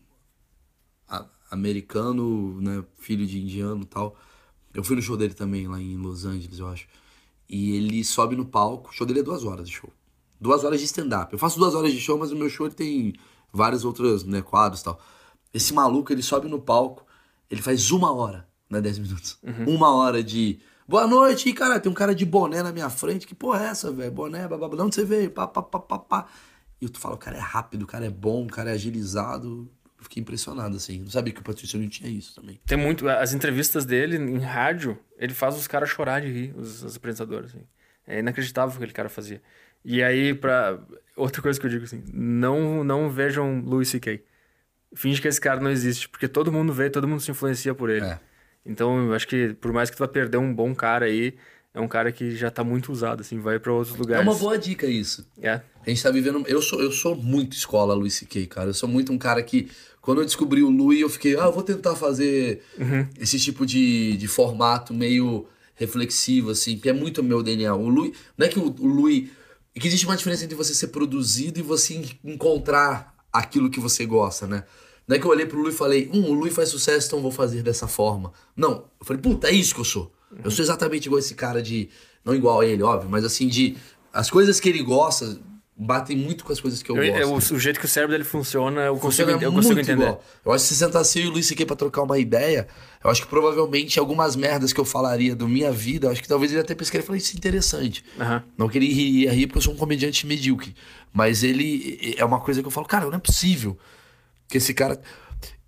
americano, 1.53 2.59
né, 2.59 2.83
filho 2.99 3.25
de 3.25 3.39
indiano 3.39 3.83
e 3.83 3.85
tal. 3.85 4.15
Eu 4.73 4.83
fui 4.83 4.95
no 4.95 5.01
show 5.01 5.15
dele 5.15 5.33
também, 5.33 5.67
lá 5.67 5.79
em 5.79 5.95
Los 5.95 6.25
Angeles, 6.25 6.57
eu 6.57 6.67
acho. 6.67 6.87
E 7.47 7.75
ele 7.75 8.03
sobe 8.03 8.35
no 8.35 8.45
palco, 8.45 8.89
o 8.89 8.93
show 8.93 9.05
dele 9.05 9.19
é 9.19 9.23
duas 9.23 9.43
horas 9.43 9.69
de 9.69 9.75
show. 9.75 9.89
Duas 10.41 10.63
horas 10.63 10.79
de 10.79 10.85
stand-up. 10.85 11.31
Eu 11.31 11.39
faço 11.39 11.59
duas 11.59 11.75
horas 11.75 11.93
de 11.93 11.99
show, 11.99 12.17
mas 12.17 12.31
o 12.31 12.35
meu 12.35 12.49
show 12.49 12.65
ele 12.65 12.75
tem 12.75 13.13
vários 13.51 13.85
outros 13.85 14.23
né, 14.23 14.41
quadros 14.41 14.81
e 14.81 14.83
tal. 14.83 14.99
Esse 15.53 15.73
maluco, 15.73 16.11
ele 16.11 16.23
sobe 16.23 16.49
no 16.49 16.59
palco, 16.59 17.05
ele 17.49 17.61
faz 17.61 17.91
uma 17.91 18.11
hora, 18.11 18.47
né, 18.69 18.81
dez 18.81 18.97
minutos. 18.97 19.37
Uma 19.67 19.93
hora 19.93 20.23
de... 20.23 20.59
Boa 20.85 21.07
noite, 21.07 21.47
e 21.47 21.53
cara, 21.53 21.79
tem 21.79 21.89
um 21.89 21.95
cara 21.95 22.13
de 22.13 22.25
boné 22.25 22.61
na 22.61 22.71
minha 22.71 22.89
frente. 22.89 23.25
Que 23.25 23.33
porra 23.33 23.63
é 23.63 23.67
essa, 23.67 23.89
velho? 23.91 24.11
Boné, 24.11 24.47
babá, 24.47 24.67
de 24.67 24.81
onde 24.81 24.95
você 24.95 25.05
veio? 25.05 25.31
Pá, 25.31 25.47
pá, 25.47 25.61
pá, 25.61 25.79
pá, 25.79 25.99
pá. 25.99 26.25
E 26.81 26.89
tu 26.89 26.99
fala, 26.99 27.15
o 27.15 27.17
cara 27.17 27.37
é 27.37 27.39
rápido, 27.39 27.83
o 27.83 27.87
cara 27.87 28.05
é 28.05 28.09
bom, 28.09 28.43
o 28.43 28.49
cara 28.49 28.71
é 28.71 28.73
agilizado. 28.73 29.69
Eu 30.03 30.09
fiquei 30.09 30.21
impressionado, 30.21 30.75
assim. 30.75 30.99
Não 30.99 31.09
sabia 31.09 31.33
que 31.33 31.39
o 31.39 31.43
Patrício 31.43 31.79
não 31.79 31.87
tinha 31.87 32.09
isso 32.09 32.35
também. 32.35 32.59
Tem 32.65 32.77
muito. 32.77 33.07
As 33.07 33.33
entrevistas 33.33 33.85
dele 33.85 34.17
em 34.17 34.39
rádio, 34.39 34.99
ele 35.17 35.33
faz 35.33 35.55
os 35.55 35.65
caras 35.65 35.89
chorar 35.89 36.19
de 36.19 36.27
rir, 36.27 36.53
os, 36.57 36.83
os 36.83 36.97
apresentadores. 36.97 37.51
Assim. 37.51 37.63
É 38.05 38.19
inacreditável 38.19 38.69
o 38.69 38.71
que 38.71 38.77
aquele 38.77 38.93
cara 38.93 39.07
fazia. 39.07 39.41
E 39.83 40.03
aí, 40.03 40.33
pra. 40.33 40.77
Outra 41.15 41.41
coisa 41.41 41.57
que 41.59 41.65
eu 41.65 41.69
digo 41.69 41.85
assim: 41.85 42.03
não, 42.13 42.83
não 42.83 43.09
vejam 43.09 43.61
Louis 43.61 43.87
C.K. 43.87 44.21
Finge 44.93 45.21
que 45.21 45.27
esse 45.27 45.39
cara 45.39 45.59
não 45.59 45.71
existe, 45.71 46.09
porque 46.09 46.27
todo 46.27 46.51
mundo 46.51 46.73
vê, 46.73 46.89
todo 46.89 47.07
mundo 47.07 47.21
se 47.21 47.31
influencia 47.31 47.73
por 47.73 47.89
ele. 47.89 48.05
É. 48.05 48.19
Então, 48.65 49.07
eu 49.07 49.13
acho 49.13 49.27
que 49.27 49.53
por 49.55 49.71
mais 49.71 49.89
que 49.89 49.95
tu 49.95 49.99
vá 49.99 50.07
perder 50.07 50.37
um 50.37 50.53
bom 50.53 50.75
cara 50.75 51.05
aí, 51.05 51.33
é 51.73 51.79
um 51.81 51.87
cara 51.87 52.11
que 52.11 52.35
já 52.35 52.51
tá 52.51 52.63
muito 52.63 52.91
usado, 52.91 53.21
assim, 53.21 53.39
vai 53.39 53.59
pra 53.59 53.73
outros 53.73 53.95
É 53.95 53.99
lugares. 53.99 54.27
uma 54.27 54.35
boa 54.35 54.57
dica 54.57 54.85
isso. 54.85 55.25
É. 55.41 55.61
A 55.85 55.89
gente 55.89 56.01
tá 56.03 56.11
vivendo. 56.11 56.43
Eu 56.47 56.61
sou, 56.61 56.79
eu 56.81 56.91
sou 56.91 57.15
muito 57.15 57.57
escola 57.57 57.93
Luis 57.93 58.13
C.K., 58.13 58.45
cara. 58.47 58.69
Eu 58.69 58.73
sou 58.73 58.87
muito 58.87 59.11
um 59.11 59.17
cara 59.17 59.41
que. 59.41 59.69
Quando 60.01 60.19
eu 60.19 60.25
descobri 60.25 60.61
o 60.61 60.69
Louis, 60.69 60.99
eu 60.99 61.09
fiquei, 61.09 61.35
ah, 61.37 61.45
eu 61.45 61.51
vou 61.53 61.63
tentar 61.63 61.95
fazer 61.95 62.61
esse 63.19 63.39
tipo 63.39 63.65
de, 63.65 64.17
de 64.17 64.27
formato 64.27 64.93
meio 64.93 65.47
reflexivo, 65.75 66.51
assim, 66.51 66.77
que 66.77 66.89
é 66.89 66.93
muito 66.93 67.23
meu 67.23 67.41
DNA. 67.41 67.73
O 67.73 67.87
Louis. 67.89 68.11
Não 68.37 68.45
é 68.45 68.49
que 68.49 68.59
o, 68.59 68.65
o 68.79 68.85
Louis. 68.85 69.29
é 69.75 69.79
que 69.79 69.87
existe 69.87 70.05
uma 70.05 70.15
diferença 70.17 70.43
entre 70.43 70.55
você 70.55 70.73
ser 70.73 70.87
produzido 70.89 71.57
e 71.59 71.63
você 71.63 71.95
en- 71.95 72.19
encontrar 72.33 73.15
aquilo 73.31 73.69
que 73.69 73.79
você 73.79 74.05
gosta, 74.05 74.45
né? 74.45 74.63
Não 75.07 75.15
é 75.15 75.19
que 75.19 75.25
eu 75.25 75.31
olhei 75.31 75.45
pro 75.45 75.57
Louis 75.59 75.73
e 75.73 75.77
falei, 75.77 76.09
hum, 76.13 76.25
o 76.29 76.33
Louis 76.33 76.53
faz 76.53 76.69
sucesso, 76.69 77.07
então 77.07 77.21
vou 77.21 77.31
fazer 77.31 77.61
dessa 77.63 77.87
forma. 77.87 78.31
Não. 78.55 78.85
Eu 78.99 79.05
falei, 79.05 79.21
puta, 79.21 79.47
é 79.49 79.51
isso 79.51 79.73
que 79.73 79.81
eu 79.81 79.85
sou. 79.85 80.13
Eu 80.43 80.51
sou 80.51 80.63
exatamente 80.63 81.05
igual 81.07 81.19
esse 81.19 81.35
cara 81.35 81.61
de. 81.61 81.89
Não 82.23 82.33
igual 82.33 82.61
a 82.61 82.65
ele, 82.65 82.81
óbvio, 82.83 83.09
mas 83.09 83.23
assim, 83.25 83.47
de. 83.47 83.75
As 84.13 84.29
coisas 84.29 84.59
que 84.59 84.69
ele 84.69 84.81
gosta 84.83 85.37
batem 85.75 86.15
muito 86.15 86.45
com 86.45 86.53
as 86.53 86.59
coisas 86.61 86.83
que 86.83 86.91
eu, 86.91 86.95
Eu- 86.97 87.27
gosto. 87.27 87.51
eu- 87.51 87.57
o 87.57 87.59
jeito 87.59 87.79
que 87.79 87.85
o 87.85 87.89
cérebro 87.89 88.13
dele 88.13 88.23
funciona, 88.23 88.81
eu 88.81 88.93
consigo, 88.95 89.31
Funciona 89.31 89.43
eu 89.43 89.51
consigo 89.51 89.79
entender. 89.79 90.03
igual. 90.03 90.23
Eu 90.45 90.51
acho 90.53 90.63
que 90.65 90.69
se 90.69 90.75
sentasse 90.75 91.19
eu 91.19 91.25
e 91.25 91.27
o 91.29 91.31
Luiz 91.31 91.51
aqui 91.51 91.65
pra 91.65 91.75
trocar 91.75 92.03
uma 92.03 92.19
ideia, 92.19 92.67
eu 93.03 93.09
acho 93.09 93.23
que 93.23 93.27
provavelmente 93.27 93.97
algumas 93.99 94.35
merdas 94.35 94.71
que 94.71 94.79
eu 94.79 94.85
falaria 94.85 95.35
da 95.35 95.47
minha 95.47 95.71
vida, 95.71 96.05
eu 96.07 96.11
acho 96.11 96.21
que 96.21 96.27
talvez 96.27 96.51
ele 96.51 96.61
até 96.61 96.75
pescaria 96.75 97.03
e 97.03 97.05
falaria 97.07 97.23
isso 97.23 97.35
é 97.35 97.37
interessante. 97.39 98.05
Aham. 98.19 98.43
Não 98.55 98.69
que 98.69 98.77
ele 98.77 98.85
iria 98.85 99.33
rir 99.33 99.47
porque 99.47 99.57
eu 99.57 99.63
sou 99.63 99.73
um 99.73 99.77
comediante 99.77 100.27
medíocre. 100.27 100.75
Mas 101.11 101.43
ele 101.43 102.15
é 102.17 102.23
uma 102.23 102.39
coisa 102.39 102.61
que 102.61 102.67
eu 102.67 102.71
falo, 102.71 102.85
cara, 102.87 103.07
não 103.07 103.15
é 103.15 103.19
possível 103.19 103.75
que 104.47 104.57
esse 104.57 104.73
cara. 104.75 105.01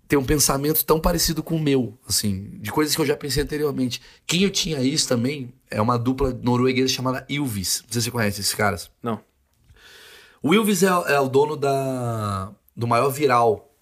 Ter 0.08 0.16
um 0.16 0.24
pensamento 0.24 0.84
tão 0.84 1.00
parecido 1.00 1.42
com 1.42 1.56
o 1.56 1.60
meu, 1.60 1.98
assim, 2.08 2.58
de 2.60 2.70
coisas 2.70 2.94
que 2.94 3.00
eu 3.00 3.06
já 3.06 3.16
pensei 3.16 3.42
anteriormente. 3.42 4.00
Quem 4.26 4.42
eu 4.42 4.50
tinha 4.50 4.80
isso 4.80 5.08
também 5.08 5.52
é 5.70 5.80
uma 5.80 5.98
dupla 5.98 6.32
norueguesa 6.42 6.92
chamada 6.92 7.24
Ilvis. 7.28 7.82
Não 7.84 7.92
sei 7.92 8.00
se 8.00 8.04
você 8.06 8.10
conhece 8.10 8.40
esses 8.40 8.54
caras. 8.54 8.90
Não. 9.02 9.20
O 10.42 10.54
Ilvis 10.54 10.82
é, 10.82 10.86
é 10.86 11.18
o 11.18 11.28
dono 11.28 11.56
da, 11.56 12.52
do 12.74 12.86
maior 12.86 13.10
viral 13.10 13.74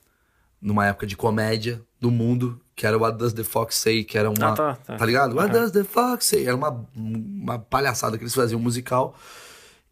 numa 0.60 0.86
época 0.86 1.06
de 1.06 1.14
comédia 1.14 1.82
do 2.00 2.10
mundo, 2.10 2.58
que 2.74 2.86
era 2.86 2.96
o 2.96 3.02
What 3.02 3.18
Does 3.18 3.34
the 3.34 3.44
Fox 3.44 3.76
Say, 3.76 4.02
que 4.02 4.16
era 4.16 4.30
uma. 4.30 4.52
Ah, 4.52 4.54
tá, 4.54 4.74
tá. 4.76 4.96
Tá 4.96 5.06
ligado? 5.06 5.36
What 5.36 5.52
Does 5.52 5.70
the 5.72 5.84
Fox 5.84 6.24
Say? 6.26 6.46
Era 6.46 6.56
uma, 6.56 6.88
uma 6.94 7.58
palhaçada 7.58 8.16
que 8.16 8.24
eles 8.24 8.34
faziam 8.34 8.58
musical. 8.58 9.14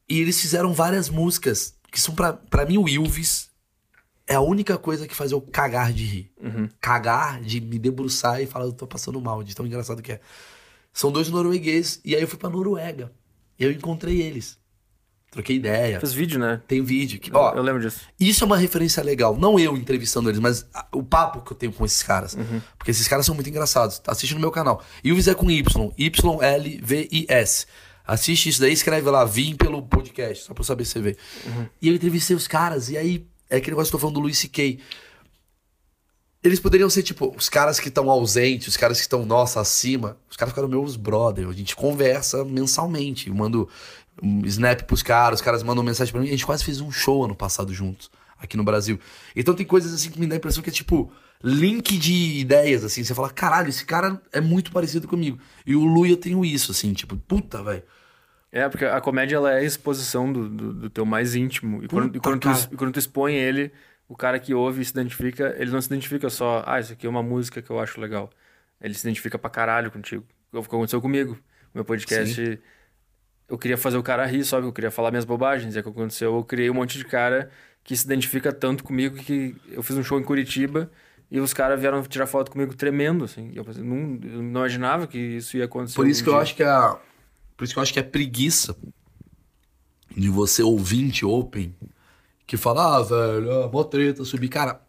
E 0.09 0.19
eles 0.19 0.41
fizeram 0.41 0.73
várias 0.73 1.11
músicas 1.11 1.75
que 1.91 2.01
são, 2.01 2.15
pra 2.15 2.65
mim, 2.67 2.79
o 2.79 2.89
Ilvis 2.89 3.52
é 4.27 4.35
a 4.35 4.41
única 4.41 4.79
coisa 4.79 5.07
que 5.07 5.15
faz 5.15 5.33
eu 5.33 5.41
cagar 5.41 5.93
de 5.93 6.05
rir. 6.05 6.33
Cagar, 6.81 7.41
de 7.41 7.61
me 7.61 7.79
debruçar 7.79 8.41
e 8.41 8.47
falar, 8.47 8.67
eu 8.67 8.73
tô 8.73 8.87
passando 8.87 9.21
mal, 9.21 9.43
de 9.43 9.55
tão 9.55 9.67
engraçado 9.67 10.03
que 10.03 10.13
é. 10.13 10.21
São 10.93 11.11
dois 11.11 11.29
noruegueses, 11.29 12.01
e 12.05 12.15
aí 12.15 12.21
eu 12.21 12.29
fui 12.29 12.39
pra 12.39 12.51
Noruega. 12.51 13.13
E 13.59 13.65
eu 13.65 13.71
encontrei 13.71 14.21
eles. 14.21 14.59
Troquei 15.31 15.57
ideia. 15.57 15.99
Fez 15.99 16.13
vídeo, 16.13 16.39
né? 16.39 16.61
Tem 16.69 16.83
vídeo. 16.83 17.19
Que, 17.19 17.35
ó, 17.35 17.55
eu 17.55 17.63
lembro 17.63 17.81
disso. 17.81 18.03
isso 18.21 18.45
é 18.45 18.47
uma 18.47 18.59
referência 18.59 19.03
legal. 19.03 19.35
Não 19.35 19.59
eu 19.59 19.79
entrevistando 19.79 20.29
eles, 20.29 20.39
mas 20.39 20.67
o 20.93 21.03
papo 21.03 21.41
que 21.41 21.53
eu 21.53 21.57
tenho 21.57 21.73
com 21.73 21.87
esses 21.87 22.03
caras. 22.03 22.37
Porque 22.77 22.91
esses 22.91 23.09
caras 23.09 23.25
são 23.25 23.35
muito 23.35 23.49
engraçados. 23.49 24.03
Assiste 24.07 24.35
no 24.35 24.41
meu 24.41 24.51
canal. 24.51 24.85
Ilvis 25.03 25.29
é 25.29 25.35
com 25.35 25.51
Y. 25.51 25.93
Y-L-V-I-S. 25.97 27.67
Assiste 28.05 28.51
isso 28.51 28.61
daí, 28.61 28.73
escreve 28.73 29.09
lá, 29.09 29.25
vim 29.25 29.55
pelo 29.55 29.81
podcast, 29.81 30.45
só 30.45 30.53
pra 30.53 30.61
eu 30.61 30.67
saber 30.67 30.85
se 30.85 30.93
você 30.93 31.01
vê. 31.01 31.17
E 31.81 31.89
eu 31.89 31.95
entrevistei 31.95 32.37
os 32.37 32.49
caras, 32.49 32.91
e 32.91 32.97
aí 32.99 33.27
é 33.53 33.59
aquele 33.59 33.73
negócio 33.73 33.91
que 33.91 33.97
eu 33.97 33.99
tô 33.99 34.01
falando 34.01 34.15
do 34.15 34.21
Luis 34.21 34.39
C.K. 34.39 34.79
Eles 36.43 36.59
poderiam 36.59 36.89
ser, 36.89 37.03
tipo, 37.03 37.33
os 37.37 37.51
caras 37.51 37.79
que 37.79 37.89
estão 37.89 38.11
ausentes, 38.11 38.69
os 38.69 38.77
caras 38.79 38.97
que 38.97 39.03
estão, 39.03 39.27
nossa, 39.27 39.61
acima. 39.61 40.17
Os 40.29 40.37
caras 40.39 40.53
ficaram 40.53 40.69
meus 40.69 40.97
brother. 40.97 41.47
A 41.47 41.53
gente 41.53 41.77
conversa 41.77 42.45
mensalmente. 42.47 43.29
Eu 43.29 43.35
mando 43.35 43.69
um 44.23 44.45
snap 44.47 44.83
pros 44.85 45.03
caras, 45.03 45.41
os 45.41 45.45
caras 45.45 45.63
mandam 45.63 45.85
mensagem 45.85 46.11
pra 46.11 46.21
mim. 46.21 46.29
A 46.29 46.31
gente 46.31 46.47
quase 46.47 46.65
fez 46.65 46.81
um 46.81 46.91
show 46.91 47.25
ano 47.25 47.37
passado 47.37 47.75
juntos, 47.75 48.11
aqui 48.39 48.57
no 48.57 48.65
Brasil. 48.65 48.99
Então 49.37 49.55
tem 49.55 49.67
coisas 49.67 49.93
assim 49.93 50.11
que 50.11 50.19
me 50.19 50.27
dá 50.27 50.35
a 50.35 50.39
impressão 50.39 50.63
que 50.63 50.71
é 50.71 50.73
tipo 50.73 51.13
link 51.45 51.99
de 51.99 52.39
ideias, 52.39 52.83
assim. 52.85 53.05
Você 53.05 53.15
fala, 53.15 53.29
caralho, 53.29 53.69
esse 53.69 53.85
cara 53.85 54.21
é 54.33 54.41
muito 54.41 54.73
parecido 54.73 55.07
comigo. 55.07 55.39
E 55.67 55.77
o 55.77 55.85
Lu 55.85 56.07
eu 56.07 56.17
tenho 56.17 56.43
isso, 56.43 56.73
assim, 56.73 56.95
tipo, 56.95 57.17
puta, 57.19 57.63
velho. 57.63 57.83
É, 58.53 58.69
porque 58.69 58.85
a 58.85 59.01
comédia 59.01 59.37
ela 59.37 59.51
é 59.51 59.61
a 59.61 59.63
exposição 59.63 60.31
do, 60.31 60.47
do, 60.47 60.75
do 60.75 60.91
teu 60.91 61.07
mais 61.07 61.35
íntimo. 61.35 61.83
E 61.83 61.89
quando, 61.89 62.15
e 62.15 62.21
quando, 62.21 62.41
tu, 62.41 62.49
e 62.71 62.77
quando 62.77 62.93
tu 62.93 62.99
expõe 62.99 63.35
ele, 63.35 63.73
o 64.07 64.15
cara 64.15 64.39
que 64.39 64.53
ouve 64.53 64.83
e 64.83 64.85
se 64.85 64.91
identifica, 64.91 65.55
ele 65.59 65.71
não 65.71 65.81
se 65.81 65.87
identifica 65.87 66.29
só, 66.29 66.63
ah, 66.67 66.79
isso 66.79 66.93
aqui 66.93 67.07
é 67.07 67.11
uma 67.11 67.23
música 67.23 67.63
que 67.63 67.71
eu 67.71 67.81
acho 67.81 67.99
legal. 67.99 68.29
Ele 68.79 68.93
se 68.93 69.07
identifica 69.07 69.39
pra 69.39 69.49
caralho 69.49 69.91
contigo. 69.91 70.27
Foi 70.51 70.61
O 70.61 70.63
que 70.63 70.69
aconteceu 70.69 71.01
comigo. 71.01 71.33
O 71.33 71.79
meu 71.79 71.85
podcast, 71.85 72.61
eu 73.49 73.57
queria 73.57 73.79
fazer 73.79 73.97
o 73.97 74.03
cara 74.03 74.27
rir, 74.27 74.45
sabe? 74.45 74.67
Eu 74.67 74.73
queria 74.73 74.91
falar 74.91 75.11
minhas 75.11 75.25
bobagens. 75.25 75.75
E 75.75 75.79
é 75.79 75.81
o 75.81 75.85
que 75.85 75.89
aconteceu, 75.89 76.35
eu 76.35 76.45
criei 76.45 76.69
um 76.69 76.75
monte 76.75 76.99
de 76.99 77.07
cara 77.07 77.51
que 77.83 77.97
se 77.97 78.05
identifica 78.05 78.53
tanto 78.53 78.85
comigo 78.85 79.17
que 79.17 79.57
eu 79.71 79.83
fiz 79.83 79.97
um 79.97 80.05
show 80.05 80.21
em 80.21 80.23
Curitiba 80.23 80.91
e 81.31 81.41
os 81.41 81.55
caras 81.55 81.81
vieram 81.81 82.03
tirar 82.03 82.27
foto 82.27 82.51
comigo 82.51 82.75
tremendo, 82.75 83.25
assim. 83.25 83.51
Eu, 83.55 83.65
pensei, 83.65 83.83
não, 83.83 84.19
eu 84.23 84.43
não 84.43 84.61
imaginava 84.61 85.07
que 85.07 85.17
isso 85.19 85.57
ia 85.57 85.65
acontecer. 85.65 85.97
Por 85.97 86.07
isso 86.07 86.21
um 86.21 86.25
que 86.25 86.31
eu 86.31 86.35
dia. 86.35 86.43
acho 86.43 86.55
que 86.55 86.63
a. 86.63 86.99
Por 87.63 87.67
isso 87.67 87.75
que 87.75 87.79
eu 87.79 87.83
acho 87.85 87.93
que 87.93 88.01
é 88.01 88.03
preguiça 88.03 88.77
de 90.17 90.29
você 90.29 90.65
ouvinte 90.65 91.25
open 91.25 91.73
que 92.45 92.57
fala, 92.57 92.97
ah, 92.97 93.03
velho, 93.05 93.53
ah, 93.53 93.71
mó 93.73 93.85
treta, 93.85 94.25
subir. 94.25 94.49
Cara, 94.49 94.81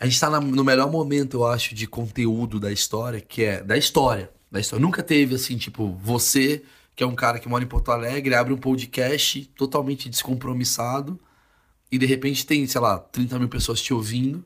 a 0.00 0.06
gente 0.06 0.18
tá 0.18 0.30
na- 0.30 0.40
no 0.40 0.64
melhor 0.64 0.90
momento, 0.90 1.34
eu 1.36 1.46
acho, 1.46 1.74
de 1.74 1.86
conteúdo 1.86 2.58
da 2.58 2.72
história, 2.72 3.20
que 3.20 3.44
é 3.44 3.62
da 3.62 3.76
história. 3.76 4.30
Da 4.50 4.58
história. 4.58 4.82
Nunca 4.82 5.02
teve 5.02 5.34
assim, 5.34 5.58
tipo, 5.58 5.90
você, 6.02 6.62
que 6.94 7.04
é 7.04 7.06
um 7.06 7.14
cara 7.14 7.38
que 7.38 7.50
mora 7.50 7.62
em 7.62 7.66
Porto 7.66 7.90
Alegre, 7.92 8.34
abre 8.34 8.54
um 8.54 8.56
podcast 8.56 9.44
totalmente 9.54 10.08
descompromissado 10.08 11.20
e 11.92 11.98
de 11.98 12.06
repente 12.06 12.46
tem, 12.46 12.66
sei 12.66 12.80
lá, 12.80 12.98
30 12.98 13.38
mil 13.38 13.50
pessoas 13.50 13.78
te 13.82 13.92
ouvindo. 13.92 14.42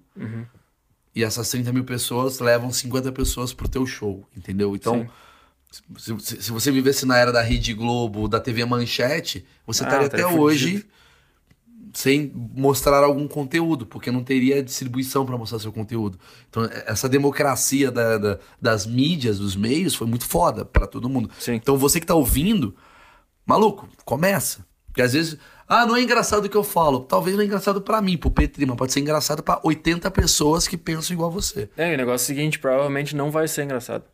E 1.14 1.22
essas 1.22 1.48
30 1.48 1.72
mil 1.72 1.84
pessoas 1.84 2.40
levam 2.40 2.72
50 2.72 3.12
pessoas 3.12 3.52
pro 3.52 3.68
teu 3.68 3.86
show, 3.86 4.26
entendeu? 4.36 4.74
Então, 4.74 5.08
se, 5.70 6.18
se- 6.20 6.42
se 6.42 6.50
você 6.50 6.70
vivesse 6.70 7.06
na 7.06 7.16
era 7.16 7.32
da 7.32 7.42
Rede 7.42 7.72
Globo, 7.74 8.26
da 8.28 8.40
TV 8.40 8.64
Manchete, 8.64 9.44
você 9.66 9.84
Ah, 9.84 9.86
estaria 9.86 10.06
até 10.08 10.26
hoje 10.26 10.66
fudido. 10.72 10.90
sem 11.94 12.32
mostrar 12.54 13.02
algum 13.02 13.26
conteúdo, 13.26 13.84
porque 13.86 14.10
não 14.10 14.22
teria 14.22 14.62
distribuição 14.62 15.26
para 15.26 15.36
mostrar 15.36 15.58
seu 15.58 15.72
conteúdo. 15.72 16.18
Então, 16.48 16.64
é- 16.64 16.84
essa 16.86 17.08
democracia 17.08 17.90
da- 17.90 18.16
da- 18.18 18.38
das 18.60 18.86
mídias, 18.86 19.38
dos 19.38 19.56
meios, 19.56 19.94
foi 19.94 20.06
muito 20.06 20.24
foda 20.24 20.64
para 20.64 20.86
todo 20.86 21.08
mundo. 21.08 21.30
Sim. 21.38 21.54
Então, 21.54 21.76
você 21.76 21.98
que 22.00 22.06
tá 22.06 22.14
ouvindo, 22.14 22.74
maluco, 23.46 23.88
começa. 24.04 24.64
Porque 24.86 25.02
às 25.02 25.12
vezes, 25.12 25.36
ah, 25.68 25.86
não 25.86 25.96
é 25.96 26.02
engraçado 26.02 26.44
o 26.44 26.48
que 26.48 26.56
eu 26.56 26.64
falo. 26.64 27.00
Talvez 27.00 27.34
não 27.36 27.42
é 27.42 27.46
engraçado 27.46 27.80
para 27.80 28.00
mim, 28.02 28.16
pro 28.16 28.30
Petri, 28.30 28.66
mas 28.66 28.76
pode 28.76 28.92
ser 28.92 29.00
engraçado 29.00 29.42
para 29.42 29.60
80 29.64 30.10
pessoas 30.10 30.66
que 30.68 30.76
pensam 30.76 31.14
igual 31.14 31.30
a 31.30 31.32
você. 31.32 31.68
É, 31.76 31.90
e 31.90 31.94
o 31.94 31.96
negócio 31.96 32.24
é 32.24 32.34
o 32.34 32.36
seguinte, 32.36 32.58
provavelmente 32.58 33.14
não 33.16 33.30
vai 33.30 33.46
ser 33.48 33.62
engraçado. 33.64 34.04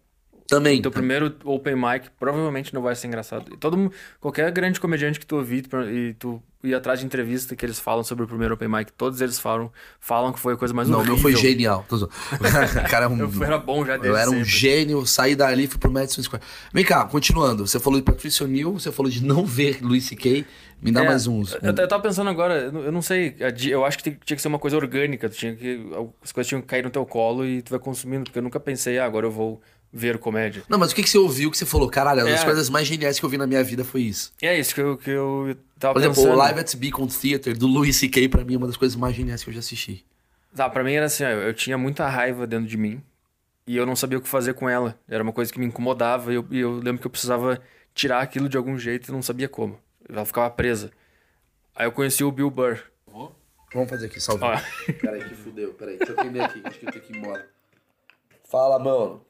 Também. 0.49 0.78
O 0.78 0.82
teu 0.82 0.90
primeiro 0.90 1.34
open 1.44 1.74
mic 1.76 2.09
provavelmente 2.18 2.72
não 2.72 2.80
vai 2.82 2.94
ser 2.94 3.07
engraçado. 3.09 3.57
Todo 3.57 3.90
qualquer 4.20 4.51
grande 4.53 4.78
comediante 4.80 5.18
que 5.18 5.26
tu 5.26 5.36
ouvir 5.36 5.64
e 5.92 6.14
tu 6.14 6.42
ir 6.62 6.74
atrás 6.74 6.99
de 7.01 7.07
entrevista 7.07 7.55
que 7.55 7.64
eles 7.64 7.78
falam 7.78 8.03
sobre 8.03 8.24
o 8.24 8.26
primeiro 8.26 8.55
open 8.55 8.68
mic, 8.68 8.92
todos 8.92 9.20
eles 9.20 9.38
falam, 9.38 9.70
falam 10.01 10.32
que 10.32 10.40
foi 10.40 10.55
a 10.55 10.57
coisa 10.57 10.74
mais 10.74 10.88
Não, 10.88 11.01
o 11.01 11.05
meu 11.05 11.16
foi 11.16 11.34
genial. 11.36 11.84
Cara 12.90 13.05
é 13.07 13.09
um, 13.09 13.18
Eu 13.18 13.44
era 13.44 13.59
bom 13.59 13.84
já 13.84 13.92
desde 13.97 14.09
Eu 14.09 14.16
era 14.16 14.28
um 14.30 14.34
sempre. 14.34 14.49
gênio, 14.51 15.07
saí 15.07 15.34
dali 15.36 15.64
e 15.64 15.66
fui 15.66 15.78
pro 15.78 15.90
Madison 15.90 16.22
Square. 16.22 16.42
Vem 16.72 16.84
cá, 16.84 17.05
continuando. 17.05 17.66
Você 17.66 17.78
falou 17.78 17.99
de 17.99 18.05
Patricia 18.05 18.44
O'Neill, 18.47 18.72
você 18.72 18.90
falou 18.90 19.11
de 19.11 19.22
não 19.24 19.44
ver 19.44 19.78
Louis 19.82 20.05
C.K. 20.05 20.44
Me 20.82 20.92
dá 20.92 21.03
É, 21.05 21.07
mais 21.07 21.26
uns. 21.26 21.55
Eu, 21.55 21.61
eu 21.74 21.88
tava 21.88 22.03
pensando 22.03 22.28
agora, 22.28 22.55
eu 22.64 22.92
não- 22.92 23.01
sei, 23.01 23.34
eu 23.70 23.82
acho 23.84 23.97
que 23.99 24.11
tinha 24.11 24.36
que 24.36 24.42
ser 24.42 24.49
uma 24.49 24.59
coisa 24.59 24.76
orgânica, 24.76 25.26
tinha 25.28 25.55
que, 25.57 25.80
as 26.22 26.32
coisas 26.32 26.49
tinham 26.49 26.61
que 26.61 26.66
cair 26.66 26.84
no 26.84 26.90
teu 26.90 27.07
colo 27.07 27.47
e 27.47 27.62
tu 27.62 27.70
vai 27.70 27.78
consumindo, 27.78 28.24
porque 28.24 28.38
eu 28.38 28.42
nunca 28.42 28.61
pensei, 28.61 28.99
ah, 28.99 29.07
agora 29.07 29.24
eu 29.24 29.30
vou 29.30 29.61
ver 29.97 30.18
comédia. 30.18 30.62
Não, 30.68 30.78
mas 30.78 30.92
o 30.92 30.94
que, 30.94 31.03
que 31.03 31.09
você 31.09 31.18
ouviu 31.18 31.51
que 31.51 31.57
você 31.57 31.64
falou? 31.66 31.88
Caralho, 31.88 32.20
uma 32.22 32.30
das 32.30 32.42
É. 32.42 32.44
coisas 32.44 32.68
mais 32.68 32.86
geniais 32.86 33.18
que 33.18 33.24
eu 33.24 33.28
vi 33.30 33.38
na 33.38 33.47
minha 33.47 33.64
vida 33.64 33.82
foi 33.84 34.03
isso. 34.03 34.32
É 34.42 34.59
isso 34.59 34.74
que 34.74 34.80
eu, 34.80 34.97
que 34.97 35.11
eu 35.11 35.57
tava 35.78 35.94
Por 35.94 36.01
exemplo, 36.01 36.16
pensando. 36.16 36.34
o 36.34 36.36
Live 36.36 36.61
at 36.61 36.76
Beacon 36.76 37.07
Theater 37.07 37.57
do 37.57 37.66
Louis 37.66 37.97
C.K. 37.97 38.28
pra 38.28 38.44
mim 38.44 38.55
é 38.55 38.59
uma 38.59 38.66
das 38.66 38.76
coisas 38.76 38.97
mais 38.97 39.14
geniais 39.16 39.42
que 39.42 39.51
eu 39.51 39.55
já 39.55 39.61
assisti. 39.61 40.05
Tá, 40.55 40.68
pra 40.70 40.82
mim 40.84 40.92
era 40.92 41.07
assim, 41.07 41.24
ó, 41.24 41.28
eu 41.28 41.53
tinha 41.55 41.76
muita 41.78 42.09
raiva 42.09 42.47
dentro 42.47 42.66
de 42.66 42.76
mim 42.76 43.03
e 43.66 43.76
eu 43.76 43.84
não 43.86 43.97
sabia 43.97 44.18
o 44.18 44.20
que 44.20 44.28
fazer 44.28 44.55
com 44.55 44.68
ela. 44.68 44.99
Era 45.09 45.22
uma 45.22 45.32
coisa 45.32 45.53
que 45.53 45.59
me 45.59 45.66
incomodava 45.66 46.32
e 46.32 46.36
eu, 46.36 46.47
e 46.51 46.59
eu 46.61 46.72
lembro 46.78 47.01
que 47.01 47.07
eu 47.07 47.11
precisava 47.11 47.61
tirar 47.94 48.20
aquilo 48.20 48.49
de 48.49 48.57
algum 48.57 48.78
jeito 48.78 49.09
e 49.09 49.12
não 49.12 49.22
sabia 49.22 49.49
como. 49.49 49.78
Ela 50.09 50.24
ficava 50.24 50.49
presa. 50.51 50.90
Aí 51.74 51.86
eu 51.86 51.92
conheci 51.92 52.22
o 52.24 52.30
Bill 52.30 52.51
Burr. 52.51 52.78
Vamos 53.74 53.90
fazer 53.90 54.07
aqui, 54.07 54.18
salve. 54.20 54.44
Ó. 54.44 54.57
Peraí, 55.01 55.24
que 55.24 55.34
fudeu. 55.34 55.74
Peraí, 55.74 55.99
deixa 55.99 56.12
eu 56.12 56.44
aqui. 56.44 56.61
Acho 56.64 56.78
que 56.78 56.86
eu 56.86 56.92
tenho 56.92 57.05
que 57.05 57.12
ir 57.12 57.16
embora. 57.18 57.47
Fala, 58.49 58.78
mano. 58.78 59.26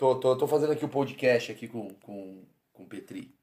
Tô, 0.00 0.18
tô, 0.18 0.34
tô 0.34 0.48
fazendo 0.48 0.72
aqui 0.72 0.82
o 0.82 0.88
podcast 0.88 1.52
aqui 1.52 1.68
com, 1.68 1.92
com, 1.96 2.42
com 2.72 2.84
o 2.84 2.86
Petri. 2.88 3.38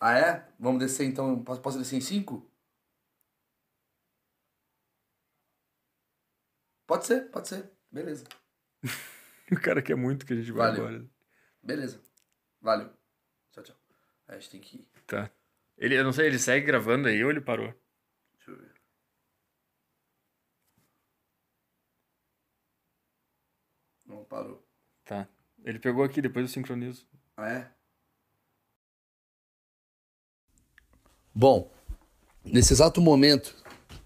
Ah, 0.00 0.18
é? 0.18 0.48
Vamos 0.58 0.80
descer 0.80 1.06
então. 1.06 1.44
Posso, 1.44 1.60
posso 1.60 1.78
descer 1.78 1.94
em 1.94 2.00
cinco? 2.00 2.44
Pode 6.88 7.06
ser, 7.06 7.30
pode 7.30 7.46
ser. 7.46 7.70
Beleza. 7.88 8.24
O 9.48 9.60
cara 9.60 9.80
quer 9.80 9.94
muito 9.94 10.26
que 10.26 10.32
a 10.32 10.36
gente 10.36 10.50
vá 10.50 10.66
Valeu. 10.66 10.88
embora. 10.88 11.10
Beleza. 11.62 12.02
Valeu. 12.60 12.92
Tchau, 13.52 13.62
tchau. 13.62 13.76
Aí 14.26 14.38
a 14.38 14.40
gente 14.40 14.50
tem 14.50 14.60
que 14.60 14.78
ir. 14.78 14.88
Tá. 15.06 15.30
Ele, 15.78 15.96
eu 15.96 16.02
não 16.02 16.12
sei, 16.12 16.26
ele 16.26 16.36
segue 16.40 16.66
gravando 16.66 17.06
aí 17.06 17.22
ou 17.22 17.30
ele 17.30 17.40
parou? 17.40 17.72
Deixa 18.34 18.50
eu 18.50 18.56
ver. 18.56 18.76
Não, 24.06 24.15
parou. 24.26 24.62
Tá. 25.04 25.26
Ele 25.64 25.78
pegou 25.78 26.04
aqui, 26.04 26.20
depois 26.20 26.44
eu 26.44 26.52
sincronizo. 26.52 27.06
Ah, 27.36 27.50
é? 27.50 27.68
Bom, 31.34 31.70
nesse 32.44 32.72
exato 32.72 33.00
momento, 33.00 33.54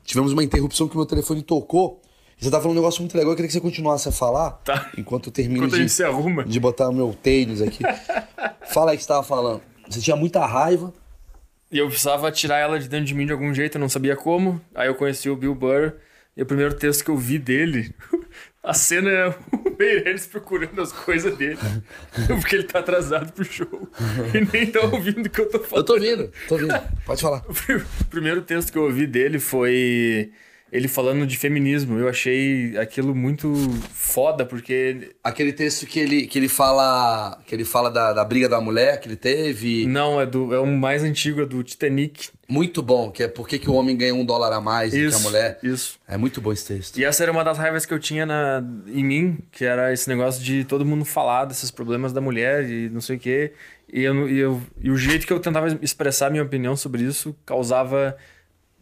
tivemos 0.05 0.33
uma 0.33 0.43
interrupção 0.43 0.89
que 0.89 0.95
o 0.95 0.99
meu 0.99 1.07
telefone 1.07 1.43
tocou. 1.43 2.03
Você 2.39 2.51
tá 2.51 2.59
falando 2.59 2.79
um 2.79 2.81
negócio 2.81 3.03
muito 3.03 3.15
legal, 3.17 3.33
eu 3.33 3.37
queria 3.37 3.49
que 3.49 3.53
você 3.53 3.61
continuasse 3.61 4.09
a 4.09 4.13
falar. 4.13 4.53
Tá. 4.65 4.91
Enquanto 4.97 5.27
eu 5.27 5.33
termino 5.33 5.59
Enquanto 5.59 5.75
a 5.75 5.77
de, 5.77 5.83
gente 5.83 5.93
se 5.93 6.03
arruma. 6.03 6.45
de 6.45 6.59
botar 6.59 6.89
o 6.89 6.93
meu 6.93 7.13
tênis 7.15 7.61
aqui. 7.61 7.83
Fala 8.73 8.93
aí 8.93 8.97
o 8.97 8.99
que 8.99 9.05
você 9.05 9.09
tava 9.09 9.23
falando. 9.23 9.63
Você 9.89 10.01
tinha 10.01 10.17
muita 10.17 10.45
raiva. 10.47 10.93
E 11.71 11.79
eu 11.79 11.87
precisava 11.87 12.33
tirar 12.33 12.59
ela 12.59 12.81
de 12.81 12.89
dentro 12.89 13.07
de 13.07 13.15
mim 13.15 13.27
de 13.27 13.33
algum 13.33 13.53
jeito, 13.55 13.77
eu 13.77 13.81
não 13.81 13.89
sabia 13.89 14.17
como. 14.17 14.61
Aí 14.75 14.89
eu 14.89 14.95
conheci 14.95 15.29
o 15.31 15.37
Bill 15.37 15.55
Burr. 15.55 15.93
E 16.37 16.43
o 16.43 16.47
primeiro 16.47 16.75
texto 16.75 17.05
que 17.05 17.11
eu 17.11 17.17
vi 17.17 17.39
dele 17.39 17.95
A 18.63 18.75
cena 18.75 19.11
é 19.11 19.39
o 19.81 19.87
Meirelles 19.87 20.27
procurando 20.27 20.81
as 20.81 20.93
coisas 20.93 21.37
dele. 21.37 21.59
Porque 22.41 22.57
ele 22.57 22.65
tá 22.65 22.81
atrasado 22.81 23.33
pro 23.33 23.45
show. 23.45 23.89
E 24.35 24.53
nem 24.53 24.67
tá 24.67 24.81
ouvindo 24.83 25.27
o 25.27 25.31
que 25.31 25.41
eu 25.41 25.49
tô 25.49 25.59
Eu 25.59 25.65
falando. 25.65 25.87
tô 25.87 25.93
ouvindo, 25.95 26.31
tô 26.49 26.55
ouvindo. 26.55 26.75
Pode 27.07 27.21
falar. 27.23 27.43
O 28.01 28.05
primeiro 28.11 28.43
texto 28.43 28.73
que 28.73 28.79
eu 28.79 28.83
ouvi 28.85 29.07
dele 29.07 29.39
foi 29.39 30.33
ele 30.73 30.87
falando 30.89 31.27
de 31.27 31.37
feminismo. 31.37 31.99
Eu 31.99 32.09
achei 32.09 32.77
aquilo 32.79 33.15
muito 33.15 33.53
foda, 33.93 34.45
porque. 34.47 35.11
Aquele 35.23 35.53
texto 35.53 35.87
que 35.87 35.99
ele, 35.99 36.27
que 36.27 36.39
ele 36.39 36.49
fala. 36.49 37.39
Que 37.47 37.55
ele 37.55 37.65
fala 37.65 37.91
da, 37.91 38.13
da 38.13 38.25
briga 38.25 38.49
da 38.49 38.61
mulher 38.61 39.01
que 39.01 39.09
ele 39.09 39.17
teve. 39.17 39.87
Não, 39.87 40.21
é, 40.21 40.27
do, 40.27 40.55
é 40.55 40.61
o 40.61 40.67
mais 40.67 41.03
antigo, 41.03 41.43
é 41.43 41.47
do 41.47 41.63
Titanic. 41.63 42.29
Muito 42.49 42.83
bom, 42.83 43.11
que 43.13 43.23
é 43.23 43.29
por 43.29 43.47
que 43.47 43.59
que 43.61 43.71
o 43.71 43.75
homem 43.75 43.97
ganha 43.97 44.15
um 44.15 44.25
dólar 44.25 44.53
a 44.53 44.61
mais 44.61 44.91
do 44.91 44.97
que 44.97 45.05
a 45.05 45.09
Isso, 45.09 45.21
mulher. 45.21 45.59
Isso. 45.63 46.01
É 46.07 46.17
muito 46.17 46.41
bom 46.41 46.53
esse 46.53 46.67
texto. 46.67 46.99
E 46.99 47.05
essa 47.05 47.23
era 47.23 47.31
uma 47.31 47.45
das 47.45 47.57
raivas 47.57 47.87
que 47.87 47.95
eu 47.95 47.99
tinha 47.99 48.27
na, 48.27 48.63
em 48.89 49.05
mim, 49.05 49.39
que 49.53 49.65
era 49.65 49.93
esse 49.93 50.09
negócio 50.09 50.43
de 50.43 50.65
todo 50.65 50.85
mundo 50.85 51.05
falar 51.05 51.45
desses 51.45 51.71
problemas 51.71 52.13
da 52.13 52.21
mulher 52.21 52.69
e 52.69 52.89
não 52.89 53.01
sei 53.01 53.17
o 53.17 53.21
quê. 53.21 53.53
E, 53.93 54.03
eu, 54.03 54.29
e, 54.29 54.39
eu, 54.39 54.63
e 54.81 54.91
o 54.91 54.97
jeito 54.97 55.27
que 55.27 55.33
eu 55.33 55.39
tentava 55.39 55.69
expressar 55.81 56.31
minha 56.31 56.43
opinião 56.43 56.77
sobre 56.77 57.03
isso 57.03 57.37
causava 57.47 58.17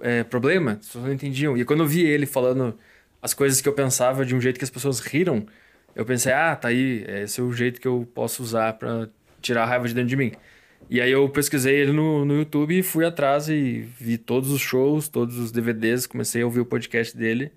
é, 0.01 0.23
problema, 0.25 0.73
as 0.73 0.87
pessoas 0.87 1.05
não 1.05 1.13
entendiam. 1.13 1.57
E 1.57 1.65
quando 1.65 1.81
eu 1.83 1.87
vi 1.87 2.03
ele 2.05 2.27
falando 2.27 2.79
as 3.21 3.35
coisas 3.35 3.61
que 3.61 3.69
eu 3.69 3.73
pensava 3.73 4.25
de 4.25 4.35
um 4.35 4.41
jeito 4.41 4.59
que 4.59 4.65
as 4.65 4.71
pessoas 4.71 5.01
riram, 5.01 5.47
eu 5.95 6.05
pensei, 6.05 6.33
ah, 6.33 6.55
tá 6.55 6.69
aí, 6.69 7.05
esse 7.23 7.41
é 7.41 7.43
o 7.43 7.53
jeito 7.53 7.81
que 7.81 7.89
eu 7.89 8.07
posso 8.15 8.43
usar 8.43 8.75
pra 8.75 9.09
tirar 9.43 9.65
a 9.65 9.67
raiva 9.67 9.89
de 9.89 9.95
dentro 9.95 10.09
de 10.11 10.17
mim. 10.17 10.33
E 10.89 11.01
aí 11.01 11.11
eu 11.11 11.29
pesquisei 11.29 11.75
ele 11.75 11.93
no, 11.93 12.25
no 12.25 12.35
YouTube 12.39 12.79
e 12.79 12.83
fui 12.83 13.05
atrás 13.05 13.49
e 13.49 13.81
vi 14.01 14.17
todos 14.17 14.51
os 14.53 14.61
shows, 14.61 15.09
todos 15.09 15.37
os 15.39 15.51
DVDs, 15.51 16.07
comecei 16.07 16.43
a 16.43 16.45
ouvir 16.45 16.61
o 16.61 16.65
podcast 16.67 17.17
dele 17.17 17.51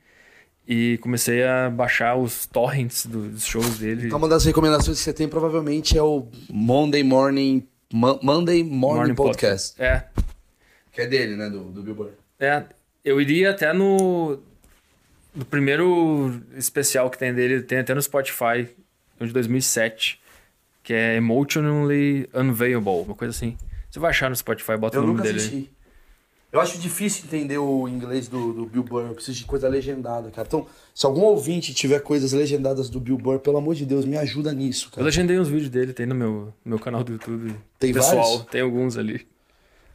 e 0.67 0.97
comecei 1.01 1.43
a 1.43 1.69
baixar 1.69 2.15
os 2.15 2.45
torrents 2.47 3.05
do- 3.05 3.29
dos 3.29 3.45
shows 3.45 3.77
dele. 3.77 4.07
Então, 4.07 4.17
uma 4.17 4.27
das 4.27 4.43
recomendações 4.45 4.97
que 4.97 5.03
você 5.03 5.13
tem 5.13 5.27
provavelmente 5.27 5.97
é 5.97 6.01
o 6.01 6.27
Monday 6.49 7.03
Morning. 7.03 7.67
Mo- 7.93 8.19
Monday 8.23 8.63
Morning, 8.63 9.13
Podcast. 9.15 9.79
É, 9.81 10.05
Que 10.91 11.01
é 11.01 11.07
dele, 11.07 11.35
né? 11.35 11.49
Do, 11.49 11.65
do 11.65 11.83
Bill 11.83 11.95
Burr. 11.95 12.11
É. 12.41 12.65
Eu 13.03 13.19
iria 13.19 13.49
até 13.51 13.73
no, 13.73 14.37
no 15.33 15.45
primeiro 15.45 16.39
especial 16.55 17.09
que 17.09 17.17
tem 17.17 17.33
dele, 17.33 17.61
tem 17.63 17.79
até 17.79 17.95
no 17.95 18.01
Spotify, 18.01 18.69
de 19.19 19.31
2007, 19.33 20.19
que 20.83 20.93
é 20.93 21.15
Emotionally 21.15 22.29
Unveilable, 22.33 23.03
uma 23.05 23.15
coisa 23.15 23.31
assim. 23.35 23.57
Você 23.89 23.99
vai 23.99 24.11
achar 24.11 24.29
no 24.29 24.35
Spotify, 24.35 24.77
bota 24.77 24.97
Eu 24.97 25.01
o 25.03 25.05
nome 25.07 25.17
nunca 25.17 25.27
dele. 25.27 25.39
assisti. 25.39 25.71
Eu 26.51 26.59
acho 26.59 26.77
difícil 26.79 27.23
entender 27.25 27.57
o 27.57 27.87
inglês 27.87 28.27
do, 28.27 28.51
do 28.53 28.65
Bill 28.65 28.83
Burr. 28.83 29.05
Eu 29.07 29.15
preciso 29.15 29.37
de 29.37 29.45
coisa 29.45 29.69
legendada, 29.69 30.29
cara. 30.31 30.45
Então, 30.45 30.67
se 30.93 31.05
algum 31.05 31.21
ouvinte 31.21 31.73
tiver 31.73 32.01
coisas 32.01 32.33
legendadas 32.33 32.89
do 32.89 32.99
Bill 32.99 33.17
Burr, 33.17 33.39
pelo 33.39 33.57
amor 33.57 33.73
de 33.73 33.85
Deus, 33.85 34.03
me 34.05 34.17
ajuda 34.17 34.51
nisso, 34.53 34.87
Eu 34.87 34.91
cara. 34.95 35.05
legendei 35.05 35.39
uns 35.39 35.47
vídeos 35.47 35.69
dele, 35.69 35.93
tem 35.93 36.05
no 36.05 36.13
meu, 36.13 36.53
meu 36.65 36.77
canal 36.77 37.03
do 37.05 37.13
YouTube. 37.13 37.55
Tem 37.79 37.93
Pessoal, 37.93 38.21
vários? 38.21 38.45
tem 38.51 38.61
alguns 38.61 38.97
ali. 38.97 39.25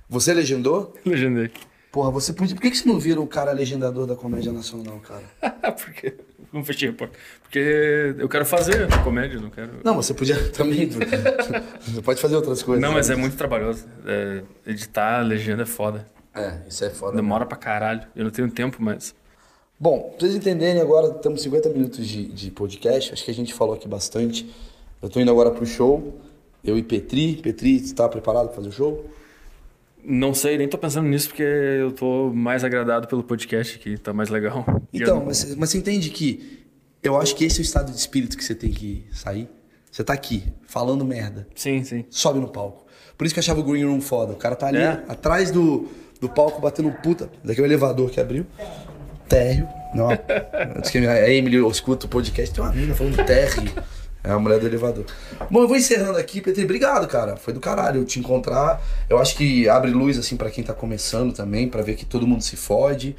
Você 0.09 0.32
legendou? 0.32 0.94
Legendei. 1.05 1.51
Porra, 1.97 2.11
você 2.11 2.30
podia. 2.34 2.55
Por 2.55 2.61
que, 2.61 2.70
que 2.70 2.76
você 2.76 2.86
não 2.86 2.99
vira 2.99 3.18
o 3.18 3.26
cara 3.26 3.53
legendador 3.53 4.07
da 4.07 4.14
comédia 4.14 4.53
nacional, 4.53 5.01
cara? 5.01 5.24
Porque. 5.82 6.14
Não 6.53 6.62
fechei 6.62 6.90
a 6.90 6.92
porta. 6.92 7.18
Porque 7.42 8.14
eu 8.18 8.28
quero 8.28 8.44
fazer 8.44 8.86
comédia, 9.03 9.40
não 9.40 9.49
quero. 9.49 9.80
Não, 9.82 9.94
você 9.94 10.12
podia 10.12 10.36
também. 10.53 10.90
você 10.90 12.03
pode 12.03 12.20
fazer 12.20 12.36
outras 12.36 12.62
coisas. 12.62 12.82
Não, 12.82 12.92
mas 12.92 13.09
né? 13.09 13.14
é 13.14 13.16
muito 13.16 13.34
trabalhoso. 13.34 13.86
É, 14.05 14.42
editar 14.66 15.22
legenda 15.22 15.62
é 15.62 15.66
foda. 15.66 16.07
É, 16.34 16.59
isso 16.68 16.84
é 16.84 16.90
foda. 16.90 17.16
Demora 17.16 17.47
pra 17.47 17.57
caralho. 17.57 18.03
Eu 18.14 18.24
não 18.24 18.30
tenho 18.30 18.51
tempo, 18.51 18.76
mas. 18.78 19.14
Bom, 19.80 20.11
pra 20.11 20.20
vocês 20.20 20.34
entenderem, 20.34 20.82
agora 20.82 21.16
estamos 21.16 21.40
50 21.40 21.70
minutos 21.70 22.07
de, 22.07 22.26
de 22.26 22.51
podcast. 22.51 23.14
Acho 23.14 23.24
que 23.24 23.30
a 23.30 23.34
gente 23.34 23.55
falou 23.55 23.74
aqui 23.74 23.88
bastante. 23.88 24.55
Eu 25.01 25.09
tô 25.09 25.18
indo 25.18 25.30
agora 25.30 25.51
pro 25.51 25.64
show. 25.64 26.20
Eu 26.62 26.76
e 26.76 26.82
Petri. 26.82 27.36
Petri, 27.36 27.80
você 27.80 27.94
tá 27.94 28.07
preparado 28.07 28.49
pra 28.49 28.57
fazer 28.57 28.68
o 28.68 28.72
show? 28.72 29.09
Não 30.09 30.32
sei, 30.32 30.57
nem 30.57 30.68
tô 30.68 30.78
pensando 30.78 31.09
nisso 31.09 31.28
porque 31.28 31.42
eu 31.42 31.90
tô 31.90 32.30
mais 32.32 32.62
agradado 32.62 33.09
pelo 33.09 33.24
podcast 33.24 33.76
aqui, 33.76 33.98
tá 33.98 34.12
mais 34.12 34.28
legal. 34.28 34.64
Então, 34.92 35.18
eu- 35.18 35.26
mas, 35.26 35.54
mas 35.57 35.70
você 35.70 35.78
entende 35.78 36.11
que 36.11 36.64
eu 37.02 37.16
acho 37.20 37.34
que 37.34 37.44
esse 37.44 37.59
é 37.59 37.61
o 37.61 37.62
estado 37.62 37.90
de 37.90 37.98
espírito 37.98 38.36
que 38.36 38.44
você 38.44 38.54
tem 38.54 38.70
que 38.70 39.04
sair. 39.12 39.48
Você 39.90 40.04
tá 40.04 40.12
aqui, 40.12 40.44
falando 40.66 41.04
merda. 41.04 41.48
Sim, 41.54 41.82
sim. 41.82 42.04
Sobe 42.11 42.38
no 42.38 42.48
palco. 42.48 42.86
Por 43.18 43.24
isso 43.26 43.34
que 43.34 43.38
eu 43.38 43.42
achava 43.42 43.61
o 43.61 43.62
Green 43.64 43.84
Room 43.84 44.00
foda. 44.00 44.32
O 44.32 44.36
cara 44.36 44.54
tá 44.54 44.66
ali, 44.68 44.78
É? 44.78 45.02
atrás 45.09 45.50
do, 45.50 45.88
do 46.20 46.28
palco, 46.28 46.61
batendo 46.61 46.90
puta. 47.02 47.30
Daqui 47.42 47.61
é 47.61 47.62
o 47.62 47.66
elevador 47.66 48.11
que 48.11 48.20
abriu. 48.20 48.46
Térreo. 49.28 49.66
Não, 49.94 50.09
antes 50.76 50.90
que 50.90 50.98
a 50.98 51.30
Emily 51.30 51.57
escuta 51.68 52.07
o 52.07 52.09
podcast, 52.09 52.54
tem 52.54 52.62
uma 52.62 52.72
mina 52.72 52.94
falando 52.94 53.16
térreo. 53.24 53.72
É 54.27 54.33
a 54.33 54.39
mulher 54.39 54.59
do 54.59 54.66
elevador. 54.66 55.05
Bom, 55.49 55.62
eu 55.62 55.68
vou 55.68 55.77
encerrando 55.77 56.18
aqui, 56.18 56.41
Petri. 56.41 56.64
Obrigado, 56.64 57.07
cara. 57.07 57.37
Foi 57.37 57.55
do 57.55 57.61
caralho 57.61 58.01
eu 58.01 58.05
te 58.05 58.18
encontrar. 58.18 58.83
Eu 59.09 59.18
acho 59.18 59.37
que 59.37 59.68
abre 59.68 59.93
luz, 59.93 60.18
assim, 60.18 60.37
pra 60.37 60.51
quem 60.51 60.64
tá 60.64 60.74
começando 60.74 61.33
também, 61.33 61.68
pra 61.68 61.81
ver 61.81 61.95
que 61.95 62.05
todo 62.05 62.27
mundo 62.27 62.43
se 62.43 62.57
fode. 62.57 63.14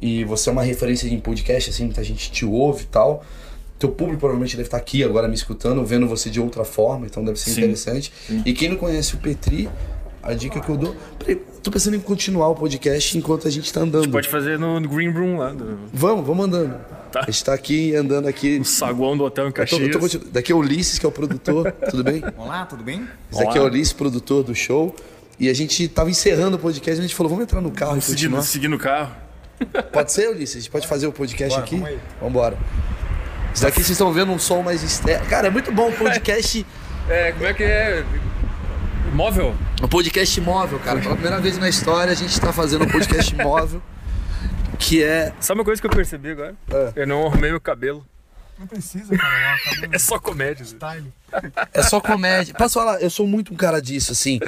E 0.00 0.24
você 0.24 0.50
é 0.50 0.52
uma 0.52 0.62
referência 0.62 1.08
em 1.08 1.18
podcast, 1.18 1.70
assim, 1.70 1.84
muita 1.84 2.04
gente 2.04 2.30
te 2.30 2.44
ouve 2.44 2.82
e 2.82 2.86
tal. 2.86 3.24
Teu 3.78 3.88
público 3.88 4.20
provavelmente 4.20 4.56
deve 4.56 4.66
estar 4.66 4.76
aqui 4.76 5.02
agora 5.02 5.26
me 5.26 5.34
escutando, 5.34 5.84
vendo 5.84 6.06
você 6.06 6.28
de 6.28 6.40
outra 6.40 6.64
forma, 6.64 7.06
então 7.06 7.24
deve 7.24 7.40
ser 7.40 7.50
Sim. 7.50 7.60
interessante. 7.62 8.12
E 8.44 8.52
quem 8.52 8.68
não 8.68 8.76
conhece 8.76 9.14
o 9.14 9.18
Petri, 9.18 9.68
a 10.22 10.32
dica 10.34 10.60
que 10.60 10.68
eu 10.68 10.76
dou. 10.76 10.96
Peraí, 11.18 11.36
tô 11.62 11.70
pensando 11.70 11.96
em 11.96 12.00
continuar 12.00 12.48
o 12.48 12.54
podcast 12.54 13.16
enquanto 13.18 13.48
a 13.48 13.50
gente 13.50 13.72
tá 13.72 13.80
andando. 13.80 14.10
Pode 14.10 14.28
fazer 14.28 14.58
no 14.58 14.78
no 14.80 14.88
Green 14.88 15.10
Room 15.10 15.38
lá, 15.38 15.50
do 15.52 15.78
Vamos, 15.92 16.26
vamos 16.26 16.46
andando. 16.46 16.76
Tá. 17.10 17.20
A 17.26 17.30
gente 17.30 17.44
tá 17.44 17.52
aqui 17.52 17.94
andando 17.94 18.26
aqui. 18.26 18.58
no 18.58 18.64
saguão 18.64 19.16
do 19.16 19.24
hotel 19.24 19.44
em 19.44 19.48
Eu 19.48 19.52
tô- 19.52 19.56
Caxias. 19.60 20.14
eu 20.14 20.20
tô 20.20 20.26
Daqui 20.30 20.50
é 20.52 20.54
o 20.54 20.58
Ulisses, 20.58 20.98
que 20.98 21.04
é 21.04 21.08
o 21.08 21.12
produtor, 21.12 21.70
tudo 21.90 22.02
bem? 22.04 22.22
Olá, 22.38 22.64
tudo 22.64 22.82
bem? 22.82 23.06
Esse 23.30 23.42
aqui 23.42 23.58
é 23.58 23.60
o. 23.60 23.64
Ulisses, 23.64 23.92
produtor 23.92 24.42
do 24.42 24.54
show. 24.54 24.94
E 25.38 25.48
a 25.48 25.54
gente 25.54 25.88
tava 25.88 26.08
encerrando 26.10 26.56
o 26.56 26.58
podcast, 26.60 26.98
a 26.98 27.02
gente 27.02 27.14
falou, 27.14 27.30
vamos 27.30 27.42
entrar 27.44 27.60
no 27.60 27.70
carro 27.70 27.96
e 27.98 28.00
Seguindo, 28.00 28.18
continuar. 28.36 28.42
seguindo 28.42 28.76
o 28.76 28.78
carro. 28.78 29.12
Pode 29.92 30.12
ser, 30.12 30.28
Ulisses? 30.30 30.56
A 30.56 30.60
gente 30.60 30.70
pode 30.70 30.86
fazer 30.86 31.06
o 31.06 31.12
podcast 31.12 31.50
Bora, 31.54 31.62
aqui? 31.64 31.74
vamos 31.76 31.88
aí. 31.90 31.98
Vambora. 32.20 32.58
Isso 33.52 33.62
daqui 33.62 33.76
vocês 33.76 33.90
estão 33.90 34.12
vendo 34.12 34.32
um 34.32 34.38
som 34.38 34.62
mais 34.62 34.82
externo. 34.82 35.26
Cara, 35.26 35.48
é 35.48 35.50
muito 35.50 35.70
bom 35.72 35.88
o 35.88 35.92
podcast. 35.92 36.64
É, 37.08 37.32
como 37.32 37.44
é 37.44 37.52
que 37.52 37.62
é? 37.62 38.04
Móvel? 39.12 39.54
um 39.82 39.88
podcast 39.88 40.40
móvel, 40.40 40.78
cara. 40.80 41.00
Pela 41.00 41.14
primeira 41.14 41.40
vez 41.40 41.58
na 41.58 41.68
história 41.68 42.12
a 42.12 42.16
gente 42.16 42.40
tá 42.40 42.52
fazendo 42.52 42.84
um 42.84 42.88
podcast 42.88 43.34
móvel. 43.36 43.82
Que 44.78 45.02
é. 45.02 45.32
Sabe 45.40 45.60
uma 45.60 45.64
coisa 45.64 45.80
que 45.80 45.86
eu 45.86 45.90
percebi 45.90 46.30
agora? 46.30 46.54
É. 46.70 46.92
Eu 46.96 47.06
não 47.06 47.26
arrumei 47.26 47.50
meu 47.50 47.60
cabelo. 47.60 48.04
Não 48.58 48.66
precisa, 48.66 49.16
cara. 49.16 49.34
É 49.34 49.58
cabelo 49.74 49.92
É 49.94 49.98
só 49.98 50.18
comédia. 50.18 50.64
style. 50.64 51.12
É 51.74 51.82
só 51.82 52.00
comédia. 52.00 52.54
Posso 52.54 52.74
falar? 52.74 53.00
Eu 53.02 53.10
sou 53.10 53.26
muito 53.26 53.52
um 53.52 53.56
cara 53.56 53.80
disso, 53.80 54.12
assim. 54.12 54.40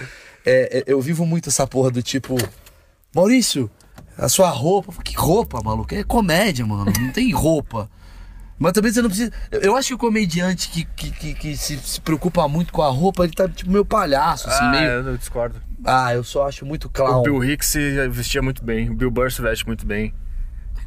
É, 0.47 0.79
é, 0.79 0.85
eu 0.87 1.01
vivo 1.01 1.27
muito 1.27 1.49
essa 1.51 1.67
porra 1.67 1.91
do 1.91 2.03
tipo. 2.03 2.37
Maurício, 3.15 3.71
a 4.17 4.29
sua 4.29 4.49
roupa. 4.51 4.93
Que 5.03 5.15
roupa, 5.15 5.61
maluco? 5.63 5.95
É 5.95 6.03
comédia, 6.03 6.67
mano. 6.67 6.91
Não 7.01 7.13
tem 7.13 7.33
roupa. 7.33 7.89
Mas 8.59 8.73
também 8.73 8.93
você 8.93 9.03
não 9.03 9.09
precisa. 9.09 9.33
Eu, 9.51 9.77
acho 9.77 9.89
que 9.89 9.95
o 9.95 9.99
comediante 9.99 10.69
que, 10.69 10.85
que, 10.85 11.11
que, 11.11 11.35
que 11.35 11.57
se, 11.57 11.77
se 11.79 12.01
preocupa 12.01 12.47
muito 12.47 12.73
com 12.73 12.83
a 12.83 12.89
roupa, 12.89 13.25
ele 13.25 13.33
tá 13.33 13.49
tipo 13.49 13.71
meio 13.71 13.85
palhaço, 13.85 14.49
assim, 14.49 14.65
ah, 14.65 14.71
meio. 14.71 14.91
eu 14.91 15.17
discordo. 15.17 15.61
Ah, 15.85 16.15
eu 16.15 16.23
só 16.25 16.47
acho 16.47 16.65
muito 16.65 16.85
O 16.87 16.91
clown. 16.91 17.23
Bill 17.23 17.45
Hicks 17.45 17.69
se 17.69 18.09
vestia 18.09 18.41
muito 18.41 18.65
bem. 18.65 18.91
O 18.91 18.95
Bill 18.95 19.11
Burr 19.11 19.31
se 19.31 19.43
veste 19.43 19.67
muito 19.67 19.85
bem. 19.85 20.15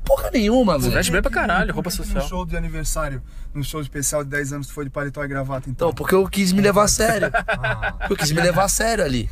Porra 0.04 0.32
nenhuma, 0.32 0.76
Se 0.76 0.84
velho. 0.84 0.94
veste 0.94 1.12
bem 1.12 1.22
pra 1.22 1.30
caralho, 1.30 1.74
roupa 1.74 1.90
social. 1.90 2.24
No 2.24 2.30
show 2.30 2.46
de 2.46 2.56
aniversário, 2.56 3.22
no 3.54 3.62
show 3.62 3.82
especial 3.82 4.24
de 4.24 4.30
10 4.30 4.54
anos, 4.54 4.68
tu 4.68 4.74
foi 4.74 4.86
de 4.86 4.90
paletó 4.90 5.22
e 5.22 5.28
gravata, 5.28 5.70
então? 5.70 5.90
Não, 5.90 5.94
porque 5.94 6.16
eu 6.16 6.26
quis 6.30 6.54
me 6.54 6.62
levar 6.62 6.84
a 6.84 6.88
sério. 6.88 7.30
Eu 8.10 8.16
quis 8.16 8.32
me 8.32 8.42
levar 8.42 8.64
a 8.64 8.70
sério 8.70 9.04
ali. 9.04 9.30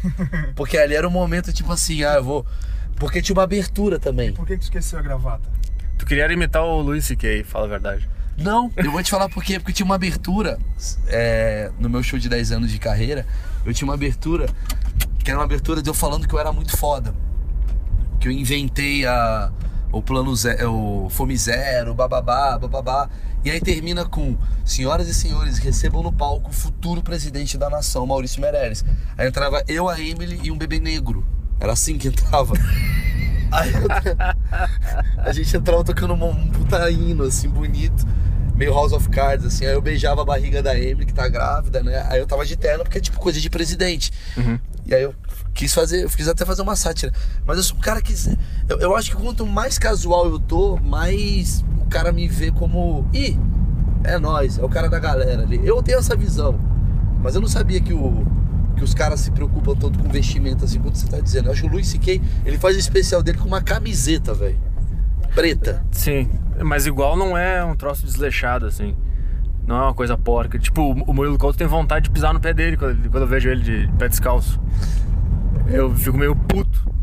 Porque 0.53 0.77
ali 0.77 0.93
era 0.93 1.07
um 1.07 1.11
momento 1.11 1.53
tipo 1.53 1.71
assim, 1.71 2.03
ah, 2.03 2.15
eu 2.15 2.23
vou. 2.23 2.45
Porque 2.97 3.21
tinha 3.21 3.33
uma 3.33 3.43
abertura 3.43 3.97
também. 3.97 4.33
Por 4.33 4.45
que 4.45 4.53
que 4.53 4.59
tu 4.59 4.63
esqueceu 4.63 4.99
a 4.99 5.01
gravata? 5.01 5.49
Tu 5.97 6.05
queria 6.05 6.29
imitar 6.31 6.63
o 6.63 6.81
Louis 6.81 7.05
C.K., 7.05 7.45
fala 7.45 7.65
a 7.65 7.69
verdade. 7.69 8.09
Não, 8.37 8.71
eu 8.75 8.91
vou 8.91 9.01
te 9.01 9.09
falar 9.09 9.29
por 9.29 9.43
quê. 9.43 9.59
Porque 9.59 9.73
tinha 9.73 9.85
uma 9.85 9.95
abertura 9.95 10.59
é, 11.07 11.71
no 11.79 11.89
meu 11.89 12.03
show 12.03 12.19
de 12.19 12.27
10 12.27 12.51
anos 12.51 12.71
de 12.71 12.79
carreira. 12.79 13.25
Eu 13.65 13.73
tinha 13.73 13.87
uma 13.87 13.93
abertura 13.93 14.47
que 15.23 15.31
era 15.31 15.39
uma 15.39 15.45
abertura 15.45 15.81
de 15.81 15.89
eu 15.89 15.93
falando 15.93 16.27
que 16.27 16.35
eu 16.35 16.39
era 16.39 16.51
muito 16.51 16.77
foda. 16.77 17.13
Que 18.19 18.27
eu 18.27 18.31
inventei 18.31 19.05
a, 19.05 19.51
o 19.91 20.01
plano 20.01 20.35
zero, 20.35 20.73
o 20.73 21.09
Fome 21.09 21.35
Zero, 21.37 21.93
bababá, 21.93 22.57
bababá. 22.57 23.09
E 23.43 23.49
aí 23.49 23.61
termina 23.61 24.05
com: 24.05 24.37
Senhoras 24.63 25.07
e 25.07 25.13
senhores, 25.13 25.57
recebam 25.57 26.03
no 26.03 26.11
palco 26.11 26.49
o 26.49 26.53
futuro 26.53 27.01
presidente 27.01 27.57
da 27.57 27.69
nação, 27.69 28.05
Maurício 28.05 28.41
Meirelles. 28.41 28.83
Aí 29.17 29.27
entrava 29.27 29.63
eu, 29.67 29.87
a 29.87 29.99
Emily 29.99 30.39
e 30.43 30.51
um 30.51 30.57
bebê 30.57 30.79
negro. 30.79 31.25
Era 31.59 31.73
assim 31.73 31.97
que 31.97 32.07
entrava. 32.07 32.53
Aí 33.55 33.71
a 35.17 35.33
gente 35.33 35.55
entrava 35.55 35.83
tocando 35.83 36.13
um, 36.13 36.47
puta 36.49 36.89
hino, 36.89 37.23
assim, 37.23 37.49
bonito. 37.49 38.05
Meio 38.55 38.73
House 38.73 38.93
of 38.93 39.09
Cards, 39.09 39.45
assim. 39.45 39.65
Aí 39.65 39.73
eu 39.73 39.81
beijava 39.81 40.21
a 40.21 40.25
barriga 40.25 40.63
da 40.63 40.77
Emily, 40.77 41.05
que 41.05 41.13
tá 41.13 41.27
grávida, 41.27 41.83
né? 41.83 42.05
Aí 42.09 42.19
eu 42.19 42.25
tava 42.25 42.45
de 42.45 42.55
terno, 42.55 42.83
porque 42.83 42.97
é 42.99 43.01
tipo 43.01 43.19
coisa 43.19 43.39
de 43.39 43.49
presidente. 43.49 44.13
E 44.85 44.95
aí 44.95 45.03
eu 45.03 45.13
quis 45.53 45.73
fazer, 45.73 46.03
eu 46.03 46.09
quis 46.09 46.27
até 46.27 46.45
fazer 46.45 46.61
uma 46.61 46.75
sátira. 46.75 47.11
Mas 47.45 47.57
eu 47.57 47.63
sou 47.63 47.77
um 47.77 47.81
cara 47.81 48.01
que. 48.01 48.13
Eu, 48.69 48.79
eu 48.79 48.95
acho 48.95 49.11
que 49.11 49.17
quanto 49.17 49.45
mais 49.45 49.77
casual 49.77 50.27
eu 50.27 50.39
tô, 50.39 50.77
mais 50.77 51.65
o 51.81 51.85
cara 51.89 52.11
me 52.11 52.27
vê 52.27 52.49
como. 52.51 53.05
Ih, 53.13 53.37
é 54.03 54.17
nós, 54.17 54.57
é 54.57 54.63
o 54.63 54.69
cara 54.69 54.87
da 54.87 54.99
galera 54.99 55.43
ali. 55.43 55.59
Eu 55.65 55.81
tenho 55.83 55.97
essa 55.97 56.15
visão, 56.15 56.57
mas 57.21 57.35
eu 57.35 57.41
não 57.41 57.47
sabia 57.47 57.81
que 57.81 57.93
o 57.93 58.25
que 58.75 58.83
os 58.83 58.93
caras 58.93 59.19
se 59.21 59.31
preocupam 59.31 59.75
tanto 59.75 59.99
com 59.99 60.09
vestimenta 60.09 60.65
assim 60.65 60.79
quanto 60.79 60.97
você 60.97 61.07
tá 61.07 61.19
dizendo. 61.19 61.47
Eu 61.47 61.51
acho 61.53 61.61
que 61.61 61.67
o 61.67 61.71
Luiz 61.71 61.87
C.K. 61.87 62.21
ele 62.45 62.57
faz 62.57 62.75
o 62.75 62.79
especial 62.79 63.23
dele 63.23 63.37
com 63.37 63.47
uma 63.47 63.61
camiseta, 63.61 64.33
velho. 64.33 64.57
Preta. 65.33 65.83
Sim, 65.91 66.29
mas 66.63 66.85
igual 66.85 67.17
não 67.17 67.37
é 67.37 67.63
um 67.63 67.75
troço 67.75 68.05
desleixado, 68.05 68.65
assim. 68.65 68.95
Não 69.67 69.75
é 69.75 69.81
uma 69.81 69.93
coisa 69.93 70.17
porca. 70.17 70.59
Tipo, 70.59 70.91
o 70.91 71.13
Murilo 71.13 71.37
Couto 71.37 71.57
tem 71.57 71.67
vontade 71.67 72.05
de 72.05 72.11
pisar 72.11 72.33
no 72.33 72.39
pé 72.39 72.53
dele 72.53 72.77
quando, 72.77 73.09
quando 73.09 73.23
eu 73.23 73.27
vejo 73.27 73.49
ele 73.49 73.61
de 73.61 73.91
pé 73.97 74.07
descalço. 74.07 74.59
Eu 75.67 75.93
fico 75.95 76.17
meio 76.17 76.35
puto. 76.35 76.93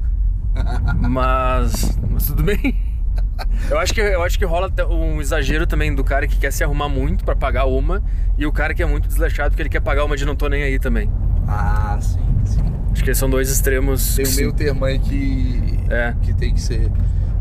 Mas, 1.01 1.99
mas 2.11 2.27
tudo 2.27 2.43
bem. 2.43 2.79
Eu 3.71 3.79
acho, 3.79 3.95
que, 3.95 4.01
eu 4.01 4.23
acho 4.23 4.39
que 4.39 4.45
rola 4.45 4.71
um 4.91 5.19
exagero 5.21 5.67
também 5.67 5.95
do 5.95 6.05
cara 6.05 6.27
que 6.27 6.37
quer 6.37 6.53
se 6.53 6.63
arrumar 6.63 6.89
muito 6.89 7.25
pra 7.25 7.35
pagar 7.35 7.65
uma 7.65 8.03
e 8.37 8.45
o 8.47 8.53
cara 8.53 8.75
que 8.75 8.83
é 8.83 8.87
muito 8.87 9.09
desleixado 9.09 9.51
porque 9.51 9.63
ele 9.63 9.71
quer 9.71 9.81
pagar 9.81 10.05
uma 10.05 10.15
de 10.15 10.27
não 10.27 10.37
tô 10.37 10.49
nem 10.49 10.63
aí 10.63 10.79
também. 10.79 11.11
Ah, 11.49 11.99
sim, 12.01 12.19
sim. 12.47 12.61
Acho 12.93 13.05
que 13.05 13.15
são 13.15 13.29
dois 13.29 13.51
extremos. 13.51 14.15
Tem 14.15 14.25
um 14.25 14.29
se- 14.29 14.37
meio 14.37 14.53
termo 14.53 14.85
aí 14.85 14.99
que, 14.99 15.79
É. 15.91 16.15
que 16.23 16.33
tem 16.35 16.55
que 16.55 16.61
ser. 16.61 16.91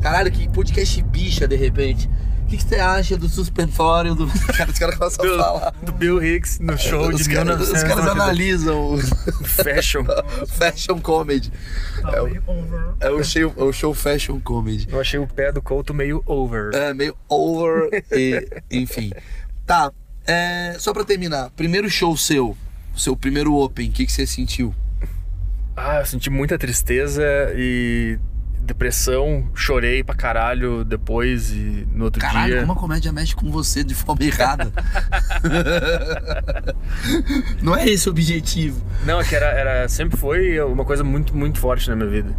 Caralho, 0.02 0.32
que 0.32 0.49
podcast 0.49 1.02
bicha 1.04 1.47
de 1.47 1.56
repente. 1.56 2.10
O 2.43 2.45
que, 2.52 2.58
que 2.58 2.64
você 2.64 2.76
acha 2.76 3.16
do 3.16 3.30
suspensório 3.30 4.14
do. 4.14 4.28
Cara, 4.28 4.70
os 4.72 4.78
caras 4.80 4.95
começam 4.97 5.26
a 5.26 5.43
falar. 5.43 5.74
do, 5.84 5.91
Bill 5.93 6.22
Hicks 6.22 6.60
no 6.60 6.78
show 6.78 7.08
os, 7.08 7.24
de 7.24 7.30
caras, 7.34 7.62
os 7.62 7.68
1990. 7.72 7.88
caras 7.88 8.08
analisam 8.12 8.93
o 8.95 8.97
Fashion. 9.45 10.04
fashion 10.47 10.99
comedy. 10.99 11.49
É 12.12 12.22
o, 12.22 12.28
é 12.99 13.10
o 13.10 13.24
show, 13.24 13.54
é 13.58 13.64
o 13.64 13.72
show 13.72 13.93
fashion 13.93 14.39
comedy. 14.41 14.86
Eu 14.91 14.99
achei 14.99 15.18
o 15.20 15.28
pé 15.28 15.52
do 15.54 15.62
Couto 15.62 15.93
meio 15.93 16.22
over. 16.26 16.72
É 16.74 16.93
meio 16.93 17.16
over 17.30 18.04
e 18.12 18.45
enfim. 18.70 19.12
Tá, 19.66 19.89
é, 20.28 20.76
só 20.78 20.91
pra 20.91 21.06
terminar, 21.06 21.52
primeiro 21.52 21.89
show 21.89 22.18
seu, 22.18 22.58
seu 23.00 23.16
primeiro 23.16 23.56
open, 23.56 23.89
o 23.89 23.92
que, 23.92 24.06
que 24.06 24.12
você 24.12 24.28
sentiu? 24.28 24.74
Ah, 25.76 26.00
eu 26.00 26.06
senti 26.06 26.30
muita 26.30 26.58
tristeza 26.58 27.24
e 27.56 28.20
depressão. 28.62 29.50
Chorei 29.54 30.04
pra 30.04 30.16
caralho 30.16 30.86
depois 30.86 31.52
e 31.52 31.88
no 31.94 32.06
outro 32.06 32.22
Caralho, 32.22 32.54
dia. 32.54 32.62
como 32.62 32.74
a 32.74 32.76
comédia 32.76 33.12
mexe 33.12 33.36
com 33.36 33.52
você 33.52 33.84
de 33.84 33.96
forma 33.96 34.24
errada. 34.24 34.72
Não 37.62 37.76
é 37.76 37.89
esse 37.89 38.08
o 38.08 38.12
objetivo. 38.12 38.82
Não, 39.06 39.20
é 39.20 39.24
que 39.24 39.36
era, 39.36 39.48
era, 39.48 39.89
sempre 39.89 40.18
foi 40.18 40.60
uma 40.62 40.86
coisa 40.86 41.04
muito, 41.04 41.36
muito 41.36 41.60
forte 41.60 41.89
na 41.89 41.96
minha 41.96 42.10
vida. 42.10 42.36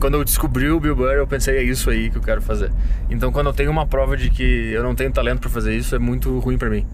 Quando 0.00 0.14
eu 0.14 0.24
descobri 0.24 0.70
o 0.70 0.80
Bill 0.80 0.96
Burr, 0.96 1.14
eu 1.14 1.26
pensei, 1.26 1.56
é 1.56 1.62
isso 1.62 1.88
aí 1.88 2.10
que 2.10 2.18
eu 2.18 2.22
quero 2.22 2.42
fazer. 2.42 2.70
Então, 3.08 3.32
quando 3.32 3.46
eu 3.46 3.52
tenho 3.52 3.70
uma 3.70 3.86
prova 3.86 4.16
de 4.16 4.28
que 4.28 4.42
eu 4.42 4.82
não 4.82 4.94
tenho 4.94 5.12
talento 5.12 5.40
pra 5.40 5.48
fazer 5.48 5.76
isso, 5.76 5.94
é 5.94 5.98
muito 5.98 6.36
ruim 6.40 6.58
pra 6.58 6.68
mim. 6.68 6.86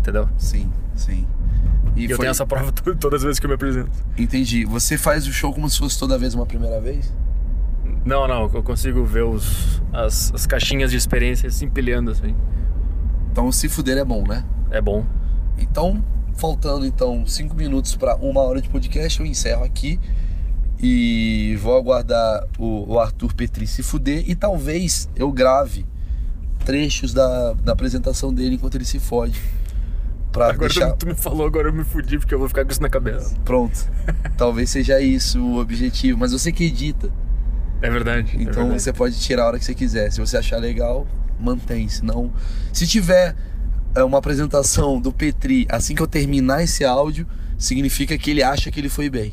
Entendeu? 0.00 0.28
Sim, 0.36 0.70
sim. 0.94 1.26
E 1.96 2.02
E 2.02 2.04
eu 2.10 2.16
foi- 2.16 2.24
tenho 2.24 2.30
essa 2.30 2.46
prova 2.46 2.70
to- 2.72 2.94
todas 2.94 3.20
as 3.20 3.24
vezes 3.24 3.38
que 3.40 3.46
eu 3.46 3.48
me 3.48 3.54
apresento. 3.54 3.90
Entendi. 4.18 4.64
Você 4.66 4.96
faz 4.98 5.26
o 5.26 5.32
show 5.32 5.52
como 5.52 5.68
se 5.68 5.78
fosse 5.78 5.98
toda 5.98 6.16
vez 6.18 6.34
uma 6.34 6.46
primeira 6.46 6.80
vez? 6.80 7.12
Não, 8.04 8.28
não, 8.28 8.42
eu 8.54 8.62
consigo 8.62 9.04
ver 9.04 9.24
os, 9.24 9.82
as, 9.92 10.32
as 10.32 10.46
caixinhas 10.46 10.90
de 10.92 10.96
experiência 10.96 11.50
se 11.50 11.64
empilhando 11.64 12.10
assim. 12.12 12.34
Então 13.32 13.50
se 13.50 13.68
fuder 13.68 13.96
é 13.98 14.04
bom, 14.04 14.24
né? 14.26 14.44
É 14.70 14.80
bom. 14.80 15.04
Então, 15.58 16.04
faltando 16.36 16.86
então 16.86 17.26
cinco 17.26 17.56
minutos 17.56 17.96
para 17.96 18.14
uma 18.16 18.40
hora 18.42 18.60
de 18.60 18.68
podcast, 18.68 19.18
eu 19.18 19.26
encerro 19.26 19.64
aqui 19.64 19.98
e 20.78 21.56
vou 21.62 21.76
aguardar 21.76 22.46
o, 22.58 22.92
o 22.94 23.00
Arthur 23.00 23.32
Petri 23.34 23.66
se 23.66 23.82
fuder 23.82 24.22
e 24.28 24.34
talvez 24.34 25.08
eu 25.16 25.32
grave 25.32 25.86
trechos 26.64 27.12
da, 27.14 27.54
da 27.54 27.72
apresentação 27.72 28.32
dele 28.32 28.56
enquanto 28.56 28.74
ele 28.74 28.84
se 28.84 28.98
fode. 29.00 29.40
Pra 30.36 30.50
Agora 30.50 30.68
deixar. 30.68 30.92
tu, 30.92 31.06
me 31.06 31.14
falou, 31.14 31.46
agora 31.46 31.68
eu 31.68 31.72
me 31.72 31.82
fudi 31.82 32.18
porque 32.18 32.34
eu 32.34 32.38
vou 32.38 32.46
ficar 32.48 32.64
com 32.64 32.70
isso 32.70 32.82
na 32.82 32.90
cabeça. 32.90 33.34
Pronto. 33.44 33.90
Talvez 34.36 34.68
seja 34.70 35.00
isso 35.00 35.40
o 35.40 35.58
objetivo, 35.58 36.18
mas 36.18 36.32
você 36.32 36.52
que 36.52 36.64
edita. 36.64 37.10
É 37.80 37.88
verdade. 37.90 38.36
é 38.36 38.42
Então 38.42 38.52
verdade. 38.64 38.82
você 38.82 38.92
pode 38.92 39.18
tirar 39.18 39.44
a 39.44 39.46
hora 39.46 39.58
que 39.58 39.64
você 39.64 39.74
quiser. 39.74 40.10
Se 40.12 40.20
você 40.20 40.36
achar 40.36 40.58
legal, 40.58 41.06
mantém. 41.40 41.88
Se 41.88 42.04
não, 42.04 42.30
se 42.72 42.86
tiver 42.86 43.34
é, 43.94 44.04
uma 44.04 44.18
apresentação 44.18 45.00
do 45.00 45.10
Petri 45.12 45.66
assim 45.70 45.94
que 45.94 46.02
eu 46.02 46.06
terminar 46.06 46.62
esse 46.62 46.84
áudio, 46.84 47.26
significa 47.56 48.16
que 48.18 48.30
ele 48.30 48.42
acha 48.42 48.70
que 48.70 48.78
ele 48.78 48.88
foi 48.90 49.08
bem. 49.08 49.32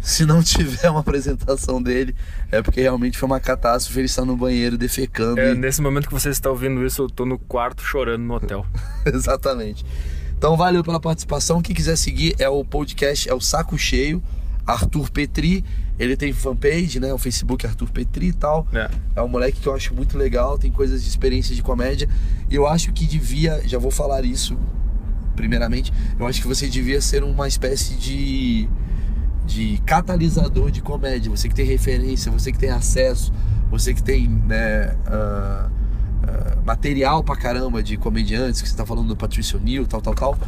Se 0.00 0.24
não 0.24 0.42
tiver 0.42 0.88
uma 0.88 1.00
apresentação 1.00 1.82
dele, 1.82 2.14
é 2.50 2.62
porque 2.62 2.80
realmente 2.80 3.18
foi 3.18 3.26
uma 3.26 3.38
catástrofe. 3.38 3.98
Ele 4.00 4.06
está 4.06 4.24
no 4.24 4.34
banheiro 4.34 4.78
defecando. 4.78 5.38
É, 5.38 5.52
e- 5.52 5.54
nesse 5.54 5.82
momento 5.82 6.06
que 6.08 6.14
você 6.14 6.30
está 6.30 6.48
ouvindo 6.48 6.82
isso, 6.86 7.02
eu 7.02 7.10
tô 7.10 7.26
no 7.26 7.38
quarto 7.38 7.82
chorando 7.82 8.22
no 8.22 8.32
hotel. 8.34 8.64
Exatamente. 9.04 9.84
Então 10.40 10.56
valeu 10.56 10.82
pela 10.82 10.98
participação. 10.98 11.60
Quem 11.60 11.76
quiser 11.76 11.96
seguir 11.96 12.34
é 12.38 12.48
o 12.48 12.64
podcast, 12.64 13.28
é 13.28 13.34
o 13.34 13.42
Saco 13.42 13.76
Cheio, 13.76 14.22
Arthur 14.66 15.10
Petri. 15.10 15.62
Ele 15.98 16.16
tem 16.16 16.32
fanpage, 16.32 16.98
né? 16.98 17.12
O 17.12 17.18
Facebook 17.18 17.66
Arthur 17.66 17.90
Petri 17.90 18.28
e 18.28 18.32
tal. 18.32 18.66
É. 18.72 18.90
É 19.16 19.20
um 19.20 19.28
moleque 19.28 19.60
que 19.60 19.66
eu 19.66 19.74
acho 19.74 19.94
muito 19.94 20.16
legal, 20.16 20.58
tem 20.58 20.72
coisas 20.72 21.02
de 21.02 21.10
experiência 21.10 21.54
de 21.54 21.62
comédia. 21.62 22.08
E 22.48 22.54
eu 22.54 22.66
acho 22.66 22.90
que 22.90 23.06
devia, 23.06 23.60
já 23.68 23.78
vou 23.78 23.90
falar 23.90 24.24
isso 24.24 24.56
primeiramente, 25.36 25.92
eu 26.18 26.26
acho 26.26 26.40
que 26.40 26.48
você 26.48 26.68
devia 26.68 27.02
ser 27.02 27.22
uma 27.22 27.46
espécie 27.46 27.94
de 27.96 28.66
de 29.44 29.78
catalisador 29.84 30.70
de 30.70 30.80
comédia. 30.80 31.30
Você 31.30 31.50
que 31.50 31.54
tem 31.54 31.66
referência, 31.66 32.32
você 32.32 32.50
que 32.50 32.58
tem 32.58 32.70
acesso, 32.70 33.30
você 33.70 33.92
que 33.92 34.02
tem 34.02 34.26
né, 34.26 34.96
ah, 35.06 35.68
ah, 36.26 36.58
material 36.64 37.22
pra 37.22 37.36
caramba 37.36 37.82
de 37.82 37.96
comediantes, 37.96 38.62
que 38.62 38.68
você 38.68 38.76
tá 38.76 38.84
falando 38.84 39.08
do 39.08 39.16
Patricio 39.16 39.60
Neal, 39.60 39.86
tal, 39.86 40.00
tal, 40.00 40.14
tal. 40.14 40.38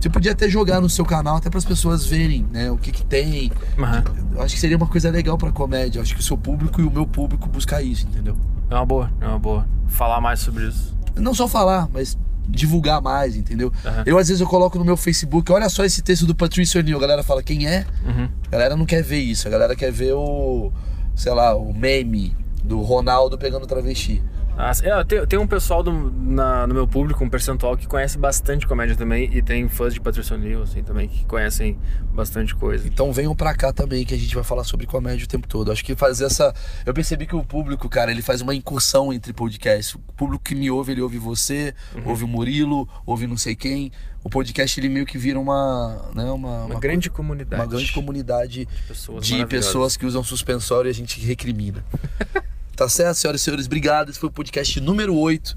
Você 0.00 0.10
podia 0.10 0.32
até 0.32 0.48
jogar 0.48 0.80
no 0.80 0.90
seu 0.90 1.04
canal 1.04 1.36
até 1.36 1.48
para 1.48 1.58
as 1.58 1.64
pessoas 1.64 2.04
verem, 2.04 2.44
né, 2.52 2.68
o 2.70 2.76
que 2.76 2.90
que 2.90 3.04
tem. 3.04 3.52
Aham. 3.78 4.02
Eu 4.34 4.42
acho 4.42 4.54
que 4.54 4.60
seria 4.60 4.76
uma 4.76 4.88
coisa 4.88 5.08
legal 5.10 5.38
pra 5.38 5.52
comédia. 5.52 5.98
Eu 5.98 6.02
acho 6.02 6.14
que 6.14 6.20
o 6.20 6.24
seu 6.24 6.36
público 6.36 6.80
e 6.80 6.84
o 6.84 6.90
meu 6.90 7.06
público 7.06 7.48
buscar 7.48 7.82
isso, 7.82 8.06
entendeu? 8.06 8.36
É 8.68 8.74
uma 8.74 8.84
boa, 8.84 9.12
é 9.20 9.26
uma 9.28 9.38
boa. 9.38 9.64
Falar 9.86 10.20
mais 10.20 10.40
sobre 10.40 10.66
isso. 10.66 10.92
Não 11.14 11.32
só 11.32 11.46
falar, 11.46 11.88
mas 11.92 12.18
divulgar 12.48 13.00
mais, 13.00 13.36
entendeu? 13.36 13.72
Aham. 13.84 14.02
Eu 14.04 14.18
às 14.18 14.26
vezes 14.26 14.40
eu 14.40 14.46
coloco 14.46 14.76
no 14.76 14.84
meu 14.84 14.96
Facebook, 14.96 15.52
olha 15.52 15.68
só 15.68 15.84
esse 15.84 16.02
texto 16.02 16.26
do 16.26 16.34
Patricio 16.34 16.82
Neal, 16.82 16.98
a 16.98 17.00
galera 17.00 17.22
fala 17.22 17.40
quem 17.40 17.68
é? 17.68 17.86
Uhum. 18.04 18.28
A 18.48 18.50
galera 18.50 18.76
não 18.76 18.84
quer 18.84 19.02
ver 19.02 19.20
isso, 19.20 19.46
a 19.46 19.50
galera 19.52 19.76
quer 19.76 19.92
ver 19.92 20.14
o, 20.14 20.72
sei 21.14 21.32
lá, 21.32 21.54
o 21.54 21.72
meme 21.72 22.36
do 22.64 22.80
Ronaldo 22.80 23.38
pegando 23.38 23.66
travesti. 23.66 24.22
Ah, 24.56 24.70
é, 24.82 25.04
tem, 25.04 25.26
tem 25.26 25.38
um 25.38 25.46
pessoal 25.46 25.82
do- 25.82 26.12
na- 26.12 26.66
no 26.66 26.74
meu 26.74 26.86
público, 26.86 27.24
um 27.24 27.28
percentual 27.30 27.74
que 27.76 27.86
conhece 27.86 28.18
bastante 28.18 28.66
comédia 28.66 28.94
também 28.94 29.28
e 29.34 29.40
tem 29.42 29.66
fãs 29.66 29.94
de 29.94 30.00
Patricio 30.00 30.36
Neal, 30.36 30.62
assim, 30.62 30.82
também, 30.82 31.08
que 31.08 31.24
conhecem 31.24 31.78
bastante 32.12 32.54
coisa. 32.54 32.86
Então 32.86 33.10
venham 33.12 33.34
pra 33.34 33.54
cá 33.54 33.72
também 33.72 34.04
que 34.04 34.12
a 34.14 34.16
gente 34.18 34.34
vai 34.34 34.44
falar 34.44 34.64
sobre 34.64 34.86
comédia 34.86 35.24
o 35.24 35.28
tempo 35.28 35.48
todo. 35.48 35.72
Acho 35.72 35.82
que 35.82 35.96
fazer 35.96 36.26
essa, 36.26 36.54
eu 36.84 36.92
percebi 36.92 37.26
que 37.26 37.34
o 37.34 37.42
público, 37.42 37.88
cara, 37.88 38.10
ele 38.12 38.20
faz 38.20 38.42
uma 38.42 38.54
incursão 38.54 39.10
entre 39.10 39.32
podcasts. 39.32 39.94
O 39.94 39.98
público 40.16 40.44
que 40.44 40.54
me 40.54 40.70
ouve, 40.70 40.92
ele 40.92 41.00
ouve 41.00 41.16
você, 41.18 41.74
Uhum. 41.96 42.02
ouve 42.10 42.24
o 42.24 42.28
Murilo, 42.28 42.86
ouve 43.06 43.26
não 43.26 43.38
sei 43.38 43.56
quem. 43.56 43.90
O 44.22 44.28
podcast 44.30 44.78
ele 44.78 44.88
meio 44.90 45.06
que 45.06 45.16
vira 45.18 45.40
uma, 45.40 46.10
né, 46.14 46.30
uma, 46.30 46.66
Uma, 46.66 46.78
grande 46.78 47.08
comunidade. 47.10 47.60
uma 47.60 47.66
grande 47.68 47.90
comunidade 47.92 48.66
de 48.66 48.82
pessoas, 48.86 49.26
de 49.26 49.46
pessoas 49.46 49.96
que 49.96 50.04
usam 50.06 50.22
suspensório 50.22 50.88
e 50.88 50.90
a 50.90 50.94
gente 50.94 51.18
recrimina. 51.20 51.82
tá 52.76 52.88
certo, 52.88 53.16
senhoras 53.16 53.40
e 53.40 53.44
senhores? 53.44 53.66
Obrigado. 53.66 54.10
Esse 54.10 54.18
foi 54.18 54.28
o 54.28 54.32
podcast 54.32 54.80
número 54.80 55.14
8 55.16 55.54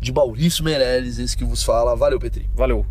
de 0.00 0.12
Maurício 0.12 0.64
Meirelles, 0.64 1.18
esse 1.18 1.36
que 1.36 1.44
vos 1.44 1.62
fala. 1.62 1.96
Valeu, 1.96 2.18
Petri. 2.18 2.48
Valeu. 2.54 2.84